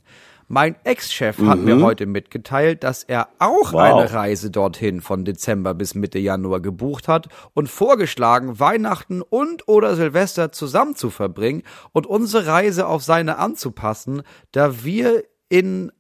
[0.52, 3.82] Mein Ex-Chef hat mir heute mitgeteilt, dass er auch Wow.
[3.82, 9.96] eine Reise dorthin von Dezember bis Mitte Januar gebucht hat und vorgeschlagen, Weihnachten und oder
[9.96, 15.92] Silvester zusammen zu verbringen und unsere Reise auf seine anzupassen, da wir in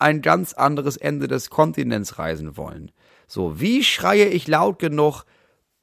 [0.00, 2.90] ein ganz anderes Ende des Kontinents reisen wollen.
[3.28, 5.22] So, wie schreie ich laut genug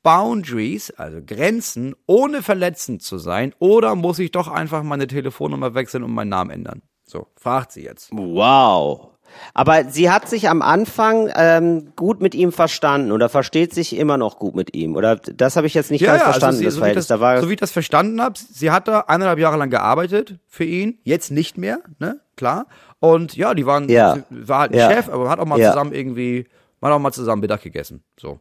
[0.04, 6.04] Boundaries, also Grenzen, ohne verletzend zu sein, oder muss ich doch einfach meine Telefonnummer wechseln
[6.04, 6.82] und meinen Namen ändern?
[7.10, 8.10] So, fragt sie jetzt.
[8.12, 9.08] Wow.
[9.56, 14.18] Aber sie hat sich am Anfang ähm, gut mit ihm verstanden oder versteht sich immer
[14.18, 14.96] noch gut mit ihm.
[14.96, 17.08] Oder das habe ich jetzt nicht ganz verstanden, sie- das so, wie Verhältnis.
[17.08, 19.70] das, da war so wie ich das verstanden habe, sie hat da eineinhalb Jahre lang
[19.72, 22.68] gearbeitet für ihn, jetzt nicht mehr, ne, klar.
[23.00, 24.16] Und ja, die waren, Ja.
[24.16, 24.92] sie war halt ein Ja.
[24.92, 25.72] Chef, aber man hat auch mal Ja.
[25.72, 26.48] zusammen irgendwie,
[26.80, 28.40] man hat auch mal zusammen Mittag gegessen, so.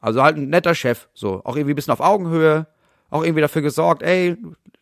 [0.00, 1.42] Also halt ein netter Chef, so.
[1.44, 2.66] Auch irgendwie ein bisschen auf Augenhöhe,
[3.10, 4.36] auch irgendwie dafür gesorgt, ey,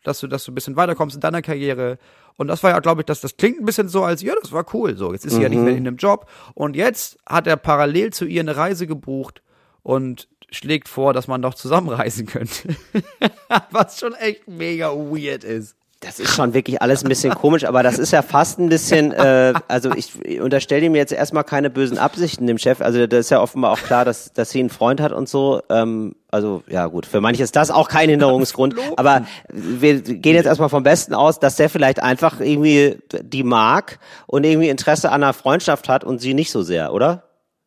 [0.04, 1.98] dass du, dass du ein bisschen weiterkommst in deiner Karriere.
[2.36, 4.52] Und das war ja, glaube ich, das, das klingt ein bisschen so, als, ja, das
[4.52, 5.12] war cool, so.
[5.12, 6.30] Jetzt ist sie ja nicht mehr in dem Job.
[6.54, 9.42] Und jetzt hat er parallel zu ihr eine Reise gebucht
[9.82, 12.76] und schlägt vor, dass man doch zusammenreisen könnte.
[13.70, 15.77] Was schon echt mega weird ist.
[16.01, 19.11] Das ist schon wirklich alles ein bisschen komisch, aber das ist ja fast ein bisschen,
[19.12, 22.80] äh, also ich unterstelle ihm jetzt erstmal keine bösen Absichten dem Chef.
[22.80, 25.61] Also das ist ja offenbar auch klar, dass, dass sie einen Freund hat und so.
[25.68, 28.76] Ähm, also ja gut, für manche ist das auch kein Hinderungsgrund.
[28.96, 33.99] aber wir gehen jetzt erstmal vom Besten aus, dass der vielleicht einfach irgendwie die mag
[34.28, 37.24] und irgendwie Interesse an einer Freundschaft hat und sie nicht so sehr, oder?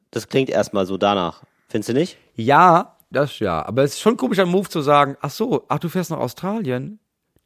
[0.09, 1.43] Das klingt erstmal so danach.
[1.67, 2.17] Findest du nicht?
[2.35, 3.65] Ja, das ja.
[3.65, 6.19] Aber es ist schon komisch, ein Move zu sagen, ach so, ach, du fährst nach
[6.19, 6.99] Australien?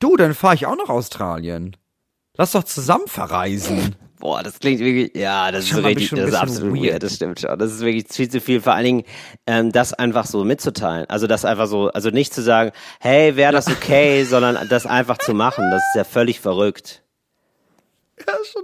[0.06, 1.76] Du, dann fahre ich auch nach Australien.
[2.38, 3.96] Lass doch zusammen verreisen.
[4.20, 6.84] Boah, das klingt wirklich, ja, das ist Schon mal richtig, das ist absolut weird.
[6.94, 7.58] weird, das stimmt schon.
[7.58, 9.04] Das ist wirklich viel zu viel, vor allen Dingen,
[9.48, 11.10] ähm, das einfach so mitzuteilen.
[11.10, 15.18] Also das einfach so, also nicht zu sagen, hey, wäre das okay, sondern das einfach
[15.18, 17.02] zu machen, das ist ja völlig verrückt.
[18.20, 18.62] Ja, schon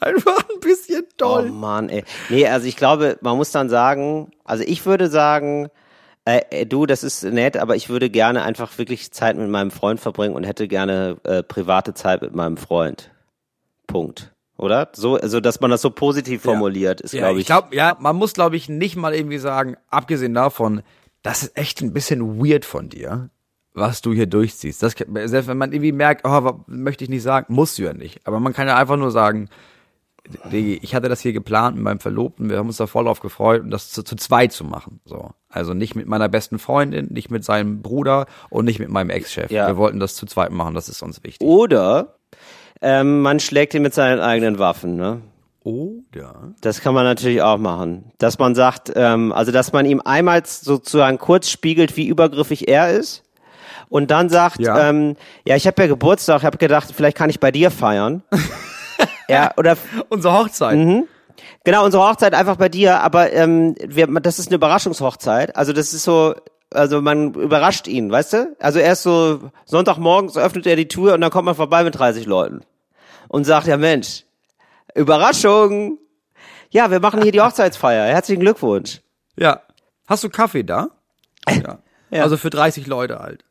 [0.00, 1.50] einfach ein bisschen Oh doll.
[1.50, 2.04] Mann, ey.
[2.30, 5.68] Nee, also ich glaube, man muss dann sagen, also ich würde sagen,
[6.30, 9.70] äh, äh, du, das ist nett, aber ich würde gerne einfach wirklich Zeit mit meinem
[9.70, 13.10] Freund verbringen und hätte gerne äh, private Zeit mit meinem Freund.
[13.86, 14.32] Punkt.
[14.56, 14.90] Oder?
[14.92, 17.40] So, also dass man das so positiv formuliert, ist, Ja, glaube ich.
[17.42, 20.82] ich glaube, ja, man muss, glaube ich, nicht mal irgendwie sagen, abgesehen davon,
[21.22, 23.30] das ist echt ein bisschen weird von dir,
[23.72, 24.82] was du hier durchziehst.
[24.82, 28.26] Das, selbst wenn man irgendwie merkt, oh, möchte ich nicht sagen, musst du ja nicht.
[28.26, 29.48] Aber man kann ja einfach nur sagen,
[30.50, 33.62] ich hatte das hier geplant mit meinem Verlobten, wir haben uns da voll drauf gefreut,
[33.62, 35.00] um das zu, zu zweit zu machen.
[35.04, 35.30] So.
[35.48, 39.50] Also nicht mit meiner besten Freundin, nicht mit seinem Bruder und nicht mit meinem Ex-Chef.
[39.50, 39.66] Ja.
[39.66, 41.46] Wir wollten das zu zweit machen, das ist uns wichtig.
[41.46, 42.14] Oder
[42.80, 45.20] ähm, man schlägt ihn mit seinen eigenen Waffen, ne?
[45.62, 46.54] Oder?
[46.62, 48.12] Das kann man natürlich auch machen.
[48.18, 52.90] Dass man sagt, ähm, also dass man ihm einmal sozusagen kurz spiegelt, wie übergriffig er
[52.90, 53.24] ist.
[53.90, 54.78] Und dann sagt, Ja.
[54.78, 57.70] ja, ähm, ja ich habe ja Geburtstag, ich habe gedacht, vielleicht kann ich bei dir
[57.70, 58.22] feiern.
[59.30, 59.76] ja, oder
[60.08, 60.78] Unsere Hochzeit.
[61.64, 65.56] Genau, unsere Hochzeit einfach bei dir, aber ähm, wir, das ist eine Überraschungshochzeit.
[65.56, 66.34] Also das ist so,
[66.70, 68.56] also man überrascht ihn, weißt du?
[68.60, 72.26] Also erst so Sonntagmorgens öffnet er die Tür und dann kommt man vorbei mit 30
[72.26, 72.60] Leuten
[73.28, 74.24] und sagt, ja Mensch,
[74.94, 75.98] Überraschung.
[76.70, 78.04] Ja, wir machen hier die Hochzeitsfeier.
[78.06, 79.00] Herzlichen Glückwunsch.
[79.36, 79.60] Ja.
[80.06, 80.88] Hast du Kaffee da?
[81.50, 81.78] Ja.
[82.10, 82.22] Ja.
[82.24, 83.44] Also für 30 Leute halt.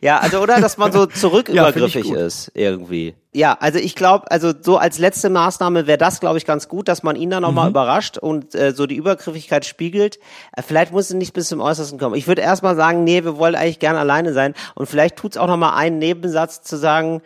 [0.00, 2.16] Ja, also oder dass man so Ja, zurückübergriffig gut.
[2.16, 3.14] ist irgendwie.
[3.34, 6.86] Ja, also ich glaube, also so als letzte Maßnahme wäre das, glaube ich, ganz gut,
[6.86, 7.70] dass man ihn dann nochmal Mhm.
[7.70, 10.18] überrascht und äh, so die Übergriffigkeit spiegelt.
[10.54, 12.14] Äh, vielleicht muss es nicht bis zum Äußersten kommen.
[12.14, 15.46] Ich würde erstmal sagen, nee, wir wollen eigentlich gerne alleine sein und vielleicht tut's auch
[15.46, 17.22] nochmal einen Nebensatz zu sagen,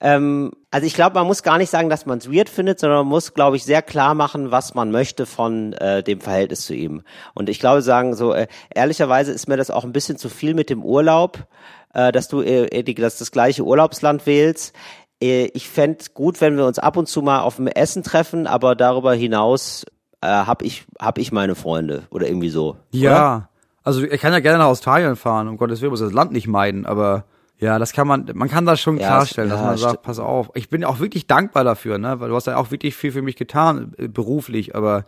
[0.00, 2.98] ähm, also ich glaube, man muss gar nicht sagen, dass man es weird findet, sondern
[2.98, 6.74] man muss, glaube ich, sehr klar machen, was man möchte von äh, dem Verhältnis zu
[6.74, 7.02] ihm.
[7.34, 10.54] Und ich glaube, sagen so äh, ehrlicherweise ist mir das auch ein bisschen zu viel
[10.54, 11.46] mit dem Urlaub,
[11.94, 14.74] äh, dass du äh, die, dass das gleiche Urlaubsland wählst.
[15.22, 18.46] Äh, ich fänd gut, wenn wir uns ab und zu mal auf dem Essen treffen,
[18.46, 19.84] aber darüber hinaus
[20.20, 22.70] äh, hab ich hab ich meine Freunde oder irgendwie so.
[22.70, 22.78] Oder?
[22.92, 23.48] Ja.
[23.82, 26.48] Also ich kann ja gerne nach Australien fahren, um Gottes Willen, muss das Land nicht
[26.48, 27.24] meiden, aber
[27.58, 30.02] ja, das kann man, man kann das schon Ja, klarstellen, es- dass ja, man sagt,
[30.02, 30.50] pass auf.
[30.54, 33.22] Ich bin auch wirklich dankbar dafür, ne, weil du hast ja auch wirklich viel für
[33.22, 35.04] mich getan, äh, beruflich, aber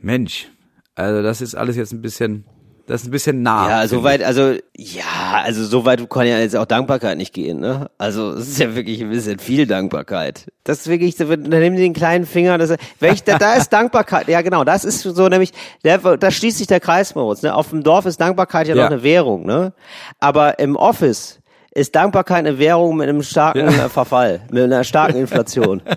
[0.00, 0.48] Mensch,
[0.94, 2.44] also das ist alles jetzt ein bisschen,
[2.90, 3.68] das ist ein bisschen nah.
[3.68, 7.32] Ja, finde so weit, also, ja, also so weit kann ja jetzt auch Dankbarkeit nicht
[7.32, 7.88] gehen, ne?
[7.98, 10.50] Also, es ist ja wirklich ein bisschen viel Dankbarkeit.
[10.64, 14.26] Das ist wirklich, so, dann nimm den kleinen Finger, das, welch, da, da ist Dankbarkeit,
[14.26, 15.52] ja genau, das ist so nämlich,
[15.84, 17.54] der, da schließt sich der Kreis, Moritz, ne?
[17.54, 18.82] Auf dem Dorf ist Dankbarkeit ja, Ja.
[18.84, 19.72] noch eine Währung, ne?
[20.18, 21.38] Aber im Office
[21.72, 25.80] ist Dankbarkeit eine Währung mit einem starken äh, Verfall, mit einer starken Inflation.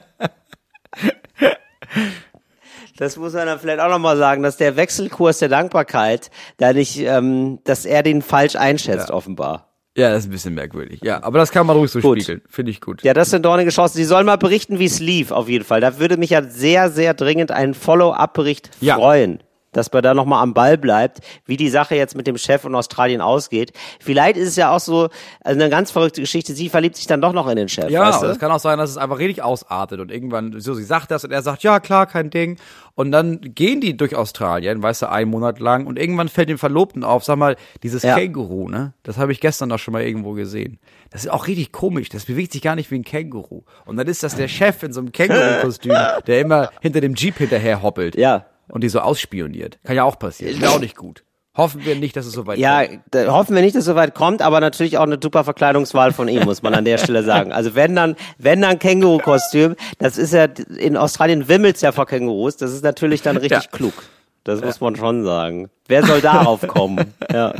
[2.97, 6.99] Das muss man dann vielleicht auch nochmal sagen, dass der Wechselkurs der Dankbarkeit da nicht,
[6.99, 9.15] ähm, dass er den falsch einschätzt, Ja.
[9.15, 9.69] offenbar.
[9.95, 11.01] Ja, das ist ein bisschen merkwürdig.
[11.03, 12.17] Ja, aber das kann man ruhig so Gut.
[12.21, 12.41] spiegeln.
[12.49, 13.03] Finde ich gut.
[13.03, 13.95] Ja, das eine dornige Chance.
[13.95, 15.81] Sie soll mal berichten, wie es lief, auf jeden Fall.
[15.81, 18.95] Da würde mich ja sehr, sehr dringend ein Follow-up-Bericht Ja.
[18.95, 19.39] freuen.
[19.73, 22.75] Dass man da nochmal am Ball bleibt, wie die Sache jetzt mit dem Chef in
[22.75, 23.73] Australien ausgeht.
[23.99, 25.09] Vielleicht ist es ja auch so
[25.41, 26.53] also eine ganz verrückte Geschichte.
[26.53, 27.89] Sie verliebt sich dann doch noch in den Chef.
[27.89, 28.31] Ja, weißt und du?
[28.33, 31.23] es kann auch sein, dass es einfach richtig ausartet und irgendwann, so, sie sagt das
[31.23, 32.57] und er sagt, ja, klar, kein Ding.
[32.95, 36.59] Und dann gehen die durch Australien, weißt du, einen Monat lang und irgendwann fällt dem
[36.59, 38.15] Verlobten auf, sag mal, dieses Ja.
[38.15, 38.93] Känguru, ne?
[39.01, 40.79] Das habe ich gestern auch schon mal irgendwo gesehen.
[41.09, 43.63] Das ist auch richtig komisch, das bewegt sich gar nicht wie ein Känguru.
[43.85, 45.95] Und dann ist das der Chef in so einem Känguru-Kostüm,
[46.27, 48.15] der immer hinter dem Jeep hinterher hoppelt.
[48.15, 48.45] Ja.
[48.69, 49.79] Und die so ausspioniert.
[49.83, 50.59] Kann ja auch passieren.
[50.61, 51.23] Wäre auch nicht gut.
[51.55, 53.01] Hoffen wir nicht, dass es so weit Ja, kommt.
[53.11, 56.27] da hoffen wir nicht, dass es soweit kommt, aber natürlich auch eine super Verkleidungswahl von
[56.27, 57.51] ihm, muss man an der Stelle sagen.
[57.51, 60.45] Also wenn dann, wenn dann Känguru-Kostüm, das ist ja,
[60.79, 63.69] in Australien wimmelt's ja vor Kängurus, das ist natürlich dann richtig Ja.
[63.71, 63.93] klug.
[64.43, 65.69] Das muss man schon sagen.
[65.87, 67.13] Wer soll darauf kommen?
[67.31, 67.53] Ja.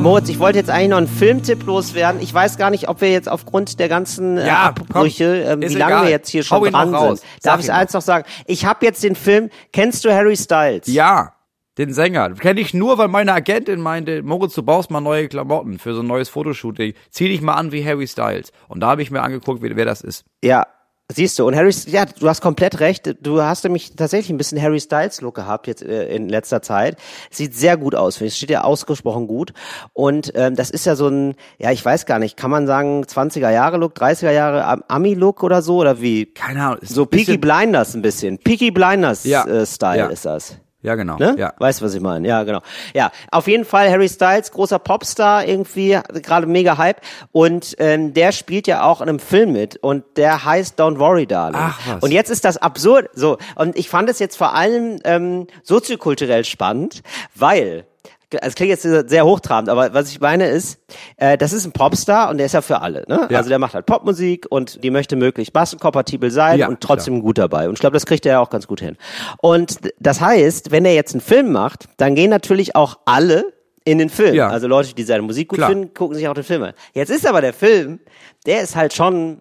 [0.00, 2.22] Moritz, ich wollte jetzt eigentlich noch einen Filmtipp loswerden.
[2.22, 5.66] Ich weiß gar nicht, ob wir jetzt aufgrund der ganzen äh, Ja, Abbrüche, ähm, wie
[5.74, 6.04] lange egal.
[6.04, 7.22] wir jetzt hier schon dran sind.
[7.42, 8.26] Darf ich eins noch sagen?
[8.46, 10.86] Ich habe jetzt den Film, kennst du Harry Styles?
[10.86, 11.34] Ja,
[11.76, 12.30] den Sänger.
[12.30, 16.00] Kenne ich nur, weil meine Agentin meinte, Moritz, du brauchst mal neue Klamotten für so
[16.00, 16.94] ein neues Fotoshooting.
[17.10, 18.52] Zieh dich mal an wie Harry Styles.
[18.68, 20.24] Und da habe ich mir angeguckt, wer das ist.
[20.42, 20.66] Ja,
[21.14, 21.46] siehst du.
[21.46, 23.16] Und Harry, ja, du hast komplett recht.
[23.20, 26.96] Du hast nämlich tatsächlich ein bisschen Harry Styles Look gehabt jetzt äh, in letzter Zeit.
[27.30, 28.36] Sieht sehr gut aus, finde ich.
[28.36, 29.52] Steht ja ausgesprochen gut.
[29.92, 33.02] Und ähm, das ist ja so ein, ja, ich weiß gar nicht, kann man sagen
[33.04, 36.26] 20er Jahre Look, 30er Jahre Am- Ami Look oder so oder wie?
[36.26, 36.78] Keine Ahnung.
[36.82, 38.38] So Peaky Blinders ein bisschen.
[38.38, 40.06] Peaky Blinders Ja, äh, Style ja.
[40.06, 40.56] ist das.
[40.82, 41.16] Ja, genau.
[41.16, 41.34] Ne?
[41.38, 41.52] Ja.
[41.58, 42.26] Weißt du, was ich meine?
[42.26, 42.60] Ja, genau.
[42.94, 47.00] Ja, auf jeden Fall Harry Styles, großer Popstar irgendwie, gerade mega Hype.
[47.32, 51.26] Und ähm, der spielt ja auch in einem Film mit und der heißt Don't Worry,
[51.26, 51.60] Darling.
[51.60, 52.02] Ach, was.
[52.02, 53.10] Und jetzt ist das absurd.
[53.12, 57.02] So, und ich fand es jetzt vor allem ähm, soziokulturell spannend,
[57.34, 57.84] weil
[58.30, 60.78] es klingt jetzt sehr hochtrabend, aber was ich meine ist,
[61.16, 63.04] äh, das ist ein Popstar und der ist ja für alle.
[63.08, 63.28] Ne?
[63.30, 63.38] Ja.
[63.38, 67.38] Also der macht halt Popmusik und die möchte möglichst massenkompatibel sein Ja, und trotzdem gut
[67.38, 67.68] dabei.
[67.68, 68.96] Und ich glaube, das kriegt er ja auch ganz gut hin.
[69.38, 73.52] Und das heißt, wenn er jetzt einen Film macht, dann gehen natürlich auch alle
[73.84, 74.34] in den Film.
[74.34, 74.48] Ja.
[74.48, 75.70] Also Leute, die seine Musik gut Klar.
[75.70, 76.74] finden, gucken sich auch den Film an.
[76.94, 77.98] Jetzt ist aber der Film,
[78.46, 79.40] der ist halt schon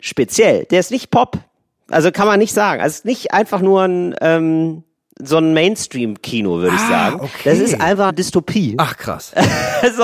[0.00, 0.64] speziell.
[0.66, 1.38] Der ist nicht Pop.
[1.88, 2.82] Also kann man nicht sagen.
[2.82, 4.82] Also es ist nicht einfach nur ein ähm,
[5.22, 7.20] so ein Mainstream-Kino, würde ich Ah, sagen.
[7.20, 7.30] okay.
[7.44, 8.74] Das ist einfach Dystopie.
[8.78, 9.32] Ach, krass.
[9.82, 10.02] Also,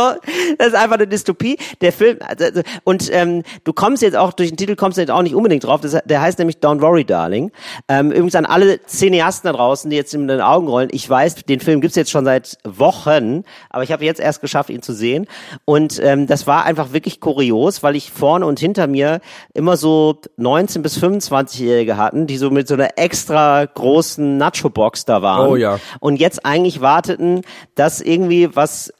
[0.58, 1.56] das ist einfach eine Dystopie.
[1.80, 5.10] Der Film, also, und ähm, du kommst jetzt auch, durch den Titel kommst du jetzt
[5.10, 7.50] auch nicht unbedingt drauf, das, der heißt nämlich Don't Worry, Darling.
[7.88, 11.36] Ähm, übrigens an alle Cineasten da draußen, die jetzt in den Augen rollen, ich weiß,
[11.46, 14.92] den Film gibt's jetzt schon seit Wochen, aber ich habe jetzt erst geschafft, ihn zu
[14.92, 15.26] sehen.
[15.64, 19.20] Und ähm, das war einfach wirklich kurios, weil ich vorne und hinter mir
[19.54, 25.22] immer so 19- bis 25-Jährige hatten, die so mit so einer extra großen Nacho-Box da
[25.22, 25.48] waren.
[25.48, 25.78] Oh ja.
[26.00, 27.42] Und jetzt eigentlich warteten,
[27.74, 28.92] dass irgendwie was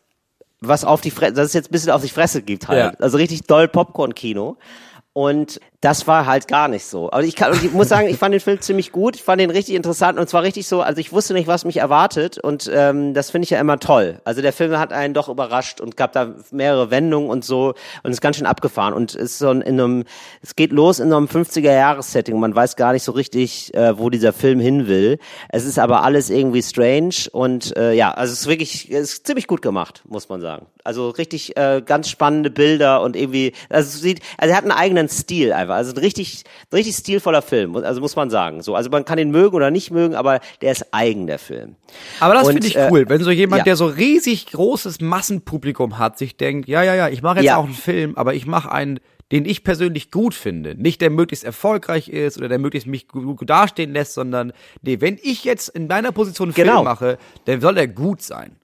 [0.63, 2.95] was auf die Fresse, dass es jetzt ein bisschen auf die Fresse gibt halt.
[2.95, 3.01] Ja.
[3.01, 4.57] Also richtig doll Popcorn-Kino.
[5.13, 7.11] Und das war halt gar nicht so.
[7.11, 9.17] Aber ich kann, ich muss sagen, ich fand den Film ziemlich gut.
[9.17, 11.79] Ich fand den richtig interessant und zwar richtig so, also ich wusste nicht, was mich
[11.79, 14.21] erwartet und ähm, das finde ich ja immer toll.
[14.25, 17.75] Also der Film hat einen doch überrascht und gab da mehrere Wendungen und so
[18.05, 20.05] und ist ganz schön abgefahren und ist so in einem,
[20.41, 22.39] es geht los in einem 50er-Jahres-Setting.
[22.39, 25.19] Man weiß gar nicht so richtig, äh, wo dieser Film hin will.
[25.49, 29.27] Es ist aber alles irgendwie strange und äh, ja, also es ist wirklich, es ist
[29.27, 30.67] ziemlich gut gemacht, muss man sagen.
[30.85, 34.73] Also richtig äh, ganz spannende Bilder und irgendwie, also es sieht, also er hat einen
[34.73, 35.72] eigenen Stil einfach.
[35.75, 38.63] Also ein richtig, ein richtig stilvoller Film, also muss man sagen.
[38.63, 41.77] So, also man kann ihn mögen oder nicht mögen, aber der ist eigen der Film.
[42.21, 43.65] Aber das finde ich äh, cool, wenn so jemand, ja.
[43.65, 47.57] der so riesig großes Massenpublikum hat, sich denkt, ja, ja, ja, ich mache jetzt Ja.
[47.57, 49.01] auch einen Film, aber ich mache einen,
[49.31, 50.75] den ich persönlich gut finde.
[50.75, 54.53] Nicht der möglichst erfolgreich ist oder der möglichst mich gut, gut dastehen lässt, sondern
[54.83, 56.73] nee, wenn ich jetzt in deiner Position einen Genau.
[56.75, 58.57] Film mache, dann soll er gut sein.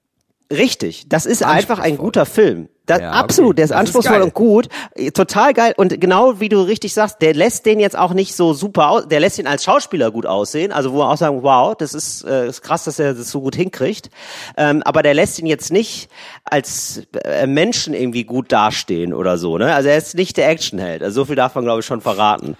[0.51, 2.69] Richtig, das ist einfach ein guter Film.
[2.87, 3.55] Das, Ja, absolut, okay.
[3.57, 4.23] der ist Das ist anspruchsvoll geil.
[4.23, 4.67] und gut,
[5.13, 8.53] total geil und genau wie du richtig sagst, der lässt den jetzt auch nicht so
[8.53, 11.75] super aus, der lässt ihn als Schauspieler gut aussehen, also wo wir auch sagen, wow,
[11.77, 14.09] das ist, äh, ist krass, dass er das so gut hinkriegt,
[14.57, 16.09] ähm, aber der lässt ihn jetzt nicht
[16.45, 19.75] als äh, Menschen irgendwie gut dastehen oder so, ne?
[19.75, 22.57] Also er ist nicht der Actionheld, also so viel darf man glaube ich schon verraten.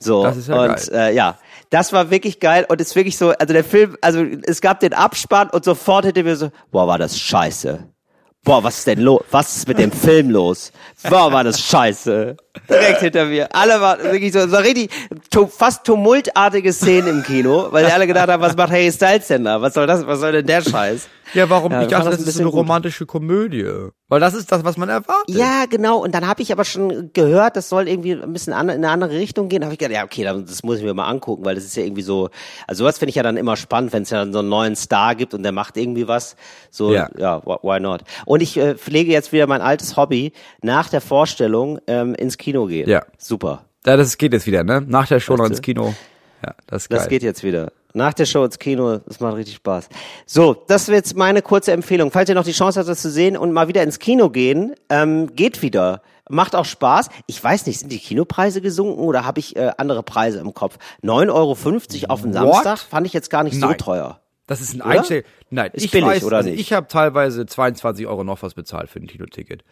[0.00, 1.10] So Das ist ja und geil.
[1.10, 1.38] äh, ja,
[1.70, 4.94] das war wirklich geil und ist wirklich so, also der Film, also es gab den
[4.94, 7.88] Abspann und sofort hinter mir so, boah, war das scheiße.
[8.44, 9.22] Boah, was ist denn los?
[9.30, 10.72] Was ist mit dem Film los?
[11.08, 12.36] Boah, war das scheiße.
[12.68, 13.54] Direkt hinter mir.
[13.54, 14.90] Alle waren wirklich so, so richtig,
[15.50, 19.44] fast tumultartige Szenen im Kino, weil sie alle gedacht haben, was macht Harry Styles denn
[19.44, 19.60] da?
[19.60, 21.08] Was soll das, was soll denn der Scheiß?
[21.34, 21.72] Ja, warum?
[21.72, 22.60] Ja, ich ich fand dachte, das das ist eine gut.
[22.60, 23.66] romantische Komödie.
[24.08, 25.34] Weil das ist das, was man erwartet.
[25.36, 25.98] Ja, genau.
[25.98, 28.88] Und dann habe ich aber schon gehört, das soll irgendwie ein bisschen an, in eine
[28.90, 29.60] andere Richtung gehen.
[29.60, 31.64] Da habe ich gedacht, ja, okay, dann, das muss ich mir mal angucken, weil das
[31.64, 32.30] ist ja irgendwie so,
[32.66, 34.76] also sowas finde ich ja dann immer spannend, wenn es ja dann so einen neuen
[34.76, 36.36] Star gibt und der macht irgendwie was.
[36.70, 37.10] So, Ja.
[37.18, 38.02] ja, wh- why not?
[38.24, 42.66] Und ich äh, pflege jetzt wieder mein altes Hobby, nach der Vorstellung ähm, ins Kino
[42.66, 42.88] gehen.
[42.88, 43.04] Ja.
[43.18, 43.66] Super.
[43.84, 44.82] Ja, das geht jetzt wieder, ne?
[44.86, 45.60] Nach der Show noch ins?
[45.62, 45.94] Kino.
[46.44, 46.98] Ja, das ist geil.
[46.98, 47.72] Das geht jetzt wieder.
[47.94, 49.88] Nach der Show ins Kino, das macht richtig Spaß.
[50.26, 52.10] So, das wäre jetzt meine kurze Empfehlung.
[52.10, 54.74] Falls ihr noch die Chance habt, das zu sehen und mal wieder ins Kino gehen,
[54.90, 56.02] ähm, geht wieder.
[56.28, 57.08] Macht auch Spaß.
[57.26, 60.76] Ich weiß nicht, sind die Kinopreise gesunken oder habe ich äh, andere Preise im Kopf?
[61.02, 62.32] 9,50 Euro auf den?
[62.34, 63.78] Samstag fand ich jetzt gar nicht so Nein.
[63.78, 64.20] teuer.
[64.46, 64.82] Das ist ein?
[64.82, 65.24] Einstell.
[65.50, 66.60] Nein, Ist ich billig, weiß, oder also nicht?
[66.60, 69.62] ich habe teilweise 22 Euro noch was bezahlt für ein Kinoticket.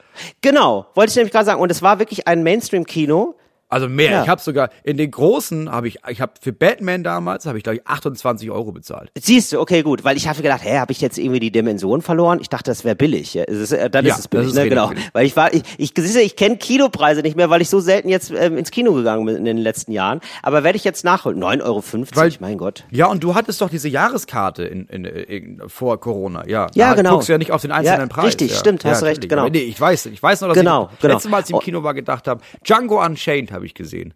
[0.43, 1.61] Genau, wollte ich nämlich gerade sagen.
[1.61, 3.37] Und es war wirklich ein Mainstream-Kino.
[3.69, 4.11] Also mehr.
[4.11, 4.23] Ja.
[4.23, 7.65] Ich habe sogar in den großen habe ich, ich habe für Batman damals habe ich
[7.65, 9.11] glaube ich 28 Euro bezahlt.
[9.19, 12.01] Siehst du, okay, gut, weil ich habe gedacht, hä, habe ich jetzt irgendwie die Dimension
[12.03, 12.39] verloren?
[12.41, 13.35] Ich dachte, das wäre billig.
[13.35, 14.69] Ja, es ist, äh, dann Ja, ist es billig, ne?
[14.69, 14.89] genau.
[14.89, 15.09] billig.
[15.13, 17.81] Weil ich war, ich, ich, siehst du, ich kenne Kinopreise nicht mehr, weil ich so
[17.81, 20.21] selten jetzt ähm, ins Kino gegangen bin in den letzten Jahren.
[20.43, 21.43] Aber werde ich jetzt nachholen.
[21.43, 21.83] 9,50 Euro,
[22.15, 22.85] Weil- mein Gott.
[22.91, 26.47] Ja, und du hattest doch diese Jahreskarte in, in, in, vor Corona.
[26.47, 27.11] Ja, Ja, da genau.
[27.15, 28.27] guckst du ja nicht auf den einzelnen Ja, Preis.
[28.27, 28.57] richtig, ja.
[28.59, 29.29] stimmt, hast ja, recht, natürlich.
[29.31, 29.49] genau.
[29.49, 31.15] Nee, ich weiß, ich weiß noch, dass Genau, ich genau.
[31.15, 31.61] letztes Mal, als ich im Oh.
[31.61, 34.15] Kino war, gedacht habe, Django Unchained habe ich gesehen.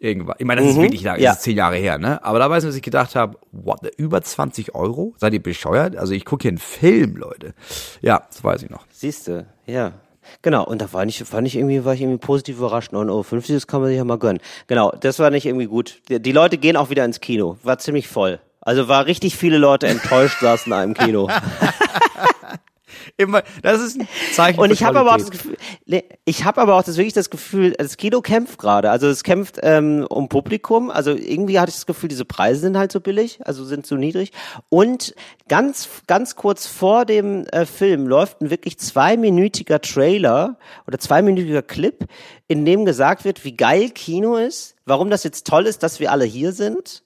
[0.00, 0.36] Irgendwann.
[0.38, 1.24] Ich meine, das ist wirklich lange, Mhm.
[1.24, 1.30] ja.
[1.30, 2.24] das ist zehn Jahre her, ne?
[2.24, 5.14] Aber da weiß ich, dass ich gedacht habe, what, über 20 Euro?
[5.18, 5.96] Seid ihr bescheuert?
[5.96, 7.54] Also ich gucke hier einen Film, Leute.
[8.00, 8.84] Ja, das weiß ich noch.
[8.90, 9.92] Siehst du, ja.
[10.40, 12.92] Genau, und da war ich, fand ich irgendwie, war ich irgendwie positiv überrascht.
[12.92, 13.24] 9,50 Euro,
[13.54, 14.40] das kann man sich ja mal gönnen.
[14.66, 16.00] Genau, das war nicht irgendwie gut.
[16.08, 17.58] Die, die Leute gehen auch wieder ins Kino.
[17.62, 18.40] War ziemlich voll.
[18.60, 21.28] Also war richtig viele Leute enttäuscht saßen da im Kino.
[23.16, 25.30] Immer, das ist ein Zeichen Und ich habe aber auch das.
[25.30, 25.56] Gefühl,
[25.86, 28.90] nee, ich habe aber auch das wirklich das Gefühl, das Kino kämpft gerade.
[28.90, 30.90] Also es kämpft ähm, um Publikum.
[30.90, 33.96] Also irgendwie hatte ich das Gefühl, diese Preise sind halt so billig, also sind so
[33.96, 34.32] niedrig.
[34.68, 35.14] Und
[35.48, 40.56] ganz ganz kurz vor dem äh, Film läuft ein wirklich zweiminütiger Trailer
[40.86, 42.06] oder zweiminütiger Clip,
[42.48, 46.12] in dem gesagt wird, wie geil Kino ist, warum das jetzt toll ist, dass wir
[46.12, 47.02] alle hier sind.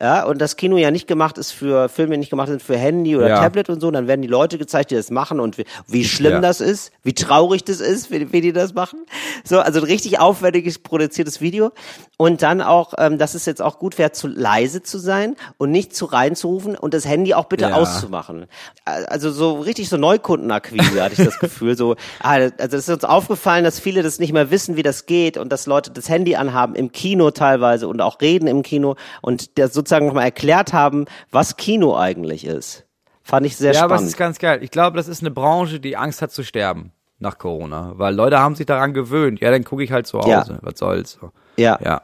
[0.00, 2.76] Ja, und das Kino ja nicht gemacht ist für Filme, die nicht gemacht sind für
[2.76, 3.40] Handy oder Ja.
[3.40, 6.32] Tablet und so, dann werden die Leute gezeigt, die das machen und wie, wie schlimm
[6.34, 6.40] Ja.
[6.40, 9.06] das ist, wie traurig das ist, wie, wie die das machen.
[9.44, 11.70] So, also ein richtig aufwendiges produziertes Video.
[12.18, 15.70] Und dann auch, ähm, dass es jetzt auch gut wäre, zu leise zu sein und
[15.70, 17.74] nicht zu reinzurufen und das Handy auch bitte Ja.
[17.74, 18.46] auszumachen.
[18.84, 21.76] Also so richtig so Neukundenakquise hatte ich das Gefühl.
[21.76, 25.06] So, ah, also es ist uns aufgefallen, dass viele das nicht mehr wissen, wie das
[25.06, 28.96] geht und dass Leute das Handy anhaben im Kino teilweise und auch reden im Kino
[29.22, 32.84] und der sozusagen nochmal erklärt haben, was Kino eigentlich ist.
[33.22, 34.10] Fand ich sehr Ja, aber es spannend.
[34.10, 34.58] ist ganz geil.
[34.62, 37.92] Ich glaube, das ist eine Branche, die Angst hat zu sterben nach Corona.
[37.96, 39.40] Weil Leute haben sich daran gewöhnt.
[39.40, 40.52] Ja, dann gucke ich halt zu Hause.
[40.52, 40.58] Ja.
[40.60, 41.18] Was soll's.
[41.20, 41.30] So.
[41.56, 41.78] Ja.
[41.84, 42.02] Ja.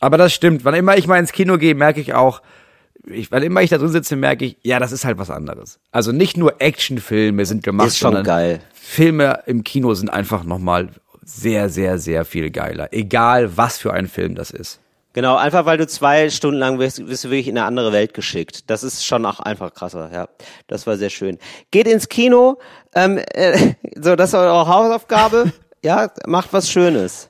[0.00, 0.64] Aber das stimmt.
[0.64, 2.42] Wann immer ich mal ins Kino gehe, merke ich auch,
[3.06, 5.80] ich, wann immer ich da drin sitze, merke ich, ja, das ist halt was anderes.
[5.90, 8.60] Also nicht nur Actionfilme sind gemacht, Ist schon sondern geil.
[8.72, 10.90] Filme im Kino sind einfach nochmal
[11.24, 12.92] sehr, sehr, sehr viel geiler.
[12.92, 14.80] Egal, was für ein Film das ist.
[15.14, 18.14] Genau, einfach weil du zwei Stunden lang wirst, wirst du wirklich in eine andere Welt
[18.14, 18.70] geschickt.
[18.70, 20.28] Das ist schon auch einfach krasser, ja.
[20.68, 21.38] Das war sehr schön.
[21.70, 22.58] Geht ins Kino,
[22.94, 25.52] ähm, äh, so, das ist eure Hausaufgabe,
[25.84, 27.28] ja, macht was Schönes.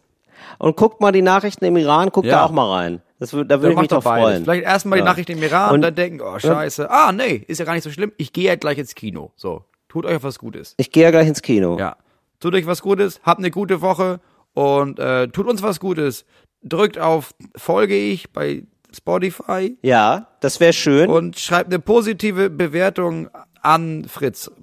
[0.58, 2.36] Und guckt mal die Nachrichten im Iran, guckt Ja.
[2.38, 3.02] da auch mal rein.
[3.18, 4.22] Das, da würde ich mich doch beides.
[4.24, 4.44] freuen.
[4.44, 5.04] Vielleicht erstmal Ja.
[5.04, 7.74] die Nachricht im Iran und, Und- dann denken, oh scheiße, ah nee, ist ja gar
[7.74, 8.12] nicht so schlimm.
[8.16, 9.32] Ich gehe ja gleich ins Kino.
[9.36, 10.74] So, tut euch was Gutes.
[10.76, 11.78] Ich gehe ja gleich ins Kino.
[11.78, 11.96] Ja,
[12.38, 14.20] tut euch was Gutes, habt eine gute Woche
[14.54, 16.24] und äh, tut uns was Gutes.
[16.62, 18.64] Drückt auf Folge ich bei
[18.94, 21.08] Spotify Ja, das wäre schön.
[21.10, 23.28] und schreibt eine positive Bewertung
[23.62, 24.04] an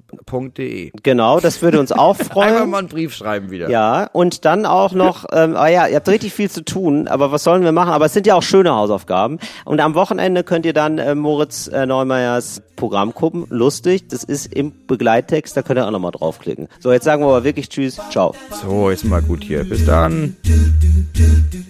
[0.09, 0.91] fritz.de.
[1.03, 2.69] genau, das würde uns auch Einfach freuen.
[2.69, 3.69] mal einen Brief schreiben wieder.
[3.69, 7.31] Ja, und dann auch noch, ähm, ah ja, ihr habt richtig viel zu tun, aber
[7.31, 7.91] was sollen wir machen?
[7.91, 9.39] Aber es sind ja auch schöne Hausaufgaben.
[9.65, 13.45] Und am Wochenende könnt ihr dann äh, Moritz äh, Neumeyers Programm gucken.
[13.49, 16.67] Lustig, das ist im Begleittext, da könnt ihr auch nochmal draufklicken.
[16.79, 18.33] So, jetzt sagen wir aber wirklich Tschüss, ciao.
[18.61, 19.63] So, ist mal gut hier.
[19.63, 20.37] Bis dann.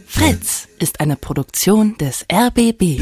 [0.07, 2.99] Fritz ist eine Produktion des RBB.